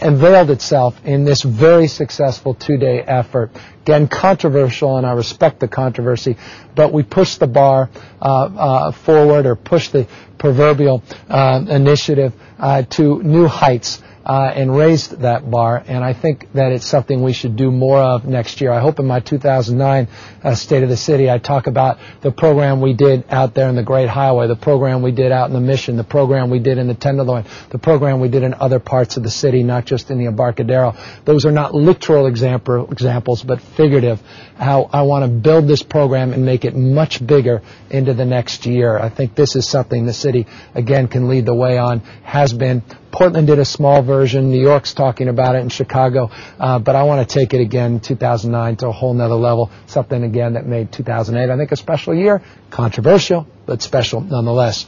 unveiled 0.00 0.50
itself 0.50 1.00
in 1.04 1.24
this 1.24 1.42
very 1.42 1.88
successful 1.88 2.54
two-day 2.54 3.00
effort. 3.00 3.50
Again, 3.82 4.06
controversial, 4.06 4.96
and 4.96 5.06
I 5.06 5.12
respect 5.12 5.58
the 5.58 5.68
controversy, 5.68 6.36
but 6.76 6.92
we 6.92 7.02
pushed 7.02 7.40
the 7.40 7.46
bar 7.48 7.90
uh, 8.22 8.24
uh, 8.24 8.92
forward 8.92 9.46
or 9.46 9.56
pushed 9.56 9.92
the 9.92 10.06
proverbial 10.38 11.02
uh, 11.28 11.64
initiative 11.68 12.32
uh, 12.58 12.82
to 12.82 13.22
new 13.22 13.48
heights 13.48 14.02
uh, 14.24 14.52
and 14.54 14.74
raised 14.74 15.20
that 15.20 15.50
bar. 15.50 15.82
And 15.86 16.02
I 16.02 16.12
think 16.12 16.52
that 16.54 16.72
it's 16.72 16.86
something 16.86 17.22
we 17.22 17.32
should 17.32 17.56
do 17.56 17.70
more 17.70 17.98
of 17.98 18.24
next 18.24 18.60
year. 18.60 18.72
I 18.72 18.80
hope 18.80 18.98
in 18.98 19.06
my 19.06 19.20
2009 19.20 20.08
uh, 20.42 20.54
State 20.54 20.82
of 20.82 20.88
the 20.88 20.96
City, 20.96 21.30
I 21.30 21.38
talk 21.38 21.66
about 21.66 21.98
the 22.22 22.30
program 22.30 22.80
we 22.80 22.94
did 22.94 23.24
out 23.28 23.54
there 23.54 23.68
in 23.68 23.76
the 23.76 23.82
Great 23.82 24.08
Highway, 24.08 24.46
the 24.46 24.56
program 24.56 25.02
we 25.02 25.12
did 25.12 25.30
out 25.30 25.48
in 25.48 25.54
the 25.54 25.60
Mission, 25.60 25.96
the 25.96 26.04
program 26.04 26.50
we 26.50 26.58
did 26.58 26.78
in 26.78 26.88
the 26.88 26.94
Tenderloin, 26.94 27.44
the 27.70 27.78
program 27.78 28.20
we 28.20 28.28
did 28.28 28.42
in 28.42 28.54
other 28.54 28.80
parts 28.80 29.16
of 29.16 29.22
the 29.22 29.30
city, 29.30 29.62
not 29.62 29.84
just 29.84 30.10
in 30.10 30.18
the 30.18 30.26
Embarcadero. 30.26 30.96
Those 31.24 31.44
are 31.44 31.52
not 31.52 31.74
literal 31.74 32.26
example, 32.26 32.90
examples, 32.90 33.42
but 33.42 33.60
figurative. 33.60 34.22
How 34.56 34.88
I 34.92 35.02
want 35.02 35.24
to 35.24 35.28
build 35.28 35.68
this 35.68 35.82
program 35.82 36.32
and 36.32 36.46
make 36.46 36.64
it 36.64 36.74
much 36.74 37.24
bigger 37.24 37.62
into 37.90 38.14
the 38.14 38.24
next 38.24 38.64
year. 38.66 38.98
I 38.98 39.08
think 39.08 39.34
this 39.34 39.56
is 39.56 39.68
something 39.68 40.06
the 40.06 40.12
city, 40.12 40.46
again, 40.74 41.08
can 41.08 41.28
lead 41.28 41.44
the 41.44 41.54
way 41.54 41.78
on, 41.78 42.00
has 42.22 42.52
been 42.52 42.82
Portland 43.14 43.46
did 43.46 43.60
a 43.60 43.64
small 43.64 44.02
version. 44.02 44.50
New 44.50 44.60
York's 44.60 44.92
talking 44.92 45.28
about 45.28 45.54
it 45.54 45.60
in 45.60 45.68
Chicago. 45.68 46.30
Uh, 46.58 46.80
but 46.80 46.96
I 46.96 47.04
want 47.04 47.26
to 47.26 47.32
take 47.32 47.54
it 47.54 47.60
again 47.60 48.00
2009 48.00 48.76
to 48.78 48.88
a 48.88 48.92
whole 48.92 49.14
nother 49.14 49.36
level. 49.36 49.70
Something 49.86 50.24
again 50.24 50.54
that 50.54 50.66
made 50.66 50.90
2008, 50.90 51.48
I 51.48 51.56
think, 51.56 51.70
a 51.70 51.76
special 51.76 52.12
year. 52.12 52.42
Controversial, 52.70 53.46
but 53.66 53.82
special 53.82 54.20
nonetheless. 54.20 54.86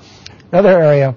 Another 0.50 0.70
area 0.70 1.14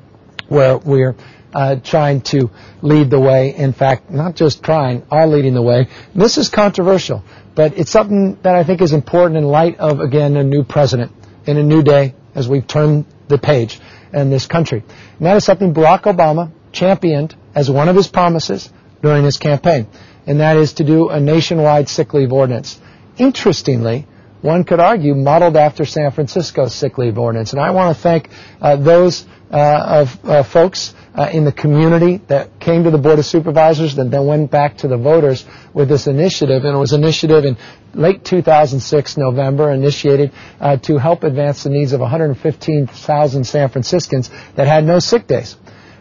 where 0.49 0.77
we're 0.77 1.15
uh, 1.51 1.77
trying 1.77 2.21
to 2.21 2.51
lead 2.83 3.09
the 3.09 3.19
way. 3.19 3.55
In 3.55 3.73
fact, 3.73 4.11
not 4.11 4.35
just 4.35 4.61
trying, 4.61 5.01
are 5.09 5.25
leading 5.25 5.55
the 5.55 5.63
way. 5.63 5.87
This 6.13 6.37
is 6.37 6.49
controversial, 6.49 7.23
but 7.55 7.75
it's 7.75 7.89
something 7.89 8.37
that 8.43 8.53
I 8.53 8.63
think 8.63 8.81
is 8.83 8.93
important 8.93 9.35
in 9.35 9.45
light 9.45 9.79
of, 9.79 9.99
again, 9.99 10.37
a 10.37 10.43
new 10.43 10.63
president 10.63 11.11
in 11.47 11.57
a 11.57 11.63
new 11.63 11.81
day 11.81 12.13
as 12.35 12.47
we 12.47 12.61
turn 12.61 13.07
the 13.29 13.39
page 13.39 13.79
in 14.13 14.29
this 14.29 14.45
country. 14.45 14.83
And 15.17 15.25
that 15.25 15.37
is 15.37 15.43
something 15.43 15.73
Barack 15.73 16.03
Obama 16.03 16.51
championed 16.71 17.35
as 17.55 17.69
one 17.69 17.89
of 17.89 17.95
his 17.95 18.07
promises 18.07 18.69
during 19.01 19.23
his 19.23 19.37
campaign, 19.37 19.87
and 20.25 20.39
that 20.39 20.57
is 20.57 20.73
to 20.73 20.83
do 20.83 21.09
a 21.09 21.19
nationwide 21.19 21.89
sick 21.89 22.13
leave 22.13 22.31
ordinance. 22.31 22.79
Interestingly, 23.17 24.07
one 24.41 24.63
could 24.63 24.79
argue 24.79 25.15
modeled 25.15 25.57
after 25.57 25.85
San 25.85 26.11
Francisco's 26.11 26.73
sick 26.73 26.97
leave 26.97 27.17
ordinance. 27.17 27.51
And 27.51 27.61
I 27.61 27.71
want 27.71 27.95
to 27.95 28.01
thank 28.01 28.29
uh, 28.61 28.77
those 28.77 29.25
uh, 29.51 29.57
of 29.57 30.25
uh, 30.25 30.43
folks 30.43 30.93
uh, 31.13 31.29
in 31.33 31.43
the 31.43 31.51
community 31.51 32.21
that 32.27 32.59
came 32.59 32.83
to 32.85 32.91
the 32.91 32.97
Board 32.97 33.19
of 33.19 33.25
Supervisors 33.25 33.97
and 33.97 34.11
then 34.11 34.25
went 34.25 34.51
back 34.51 34.77
to 34.77 34.87
the 34.87 34.95
voters 34.97 35.45
with 35.73 35.89
this 35.89 36.07
initiative. 36.07 36.63
And 36.63 36.75
it 36.75 36.79
was 36.79 36.93
an 36.93 37.03
initiative 37.03 37.43
in 37.43 37.57
late 37.93 38.23
2006, 38.23 39.17
November, 39.17 39.71
initiated 39.71 40.31
uh, 40.59 40.77
to 40.77 40.97
help 40.97 41.23
advance 41.23 41.63
the 41.63 41.69
needs 41.69 41.91
of 41.91 41.99
115,000 41.99 43.43
San 43.43 43.69
Franciscans 43.69 44.29
that 44.55 44.67
had 44.67 44.85
no 44.85 44.99
sick 44.99 45.27
days. 45.27 45.57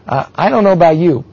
Uh, 0.09 0.27
I 0.33 0.49
don't 0.49 0.63
know 0.63 0.71
about 0.71 0.97
you, 0.97 1.23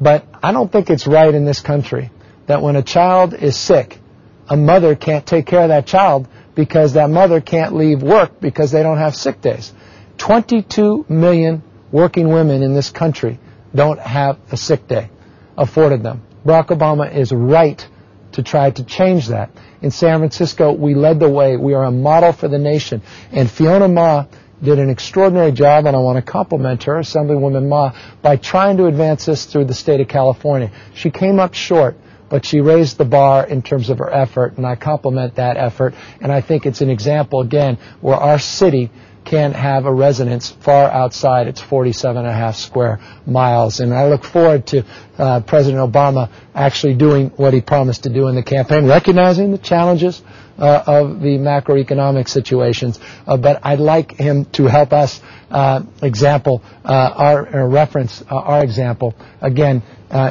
but 0.00 0.26
I 0.42 0.52
don't 0.52 0.72
think 0.72 0.88
it's 0.88 1.06
right 1.06 1.32
in 1.32 1.44
this 1.44 1.60
country 1.60 2.10
that 2.46 2.62
when 2.62 2.76
a 2.76 2.82
child 2.82 3.34
is 3.34 3.58
sick, 3.58 4.00
a 4.48 4.56
mother 4.56 4.96
can't 4.96 5.26
take 5.26 5.44
care 5.44 5.64
of 5.64 5.68
that 5.68 5.86
child 5.86 6.26
because 6.54 6.94
that 6.94 7.10
mother 7.10 7.42
can't 7.42 7.74
leave 7.74 8.02
work 8.02 8.40
because 8.40 8.70
they 8.70 8.82
don't 8.82 8.96
have 8.96 9.14
sick 9.14 9.42
days. 9.42 9.70
22 10.16 11.04
million 11.10 11.62
working 11.90 12.28
women 12.28 12.62
in 12.62 12.72
this 12.72 12.88
country 12.88 13.38
don't 13.74 14.00
have 14.00 14.38
a 14.50 14.56
sick 14.56 14.88
day 14.88 15.10
afforded 15.58 16.02
them. 16.02 16.22
Barack 16.42 16.68
Obama 16.68 17.14
is 17.14 17.32
right 17.32 17.86
to 18.32 18.42
try 18.42 18.70
to 18.70 18.82
change 18.82 19.28
that. 19.28 19.50
In 19.82 19.90
San 19.90 20.20
Francisco, 20.20 20.72
we 20.72 20.94
led 20.94 21.20
the 21.20 21.28
way. 21.28 21.58
We 21.58 21.74
are 21.74 21.84
a 21.84 21.90
model 21.90 22.32
for 22.32 22.48
the 22.48 22.58
nation. 22.58 23.02
And 23.30 23.50
Fiona 23.50 23.88
Ma 23.88 24.24
did 24.62 24.78
an 24.78 24.90
extraordinary 24.90 25.52
job, 25.52 25.86
and 25.86 25.96
I 25.96 25.98
want 25.98 26.16
to 26.16 26.22
compliment 26.22 26.84
her, 26.84 26.94
Assemblywoman 26.94 27.68
Ma, 27.68 27.92
by 28.22 28.36
trying 28.36 28.76
to 28.76 28.86
advance 28.86 29.26
this 29.26 29.44
through 29.46 29.64
the 29.64 29.74
state 29.74 30.00
of 30.00 30.08
California. 30.08 30.70
She 30.94 31.10
came 31.10 31.40
up 31.40 31.54
short, 31.54 31.96
but 32.28 32.46
she 32.46 32.60
raised 32.60 32.96
the 32.96 33.04
bar 33.04 33.46
in 33.46 33.62
terms 33.62 33.90
of 33.90 33.98
her 33.98 34.10
effort, 34.10 34.56
and 34.56 34.66
I 34.66 34.76
compliment 34.76 35.34
that 35.34 35.56
effort. 35.56 35.94
And 36.20 36.30
I 36.30 36.40
think 36.40 36.64
it's 36.64 36.80
an 36.80 36.90
example, 36.90 37.40
again, 37.40 37.76
where 38.00 38.16
our 38.16 38.38
city 38.38 38.90
can 39.24 39.52
have 39.52 39.86
a 39.86 39.92
residence 39.92 40.50
far 40.50 40.90
outside 40.90 41.46
its 41.46 41.60
47 41.60 42.16
and 42.16 42.26
a 42.26 42.32
half 42.32 42.56
square 42.56 43.00
miles. 43.26 43.80
And 43.80 43.94
I 43.94 44.08
look 44.08 44.24
forward 44.24 44.66
to 44.68 44.84
uh, 45.18 45.40
President 45.40 45.80
Obama 45.92 46.30
actually 46.54 46.94
doing 46.94 47.30
what 47.36 47.54
he 47.54 47.60
promised 47.60 48.02
to 48.04 48.10
do 48.10 48.28
in 48.28 48.34
the 48.34 48.42
campaign, 48.42 48.86
recognizing 48.86 49.52
the 49.52 49.58
challenges 49.58 50.22
uh, 50.58 50.82
of 50.86 51.20
the 51.20 51.38
macroeconomic 51.38 52.28
situations. 52.28 52.98
Uh, 53.26 53.36
but 53.36 53.60
I'd 53.64 53.80
like 53.80 54.12
him 54.12 54.44
to 54.52 54.66
help 54.66 54.92
us 54.92 55.20
uh, 55.50 55.82
example 56.02 56.62
uh, 56.84 56.88
our 57.14 57.68
reference 57.68 58.22
uh, 58.22 58.34
our 58.36 58.62
example 58.64 59.14
again 59.40 59.82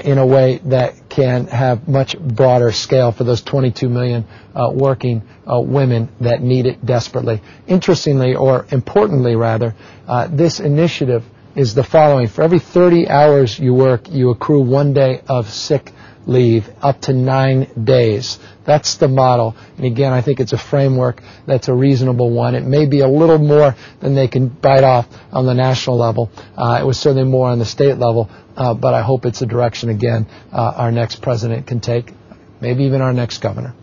in 0.03 0.17
a 0.17 0.25
way 0.25 0.59
that 0.65 0.93
can 1.12 1.45
have 1.47 1.89
much 1.89 2.18
broader 2.18 2.72
scale 2.72 3.12
for 3.12 3.26
those 3.26 3.41
22 3.41 3.89
million 3.89 4.26
uh, 4.55 4.72
working 4.74 5.22
uh, 5.45 5.59
women 5.59 6.07
that 6.22 6.41
need 6.41 6.66
it 6.66 6.84
desperately. 6.86 7.41
Interestingly, 7.68 8.34
or 8.34 8.66
importantly 8.72 9.36
rather, 9.36 9.76
uh, 10.07 10.28
this 10.32 10.62
initiative 10.62 11.26
is 11.53 11.76
the 11.76 11.84
following. 11.84 12.28
For 12.28 12.43
every 12.43 12.59
30 12.59 13.09
hours 13.09 13.59
you 13.59 13.74
work, 13.74 14.09
you 14.09 14.30
accrue 14.30 14.62
one 14.62 14.93
day 14.93 15.22
of 15.28 15.49
sick 15.49 15.91
leave 16.26 16.69
up 16.82 17.01
to 17.01 17.13
nine 17.13 17.67
days. 17.84 18.39
That's 18.63 18.95
the 18.95 19.07
model. 19.07 19.55
And 19.78 19.86
again, 19.86 20.13
I 20.13 20.22
think 20.22 20.39
it's 20.39 20.53
a 20.53 20.57
framework 20.57 21.22
that's 21.45 21.67
a 21.67 21.74
reasonable 21.74 22.30
one. 22.30 22.55
It 22.55 22.63
may 22.63 22.86
be 22.86 22.99
a 22.99 23.07
little 23.07 23.38
more 23.38 23.76
than 23.99 24.15
they 24.15 24.28
can 24.28 24.47
bite 24.47 24.84
off 24.84 25.07
on 25.32 25.45
the 25.45 25.53
national 25.53 25.97
level. 25.97 26.30
Uh, 26.55 26.80
it 26.82 26.86
was 26.86 26.99
certainly 26.99 27.28
more 27.28 27.49
on 27.49 27.59
the 27.59 27.65
state 27.65 27.97
level, 27.97 28.30
uh, 28.55 28.74
but 28.74 28.93
I 28.93 29.01
hope 29.01 29.26
it's 29.26 29.41
a 29.41 29.45
direction, 29.45 29.89
again, 29.89 30.28
uh, 30.51 30.74
our 30.76 30.91
next 30.91 31.22
president 31.22 31.67
can 31.67 31.80
take, 31.80 32.13
maybe 32.59 32.84
even 32.84 33.01
our 33.01 33.13
next 33.13 33.39
governor. 33.39 33.74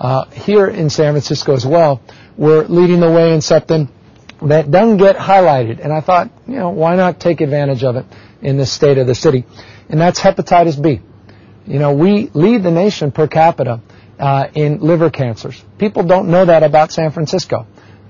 Uh, 0.00 0.24
here 0.30 0.66
in 0.66 0.90
San 0.90 1.12
Francisco 1.12 1.54
as 1.54 1.64
well, 1.64 2.00
we're 2.36 2.64
leading 2.64 3.00
the 3.00 3.10
way 3.10 3.32
in 3.32 3.40
something 3.40 3.88
that 4.42 4.70
doesn't 4.70 4.96
get 4.96 5.16
highlighted. 5.16 5.82
And 5.82 5.92
I 5.92 6.00
thought, 6.00 6.30
you 6.46 6.56
know, 6.56 6.70
why 6.70 6.96
not 6.96 7.20
take 7.20 7.40
advantage 7.40 7.84
of 7.84 7.96
it 7.96 8.06
in 8.42 8.56
the 8.56 8.66
state 8.66 8.98
of 8.98 9.06
the 9.06 9.14
city? 9.14 9.44
And 9.88 10.00
that's 10.00 10.20
hepatitis 10.20 10.80
B. 10.80 11.00
You 11.66 11.78
know, 11.78 11.92
we 11.92 12.30
lead 12.34 12.62
the 12.62 12.70
nation 12.70 13.10
per 13.10 13.26
capita 13.26 13.80
uh, 14.18 14.48
in 14.54 14.80
liver 14.80 15.10
cancers. 15.10 15.62
People 15.78 16.02
don't 16.04 16.28
know 16.28 16.44
that 16.44 16.62
about 16.62 16.92
San 16.92 17.10
Francisco. 17.10 17.66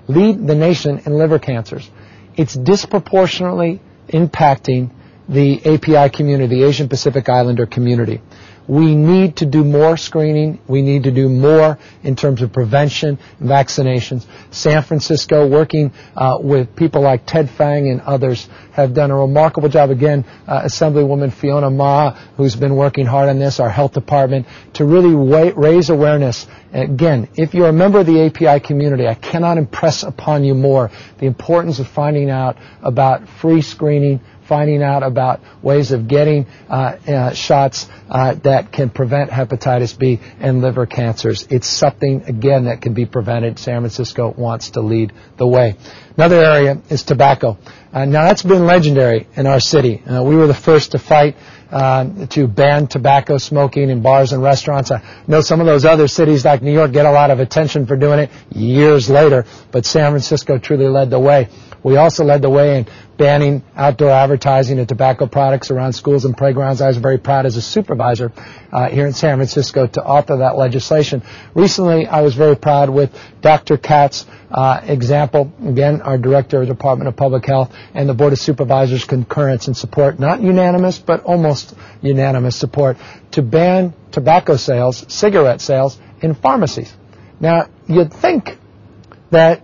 Lead 0.08 0.46
the 0.46 0.54
nation 0.54 1.00
in 1.06 1.16
liver 1.16 1.38
cancers. 1.38 1.88
It's 2.36 2.54
disproportionately 2.54 3.80
impacting 4.08 4.90
the 5.28 5.64
API 5.64 6.14
community, 6.14 6.56
the 6.56 6.64
Asian 6.64 6.88
Pacific 6.88 7.28
Islander 7.28 7.66
community. 7.66 8.20
We 8.66 8.94
need 8.94 9.36
to 9.36 9.46
do 9.46 9.62
more 9.62 9.96
screening. 9.96 10.58
We 10.66 10.80
need 10.80 11.02
to 11.04 11.10
do 11.10 11.28
more 11.28 11.78
in 12.02 12.16
terms 12.16 12.40
of 12.40 12.52
prevention 12.52 13.18
vaccinations. 13.40 14.26
San 14.50 14.82
Francisco, 14.82 15.46
working 15.46 15.92
uh, 16.16 16.38
with 16.40 16.74
people 16.74 17.02
like 17.02 17.26
Ted 17.26 17.50
Fang 17.50 17.88
and 17.88 18.00
others, 18.00 18.48
have 18.72 18.94
done 18.94 19.10
a 19.10 19.16
remarkable 19.16 19.68
job. 19.68 19.90
Again, 19.90 20.24
uh, 20.46 20.62
Assemblywoman 20.62 21.32
Fiona 21.32 21.70
Ma, 21.70 22.12
who's 22.36 22.56
been 22.56 22.74
working 22.74 23.06
hard 23.06 23.28
on 23.28 23.38
this, 23.38 23.60
our 23.60 23.70
health 23.70 23.92
department, 23.92 24.46
to 24.74 24.84
really 24.84 25.14
raise 25.14 25.90
awareness. 25.90 26.46
Again, 26.72 27.28
if 27.34 27.54
you're 27.54 27.68
a 27.68 27.72
member 27.72 28.00
of 28.00 28.06
the 28.06 28.22
API 28.26 28.66
community, 28.66 29.06
I 29.06 29.14
cannot 29.14 29.58
impress 29.58 30.02
upon 30.02 30.42
you 30.42 30.54
more 30.54 30.90
the 31.18 31.26
importance 31.26 31.78
of 31.78 31.86
finding 31.86 32.30
out 32.30 32.56
about 32.82 33.28
free 33.28 33.62
screening, 33.62 34.20
finding 34.46 34.82
out 34.82 35.02
about 35.02 35.40
ways 35.62 35.92
of 35.92 36.08
getting 36.08 36.46
uh, 36.68 36.72
uh, 36.72 37.34
shots 37.34 37.88
uh, 38.08 38.34
that 38.44 38.72
can 38.72 38.90
prevent 38.90 39.30
hepatitis 39.30 39.98
B 39.98 40.20
and 40.40 40.60
liver 40.60 40.86
cancers. 40.86 41.46
It's 41.50 41.68
something, 41.68 42.22
again, 42.24 42.64
that 42.64 42.80
can 42.80 42.94
be 42.94 43.06
prevented. 43.06 43.58
San 43.58 43.80
Francisco 43.80 44.32
wants 44.36 44.70
to 44.70 44.80
lead 44.80 45.12
the 45.36 45.46
way. 45.46 45.76
Another 46.16 46.44
area 46.44 46.80
is 46.90 47.02
tobacco. 47.02 47.58
Uh, 47.94 48.04
now, 48.06 48.24
that's 48.24 48.42
been 48.42 48.66
legendary 48.66 49.28
in 49.36 49.46
our 49.46 49.60
city. 49.60 50.02
Uh, 50.02 50.20
we 50.24 50.34
were 50.34 50.48
the 50.48 50.52
first 50.52 50.90
to 50.90 50.98
fight 50.98 51.36
uh, 51.70 52.26
to 52.26 52.48
ban 52.48 52.88
tobacco 52.88 53.38
smoking 53.38 53.88
in 53.88 54.02
bars 54.02 54.32
and 54.32 54.42
restaurants. 54.42 54.90
I 54.90 55.00
know 55.28 55.40
some 55.40 55.60
of 55.60 55.66
those 55.66 55.84
other 55.84 56.08
cities 56.08 56.44
like 56.44 56.60
New 56.60 56.72
York 56.72 56.90
get 56.90 57.06
a 57.06 57.12
lot 57.12 57.30
of 57.30 57.38
attention 57.38 57.86
for 57.86 57.96
doing 57.96 58.18
it 58.18 58.30
years 58.50 59.08
later, 59.08 59.46
but 59.70 59.86
San 59.86 60.10
Francisco 60.10 60.58
truly 60.58 60.88
led 60.88 61.10
the 61.10 61.20
way. 61.20 61.48
We 61.84 61.96
also 61.96 62.24
led 62.24 62.42
the 62.42 62.50
way 62.50 62.78
in 62.78 62.86
banning 63.16 63.62
outdoor 63.76 64.10
advertising 64.10 64.80
of 64.80 64.88
tobacco 64.88 65.28
products 65.28 65.70
around 65.70 65.92
schools 65.92 66.24
and 66.24 66.36
playgrounds. 66.36 66.80
I 66.80 66.88
was 66.88 66.96
very 66.96 67.18
proud 67.18 67.46
as 67.46 67.56
a 67.56 67.62
supervisor 67.62 68.32
uh, 68.74 68.88
here 68.88 69.06
in 69.06 69.12
San 69.12 69.36
Francisco 69.38 69.86
to 69.86 70.02
author 70.02 70.38
that 70.38 70.56
legislation. 70.56 71.22
Recently, 71.54 72.06
I 72.06 72.22
was 72.22 72.34
very 72.34 72.56
proud 72.56 72.90
with 72.90 73.16
Dr. 73.40 73.78
Katz' 73.78 74.26
uh, 74.50 74.80
example, 74.82 75.52
again, 75.64 76.02
our 76.02 76.18
director 76.18 76.60
of 76.60 76.66
the 76.66 76.74
Department 76.74 77.08
of 77.08 77.16
Public 77.16 77.46
Health 77.46 77.72
and 77.94 78.08
the 78.08 78.14
Board 78.14 78.32
of 78.32 78.38
Supervisors 78.40 79.04
concurrence 79.04 79.68
and 79.68 79.76
support, 79.76 80.18
not 80.18 80.42
unanimous, 80.42 80.98
but 80.98 81.22
almost 81.22 81.74
unanimous 82.02 82.56
support, 82.56 82.96
to 83.30 83.42
ban 83.42 83.94
tobacco 84.10 84.56
sales, 84.56 85.04
cigarette 85.08 85.60
sales 85.60 85.98
in 86.20 86.34
pharmacies. 86.34 86.92
Now, 87.38 87.68
you'd 87.86 88.12
think 88.12 88.58
that 89.30 89.62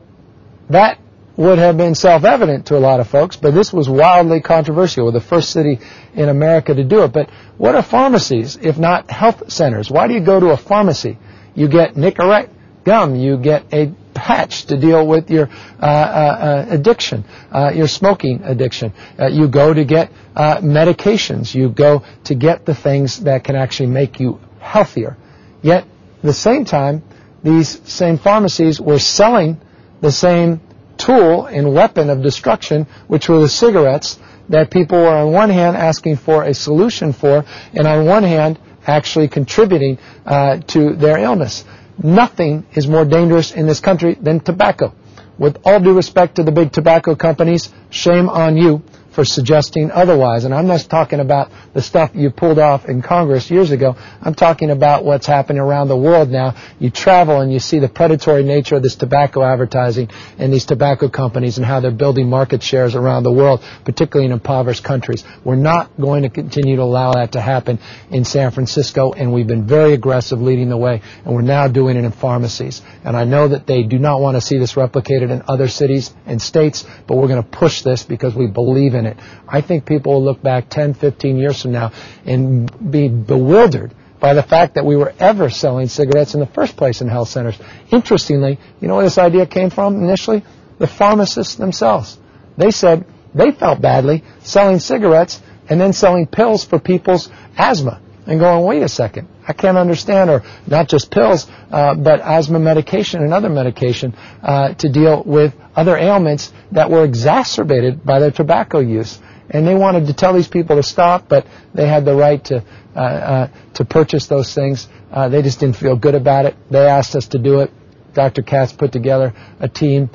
that 0.69 0.99
would 1.41 1.59
have 1.59 1.79
been 1.79 1.95
self-evident 1.95 2.67
to 2.67 2.77
a 2.77 2.79
lot 2.79 3.01
of 3.01 3.09
folks, 3.09 3.35
but 3.35 3.55
this 3.55 3.73
was 3.73 3.89
wildly 3.89 4.43
controversial. 4.43 5.07
We're 5.07 5.13
the 5.13 5.23
first 5.23 5.49
city 5.49 5.81
in 6.13 6.29
America 6.29 6.75
to 6.75 6.85
do 6.85 7.03
it. 7.05 7.15
But 7.15 7.31
what 7.57 7.75
are 7.75 7.83
pharmacies 7.83 8.59
if 8.61 8.77
not 8.77 9.11
health 9.11 9.51
centers? 9.51 9.91
Why 9.91 10.07
do 10.07 10.13
you 10.13 10.21
go 10.21 10.39
to 10.39 10.51
a 10.51 10.59
pharmacy? 10.59 11.17
You 11.55 11.69
get 11.69 11.95
Nicorette 11.95 12.51
gum. 12.85 13.17
You 13.17 13.39
get 13.39 13.73
a 13.73 13.91
patch 14.13 14.67
to 14.67 14.79
deal 14.79 15.07
with 15.07 15.31
your 15.31 15.49
uh, 15.49 15.87
uh, 15.87 15.87
uh 15.87 16.67
addiction, 16.69 17.25
uh, 17.51 17.73
your 17.75 17.89
smoking 17.89 18.43
addiction. 18.45 18.93
Uh, 19.19 19.29
you 19.29 19.49
go 19.49 19.73
to 19.73 19.85
get 19.87 20.13
uh, 20.37 20.59
medications. 20.59 21.55
You 21.55 21.71
go 21.71 22.05
to 22.25 22.35
get 22.35 22.67
the 22.67 22.75
things 22.75 23.21
that 23.21 23.45
can 23.45 23.57
actually 23.57 23.89
make 23.89 24.21
you 24.21 24.41
healthier. 24.59 25.17
Yet, 25.63 25.85
at 25.85 26.23
the 26.23 26.35
same 26.35 26.67
time, 26.67 27.03
these 27.43 27.81
same 27.91 28.19
pharmacies 28.19 28.79
were 28.79 28.99
selling 28.99 29.59
the 30.03 30.13
same 30.13 30.61
tool 31.01 31.47
and 31.47 31.75
weapon 31.75 32.11
of 32.11 32.23
destruction, 32.23 32.87
which 33.09 33.29
were 33.29 33.41
the 33.41 33.49
cigarettes 33.49 34.19
that 34.51 34.71
people 34.71 34.99
were 34.99 35.17
on 35.17 35.33
one 35.33 35.49
hand 35.51 35.77
asking 35.77 36.17
for 36.17 36.45
a 36.45 36.53
solution 36.53 37.13
for, 37.13 37.45
and 37.73 37.87
on 37.87 38.05
one 38.05 38.23
hand 38.23 38.59
actually 38.87 39.29
contributing 39.29 39.99
uh, 40.27 40.59
to 40.67 40.95
their 40.95 41.19
illness. 41.19 41.65
Nothing 42.03 42.67
is 42.73 42.87
more 42.87 43.05
dangerous 43.05 43.53
in 43.53 43.67
this 43.67 43.81
country 43.81 44.17
than 44.21 44.41
tobacco. 44.41 44.95
With 45.39 45.57
all 45.65 45.81
due 45.81 45.95
respect 45.95 46.37
to 46.37 46.43
the 46.43 46.53
big 46.53 46.73
tobacco 46.73 47.15
companies, 47.15 47.71
shame 47.91 48.29
on 48.29 48.57
you 48.57 48.83
for 49.21 49.25
suggesting 49.27 49.91
otherwise. 49.91 50.45
And 50.45 50.55
I'm 50.55 50.67
not 50.67 50.81
talking 50.89 51.21
about 51.21 51.53
the 51.75 51.83
stuff 51.83 52.13
you 52.15 52.31
pulled 52.31 52.59
off 52.59 52.87
in 52.87 53.03
Congress 53.03 53.51
years 53.51 53.71
ago. 53.71 53.95
I'm 54.23 54.35
talking 54.35 54.71
about 54.71 55.05
what's 55.05 55.27
happening 55.27 55.61
around 55.61 55.89
the 55.89 55.97
world 55.97 56.31
now. 56.31 56.55
You 56.79 56.89
travel 56.89 57.43
and 57.43 57.53
you 57.53 57.59
see 57.59 57.81
the 57.81 57.89
predatory 57.91 58.45
nature 58.45 58.77
of 58.77 58.83
this 58.83 58.95
tobacco 58.95 59.43
advertising 59.43 60.09
and 60.39 60.51
these 60.51 60.65
tobacco 60.65 61.11
companies 61.11 61.59
and 61.59 61.67
how 61.67 61.81
they're 61.81 61.91
building 61.91 62.31
market 62.31 62.63
shares 62.63 62.95
around 62.95 63.25
the 63.25 63.31
world, 63.31 63.63
particularly 63.85 64.25
in 64.25 64.33
impoverished 64.33 64.85
countries. 64.85 65.23
We're 65.45 65.57
not 65.57 65.91
going 66.01 66.23
to 66.23 66.31
continue 66.31 66.77
to 66.77 66.83
allow 66.83 67.13
that 67.13 67.33
to 67.33 67.43
happen 67.43 67.79
in 68.11 68.25
San 68.25 68.53
Francisco, 68.53 69.13
and 69.13 69.35
we've 69.35 69.47
been 69.47 69.67
very 69.67 69.93
aggressive 69.93 70.41
leading 70.41 70.71
the 70.71 70.79
way, 70.79 71.03
and 71.27 71.35
we're 71.35 71.43
now 71.43 71.69
doing 71.69 71.99
it 71.99 72.05
in 72.05 72.13
pharmacies. 72.13 72.81
And 73.05 73.15
I 73.15 73.25
know 73.25 73.49
that 73.49 73.67
they 73.67 73.83
do 73.83 73.99
not 73.99 74.23
want 74.23 74.39
to 74.39 74.41
see 74.41 74.57
this 74.57 74.73
replicated 74.77 75.31
in 75.31 75.43
other 75.47 75.69
cities 75.69 76.11
and 76.25 76.41
states, 76.41 76.87
but 77.07 77.19
we're 77.19 77.29
going 77.29 77.43
to 77.43 77.51
push 77.51 77.83
this 77.83 78.03
because 78.03 78.35
we 78.35 78.47
believe 78.47 78.95
in 78.95 79.05
it. 79.05 79.10
I 79.49 79.61
think 79.61 79.87
people 79.87 80.15
will 80.15 80.25
look 80.25 80.43
back 80.43 80.69
10, 80.69 80.95
15 80.95 81.37
years 81.37 81.63
from 81.63 81.73
now 81.73 81.93
and 82.25 82.91
be 82.91 83.09
bewildered 83.09 83.95
by 84.19 84.35
the 84.35 84.43
fact 84.43 84.75
that 84.75 84.85
we 84.85 84.97
were 84.97 85.15
ever 85.19 85.49
selling 85.49 85.89
cigarettes 85.89 86.35
in 86.35 86.41
the 86.41 86.47
first 86.47 86.77
place 86.77 87.01
in 87.01 87.09
health 87.09 87.29
centers. 87.29 87.59
Interestingly, 87.91 88.59
you 88.81 88.89
know 88.89 88.97
where 88.97 89.05
this 89.05 89.19
idea 89.19 89.47
came 89.47 89.71
from 89.71 90.03
initially? 90.03 90.45
The 90.79 90.87
pharmacists 90.87 91.57
themselves. 91.57 92.19
They 92.57 92.71
said 92.71 93.07
they 93.35 93.51
felt 93.51 93.81
badly 93.81 94.25
selling 94.41 94.79
cigarettes 94.79 95.41
and 95.69 95.81
then 95.81 95.93
selling 95.93 96.27
pills 96.27 96.65
for 96.65 96.79
people's 96.79 97.31
asthma 97.57 98.01
and 98.27 98.39
going, 98.39 98.65
wait 98.65 98.83
a 98.83 98.89
second, 98.89 99.29
I 99.47 99.53
can't 99.53 99.77
understand, 99.77 100.31
or 100.31 100.43
not 100.67 100.89
just 100.89 101.11
pills, 101.11 101.47
uh, 101.71 101.95
but 101.95 102.21
asthma 102.21 102.59
medication 102.59 103.23
and 103.23 103.33
other 103.33 103.49
medication 103.49 104.15
uh, 104.43 104.75
to 104.75 104.89
deal 104.89 105.23
with 105.25 105.55
other 105.75 105.97
ailments 105.97 106.53
that 106.73 106.91
were 106.91 107.05
exacerbated 107.05 108.05
by 108.05 108.21
their 108.21 108.31
tobacco 108.31 108.81
use. 108.81 109.19
And 109.49 109.67
they 109.67 109.75
wanted 109.75 110.07
to 110.07 110.13
tell 110.13 110.33
these 110.33 110.47
people 110.47 110.77
to 110.77 110.83
stop, 110.83 111.29
but 111.29 111.47
they 111.75 111.89
had 111.89 112.05
the 112.05 112.15
right 112.15 112.45
to 112.45 112.65
uh, 112.95 112.99
uh 112.99 113.49
to 113.75 113.85
purchase 113.85 114.27
those 114.27 114.55
things. 114.55 114.89
Uh, 115.11 115.29
they 115.29 115.43
just 115.43 115.59
didn't 115.59 115.77
feel 115.77 115.97
good 115.97 116.15
about 116.15 116.45
it. 116.45 116.57
They 116.71 116.87
asked 116.87 117.17
us 117.17 117.29
to 117.29 117.39
do 117.39 117.61
it. 117.61 117.71
Dr. 118.15 118.43
Katz 118.43 118.73
put 118.73 118.93
together 118.93 119.33
a 119.59 119.69
team 119.69 120.11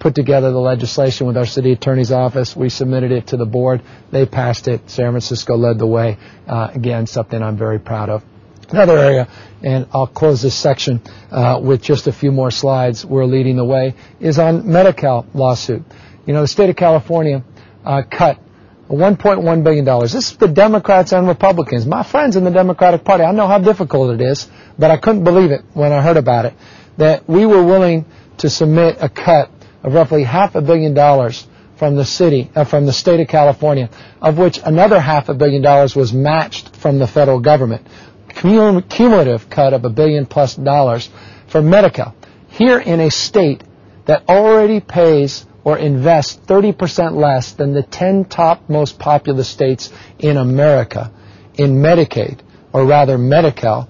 put 0.00 0.14
together 0.14 0.50
the 0.50 0.58
legislation 0.58 1.26
with 1.26 1.36
our 1.36 1.46
city 1.46 1.72
attorney's 1.72 2.10
office. 2.10 2.56
We 2.56 2.70
submitted 2.70 3.12
it 3.12 3.28
to 3.28 3.36
the 3.36 3.46
board. 3.46 3.82
They 4.10 4.26
passed 4.26 4.66
it. 4.66 4.88
San 4.90 5.12
Francisco 5.12 5.56
led 5.56 5.78
the 5.78 5.86
way. 5.86 6.18
Uh, 6.48 6.70
again, 6.74 7.06
something 7.06 7.40
I'm 7.40 7.56
very 7.56 7.78
proud 7.78 8.08
of. 8.08 8.24
Another 8.70 8.98
area, 8.98 9.28
and 9.62 9.88
I'll 9.92 10.06
close 10.06 10.42
this 10.42 10.54
section 10.54 11.02
uh, 11.30 11.60
with 11.62 11.82
just 11.82 12.06
a 12.06 12.12
few 12.12 12.30
more 12.30 12.50
slides. 12.50 13.04
We're 13.04 13.24
leading 13.24 13.56
the 13.56 13.64
way 13.64 13.94
is 14.20 14.38
on 14.38 14.70
Medi-Cal 14.70 15.26
lawsuit. 15.34 15.82
You 16.24 16.34
know, 16.34 16.42
the 16.42 16.48
state 16.48 16.70
of 16.70 16.76
California 16.76 17.44
uh, 17.84 18.02
cut 18.08 18.38
1.1 18.88 19.64
billion 19.64 19.84
dollars. 19.84 20.12
This 20.12 20.30
is 20.30 20.36
the 20.36 20.48
Democrats 20.48 21.12
and 21.12 21.26
Republicans. 21.26 21.84
My 21.84 22.02
friends 22.04 22.36
in 22.36 22.44
the 22.44 22.50
Democratic 22.50 23.04
Party. 23.04 23.24
I 23.24 23.32
know 23.32 23.46
how 23.46 23.58
difficult 23.58 24.20
it 24.20 24.24
is, 24.24 24.48
but 24.78 24.90
I 24.90 24.96
couldn't 24.96 25.24
believe 25.24 25.50
it 25.50 25.62
when 25.74 25.92
I 25.92 26.00
heard 26.00 26.16
about 26.16 26.44
it. 26.44 26.54
That 26.96 27.28
we 27.28 27.46
were 27.46 27.64
willing 27.64 28.04
to 28.38 28.50
submit 28.50 28.98
a 29.00 29.08
cut 29.08 29.50
of 29.82 29.94
roughly 29.94 30.24
half 30.24 30.54
a 30.54 30.60
billion 30.60 30.94
dollars 30.94 31.46
from 31.76 31.96
the 31.96 32.04
city, 32.04 32.50
uh, 32.54 32.64
from 32.64 32.84
the 32.84 32.92
state 32.92 33.20
of 33.20 33.28
California, 33.28 33.88
of 34.20 34.36
which 34.36 34.58
another 34.64 35.00
half 35.00 35.28
a 35.28 35.34
billion 35.34 35.62
dollars 35.62 35.96
was 35.96 36.12
matched 36.12 36.76
from 36.76 36.98
the 36.98 37.06
federal 37.06 37.40
government. 37.40 37.86
Cumulative 38.28 39.48
cut 39.48 39.72
of 39.72 39.84
a 39.84 39.90
billion 39.90 40.26
plus 40.26 40.54
dollars 40.54 41.08
for 41.48 41.62
Medi-Cal. 41.62 42.14
Here 42.48 42.78
in 42.78 43.00
a 43.00 43.10
state 43.10 43.64
that 44.04 44.28
already 44.28 44.80
pays 44.80 45.46
or 45.64 45.78
invests 45.78 46.38
30% 46.46 47.14
less 47.16 47.52
than 47.52 47.72
the 47.72 47.82
10 47.82 48.26
top 48.26 48.68
most 48.68 48.98
populous 48.98 49.48
states 49.48 49.90
in 50.18 50.36
America 50.36 51.12
in 51.54 51.76
Medicaid, 51.76 52.40
or 52.72 52.84
rather 52.84 53.18
Medi-Cal, 53.18 53.88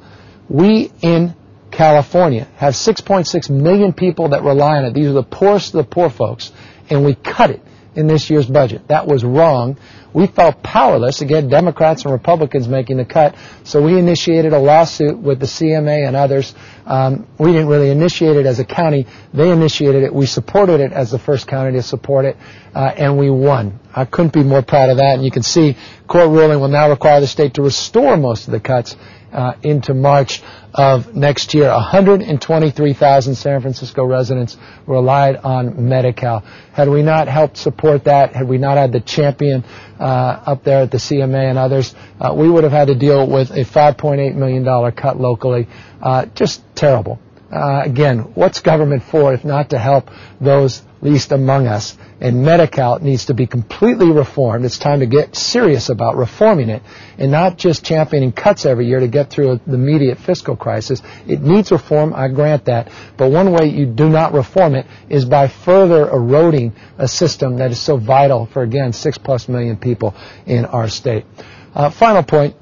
we 0.49 0.91
in 1.03 1.35
California 1.81 2.47
have 2.57 2.75
6.6 2.75 3.49
million 3.49 3.95
people 3.95 4.29
that 4.29 4.43
rely 4.43 4.77
on 4.77 4.85
it. 4.85 4.93
These 4.93 5.07
are 5.07 5.15
the 5.15 5.23
poorest 5.23 5.69
of 5.75 5.79
the 5.79 5.91
poor 5.91 6.11
folks, 6.11 6.53
and 6.91 7.07
we 7.07 7.15
cut 7.15 7.49
it 7.49 7.63
in 7.95 8.07
this 8.07 8.29
year's 8.29 8.45
budget. 8.45 8.87
That 8.89 9.07
was 9.07 9.25
wrong. 9.25 9.79
We 10.13 10.27
felt 10.27 10.63
powerless, 10.63 11.23
again, 11.23 11.49
Democrats 11.49 12.05
and 12.05 12.13
Republicans 12.13 12.69
making 12.69 12.99
the 12.99 13.07
cut, 13.07 13.35
so 13.65 13.81
we 13.81 13.99
initiated 13.99 14.53
a 14.53 14.59
lawsuit 14.59 15.17
with 15.17 15.41
the 15.41 15.47
CMA 15.47 16.07
and 16.07 16.15
others. 16.17 16.55
Um, 16.85 17.27
we 17.39 17.53
didn't 17.53 17.69
really 17.69 17.89
initiate 17.89 18.37
it 18.37 18.45
as 18.45 18.59
a 18.59 18.65
county. 18.67 19.07
They 19.33 19.49
initiated 19.49 20.03
it. 20.03 20.13
We 20.13 20.27
supported 20.27 20.81
it 20.81 20.93
as 20.93 21.11
the 21.11 21.19
first 21.19 21.47
county 21.47 21.73
to 21.79 21.83
support 21.83 22.27
it, 22.27 22.37
uh, 22.75 22.93
and 22.95 23.17
we 23.17 23.31
won. 23.31 23.81
I 23.97 24.05
couldn't 24.05 24.35
be 24.35 24.43
more 24.43 24.61
proud 24.61 24.91
of 24.91 24.99
that, 24.99 25.15
and 25.15 25.25
you 25.25 25.31
can 25.31 25.43
see 25.43 25.79
court 26.07 26.29
ruling 26.29 26.61
will 26.61 26.69
now 26.69 26.91
require 26.91 27.23
the 27.23 27.27
state 27.27 27.55
to 27.55 27.63
restore 27.63 28.19
most 28.19 28.49
of 28.49 28.53
the 28.53 28.61
cuts 28.61 28.97
uh, 29.33 29.55
into 29.63 29.95
March 29.95 30.43
of 30.75 31.15
next 31.15 31.55
year. 31.55 31.69
123,000 31.69 33.35
San 33.35 33.61
Francisco 33.61 34.05
residents 34.05 34.57
relied 34.87 35.37
on 35.37 35.89
Medi-Cal. 35.89 36.41
Had 36.73 36.89
we 36.89 37.03
not 37.03 37.29
helped 37.29 37.57
support 37.57 38.05
that, 38.05 38.35
had 38.35 38.49
we 38.49 38.59
not 38.59 38.77
had 38.77 38.93
the 38.93 39.01
champion 39.01 39.65
uh, 39.99 40.05
up 40.05 40.65
there 40.65 40.83
at 40.83 40.91
the 40.91 40.99
CMA 40.99 41.49
and 41.49 41.59
others, 41.59 41.95
uh, 42.21 42.35
we 42.35 42.49
would 42.49 42.65
have 42.65 42.73
had 42.73 42.89
to 42.89 42.95
deal 42.95 43.29
with 43.29 43.51
a 43.51 43.65
$5.8 43.65 44.35
million 44.35 44.93
cut 44.93 45.19
locally. 45.21 45.67
Uh, 46.01 46.27
just 46.27 46.63
terrible. 46.75 47.19
Uh, 47.53 47.83
again, 47.85 48.21
what's 48.35 48.61
government 48.61 49.03
for 49.03 49.35
if 49.35 49.45
not 49.45 49.71
to 49.71 49.79
help 49.79 50.09
those 50.41 50.83
least 51.03 51.33
among 51.33 51.67
us? 51.67 51.97
And 52.21 52.45
Medi-Cal 52.45 52.99
needs 53.01 53.27
to 53.27 53.35
be 53.35 53.47
completely 53.47 54.11
reformed. 54.11 54.65
It's 54.65 54.79
time 54.79 55.01
to 55.01 55.07
get 55.07 55.35
serious 55.37 55.89
about 55.89 56.17
reforming 56.17 56.69
it 56.69 56.83
and 57.19 57.31
not 57.31 57.57
just 57.57 57.85
championing 57.85 58.33
cuts 58.33 58.67
every 58.67 58.87
year 58.87 59.01
to 59.01 59.09
get 59.09 59.31
through 59.31 59.61
the 59.67 59.75
immediate 59.75 60.19
fiscal 60.19 60.57
crisis. 60.57 61.03
It 61.27 61.41
needs 61.41 61.71
reform, 61.73 62.13
I 62.15 62.29
grant 62.29 62.67
that. 62.67 62.91
But 63.17 63.31
one 63.31 63.53
way 63.53 63.67
you 63.67 63.87
do 63.87 64.09
not 64.09 64.33
reform 64.33 64.75
it 64.75 64.87
is 65.09 65.25
by 65.25 65.49
further 65.49 66.09
eroding 66.09 66.75
a 66.99 67.09
system 67.09 67.57
that 67.57 67.71
is 67.71 67.81
so 67.81 67.97
vital 67.97 68.47
for, 68.47 68.63
again, 68.63 68.93
six 68.93 69.19
plus 69.19 69.49
million 69.49 69.77
people 69.77 70.15
in 70.47 70.65
our 70.67 70.89
state. 70.89 71.25
Uh, 71.75 71.91
final 71.91 72.23
point 72.23 72.57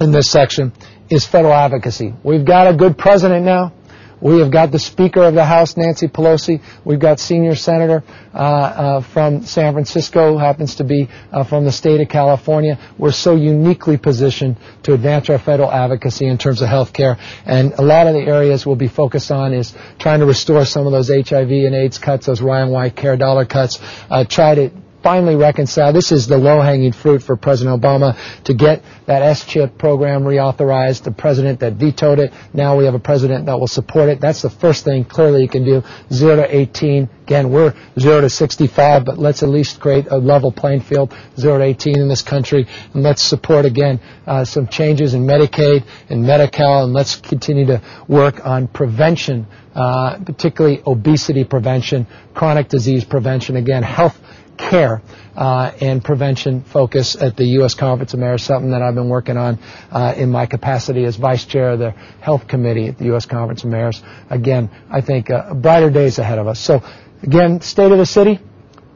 in 0.00 0.10
this 0.10 0.30
section 0.30 0.72
is 1.08 1.26
federal 1.26 1.54
advocacy. 1.54 2.14
We've 2.22 2.44
got 2.44 2.66
a 2.66 2.74
good 2.74 2.98
president 2.98 3.44
now. 3.44 3.72
We 4.20 4.40
have 4.40 4.50
got 4.50 4.72
the 4.72 4.78
Speaker 4.78 5.22
of 5.22 5.34
the 5.34 5.44
House, 5.44 5.76
Nancy 5.76 6.08
Pelosi. 6.08 6.60
We've 6.84 6.98
got 6.98 7.20
senior 7.20 7.54
senator 7.54 8.02
uh, 8.34 8.36
uh, 8.36 9.00
from 9.00 9.42
San 9.44 9.72
Francisco, 9.72 10.32
who 10.32 10.38
happens 10.38 10.76
to 10.76 10.84
be 10.84 11.08
uh, 11.32 11.44
from 11.44 11.64
the 11.64 11.72
state 11.72 12.00
of 12.00 12.08
California. 12.08 12.78
We're 12.98 13.12
so 13.12 13.36
uniquely 13.36 13.96
positioned 13.96 14.56
to 14.84 14.94
advance 14.94 15.30
our 15.30 15.38
federal 15.38 15.70
advocacy 15.70 16.26
in 16.26 16.38
terms 16.38 16.62
of 16.62 16.68
health 16.68 16.92
care. 16.92 17.18
And 17.44 17.74
a 17.74 17.82
lot 17.82 18.06
of 18.06 18.14
the 18.14 18.20
areas 18.20 18.66
we'll 18.66 18.76
be 18.76 18.88
focused 18.88 19.30
on 19.30 19.52
is 19.52 19.74
trying 19.98 20.20
to 20.20 20.26
restore 20.26 20.64
some 20.64 20.86
of 20.86 20.92
those 20.92 21.08
HIV 21.08 21.50
and 21.50 21.74
AIDS 21.74 21.98
cuts, 21.98 22.26
those 22.26 22.40
Ryan 22.40 22.70
White 22.70 22.96
care 22.96 23.16
dollar 23.16 23.44
cuts, 23.44 23.78
uh, 24.10 24.24
try 24.24 24.54
to 24.54 24.70
finally 25.02 25.36
reconcile. 25.36 25.92
This 25.92 26.12
is 26.12 26.26
the 26.26 26.38
low-hanging 26.38 26.92
fruit 26.92 27.22
for 27.22 27.36
President 27.36 27.80
Obama 27.80 28.18
to 28.44 28.54
get 28.54 28.82
that 29.06 29.22
S-chip 29.22 29.78
program 29.78 30.22
reauthorized. 30.22 31.02
The 31.04 31.12
president 31.12 31.60
that 31.60 31.74
vetoed 31.74 32.18
it. 32.18 32.32
Now 32.52 32.76
we 32.76 32.84
have 32.84 32.94
a 32.94 32.98
president 32.98 33.46
that 33.46 33.58
will 33.58 33.68
support 33.68 34.08
it. 34.08 34.20
That's 34.20 34.42
the 34.42 34.50
first 34.50 34.84
thing 34.84 35.04
clearly 35.04 35.42
you 35.42 35.48
can 35.48 35.64
do. 35.64 35.82
Zero 36.12 36.36
to 36.36 36.56
18. 36.56 37.08
Again, 37.22 37.50
we're 37.50 37.74
zero 37.98 38.22
to 38.22 38.30
65, 38.30 39.04
but 39.04 39.18
let's 39.18 39.42
at 39.42 39.50
least 39.50 39.80
create 39.80 40.06
a 40.10 40.16
level 40.16 40.50
playing 40.50 40.80
field, 40.80 41.14
zero 41.38 41.58
to 41.58 41.64
18 41.64 41.98
in 41.98 42.08
this 42.08 42.22
country, 42.22 42.66
and 42.94 43.02
let's 43.02 43.22
support 43.22 43.66
again 43.66 44.00
uh, 44.26 44.44
some 44.46 44.66
changes 44.66 45.12
in 45.12 45.26
Medicaid 45.26 45.84
and 46.08 46.22
Medi-Cal, 46.22 46.84
and 46.84 46.94
let's 46.94 47.16
continue 47.16 47.66
to 47.66 47.82
work 48.08 48.46
on 48.46 48.66
prevention, 48.66 49.46
uh, 49.74 50.18
particularly 50.24 50.82
obesity 50.86 51.44
prevention, 51.44 52.06
chronic 52.32 52.68
disease 52.68 53.04
prevention. 53.04 53.56
Again, 53.56 53.82
health 53.82 54.18
care 54.58 55.00
uh, 55.36 55.70
and 55.80 56.04
prevention 56.04 56.62
focus 56.62 57.16
at 57.16 57.36
the 57.36 57.44
U.S. 57.60 57.74
Conference 57.74 58.12
of 58.12 58.20
Mayors, 58.20 58.42
something 58.42 58.72
that 58.72 58.82
I've 58.82 58.94
been 58.94 59.08
working 59.08 59.36
on 59.36 59.58
uh, 59.90 60.14
in 60.16 60.30
my 60.30 60.46
capacity 60.46 61.04
as 61.04 61.16
vice 61.16 61.44
chair 61.44 61.70
of 61.70 61.78
the 61.78 61.92
Health 62.20 62.48
Committee 62.48 62.88
at 62.88 62.98
the 62.98 63.06
U.S. 63.06 63.24
Conference 63.24 63.64
of 63.64 63.70
Mayors. 63.70 64.02
Again, 64.28 64.70
I 64.90 65.00
think 65.00 65.30
uh, 65.30 65.54
brighter 65.54 65.90
days 65.90 66.18
ahead 66.18 66.38
of 66.38 66.46
us. 66.48 66.60
So, 66.60 66.82
again, 67.22 67.60
state 67.60 67.92
of 67.92 67.98
the 67.98 68.06
city, 68.06 68.40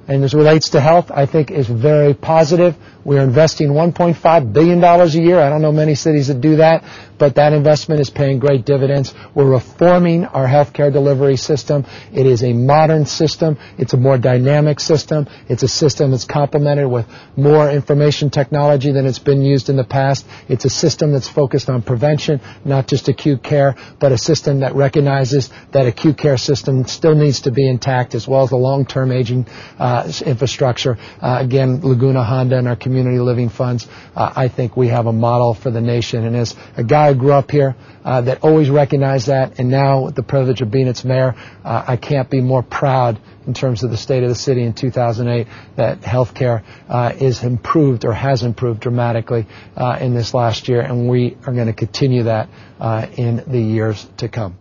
and 0.09 0.25
as 0.25 0.35
relates 0.35 0.71
to 0.71 0.81
health, 0.81 1.11
I 1.13 1.27
think 1.27 1.51
is 1.51 1.69
very 1.69 2.13
positive. 2.13 2.77
We're 3.05 3.23
investing 3.23 3.69
$1.5 3.71 4.53
billion 4.53 4.83
a 4.83 5.07
year. 5.07 5.41
I 5.41 5.49
don't 5.49 5.63
know 5.63 5.73
many 5.73 5.95
cities 5.95 6.27
that 6.29 6.41
do 6.41 6.57
that 6.57 6.85
but 7.19 7.35
that 7.37 7.53
investment 7.53 8.01
is 8.01 8.11
paying 8.11 8.39
great 8.39 8.65
dividends. 8.65 9.15
We're 9.35 9.51
reforming 9.51 10.25
our 10.25 10.47
healthcare 10.47 10.93
delivery 10.93 11.37
system. 11.37 11.85
It 12.13 12.27
is 12.27 12.43
a 12.43 12.53
modern 12.53 13.07
system. 13.07 13.59
It's 13.79 13.93
a 13.93 13.97
more 13.97 14.19
dynamic 14.19 14.81
system. 14.81 15.27
It's 15.49 15.63
a 15.63 15.69
system 15.69 16.11
that's 16.11 16.25
complemented 16.25 16.89
with 16.89 17.07
more 17.37 17.71
information 17.71 18.31
technology 18.31 18.93
than 18.93 19.07
it's 19.07 19.19
been 19.19 19.43
used 19.43 19.69
in 19.69 19.77
the 19.77 19.85
past. 19.85 20.27
It's 20.49 20.65
a 20.65 20.71
system 20.71 21.13
that's 21.13 21.29
focused 21.29 21.69
on 21.69 21.83
prevention, 21.83 22.41
not 22.65 22.87
just 22.89 23.09
acute 23.09 23.43
care, 23.43 23.77
but 24.01 24.13
a 24.13 24.19
system 24.19 24.61
that 24.61 24.75
recognizes 24.75 25.51
that 25.73 25.87
acute 25.87 26.19
care 26.19 26.37
system 26.37 26.87
still 26.87 27.15
needs 27.15 27.41
to 27.43 27.51
be 27.51 27.69
intact 27.69 28.15
as 28.15 28.27
well 28.29 28.43
as 28.45 28.51
the 28.51 28.57
long-term 28.57 29.13
aging 29.13 29.47
uh, 29.79 30.11
infrastructure. 30.25 30.99
Uh, 31.21 31.39
again, 31.41 31.81
Laguna 31.83 32.25
Honda 32.25 32.59
and 32.59 32.69
our 32.69 32.77
community 32.77 33.19
living 33.19 33.49
funds, 33.49 33.87
uh, 34.17 34.33
I 34.35 34.49
think 34.49 34.77
we 34.77 34.89
have 34.89 35.07
a 35.07 35.13
model 35.13 35.55
for 35.55 35.71
the 35.71 35.81
nation. 35.81 36.25
And 36.25 36.37
as 36.37 36.55
a 36.77 36.85
guy 36.85 37.02
I 37.03 37.15
grew 37.15 37.33
up 37.33 37.51
here 37.51 37.75
uh, 38.05 38.21
that 38.23 38.43
always 38.43 38.71
recognized 38.71 39.27
that, 39.27 39.59
and 39.59 39.71
now 39.71 40.05
with 40.05 40.15
the 40.15 40.23
privilege 40.23 40.61
of 40.61 40.71
being 40.71 40.87
its 40.87 41.05
mayor, 41.05 41.35
uh, 41.65 41.85
I 41.87 41.97
can't 41.97 42.31
be 42.31 42.41
more 42.41 42.63
proud 42.63 43.21
in 43.47 43.55
terms 43.55 43.83
of 43.83 43.91
the 43.91 43.97
state 43.97 44.23
of 44.23 44.29
the 44.29 44.35
city 44.35 44.63
in 44.63 44.73
2008 44.73 45.47
that 45.77 46.01
healthcare 46.03 46.63
uh, 46.89 47.13
is 47.19 47.43
improved 47.43 48.05
or 48.05 48.13
has 48.13 48.43
improved 48.43 48.81
dramatically 48.81 49.47
uh, 49.77 49.99
in 50.01 50.15
this 50.15 50.33
last 50.33 50.69
year, 50.69 50.81
and 50.81 51.09
we 51.09 51.37
are 51.47 51.53
going 51.53 51.67
to 51.67 51.73
continue 51.73 52.25
that 52.25 52.49
uh, 52.81 53.07
in 53.17 53.43
the 53.47 53.61
years 53.61 54.07
to 54.19 54.29
come. 54.29 54.57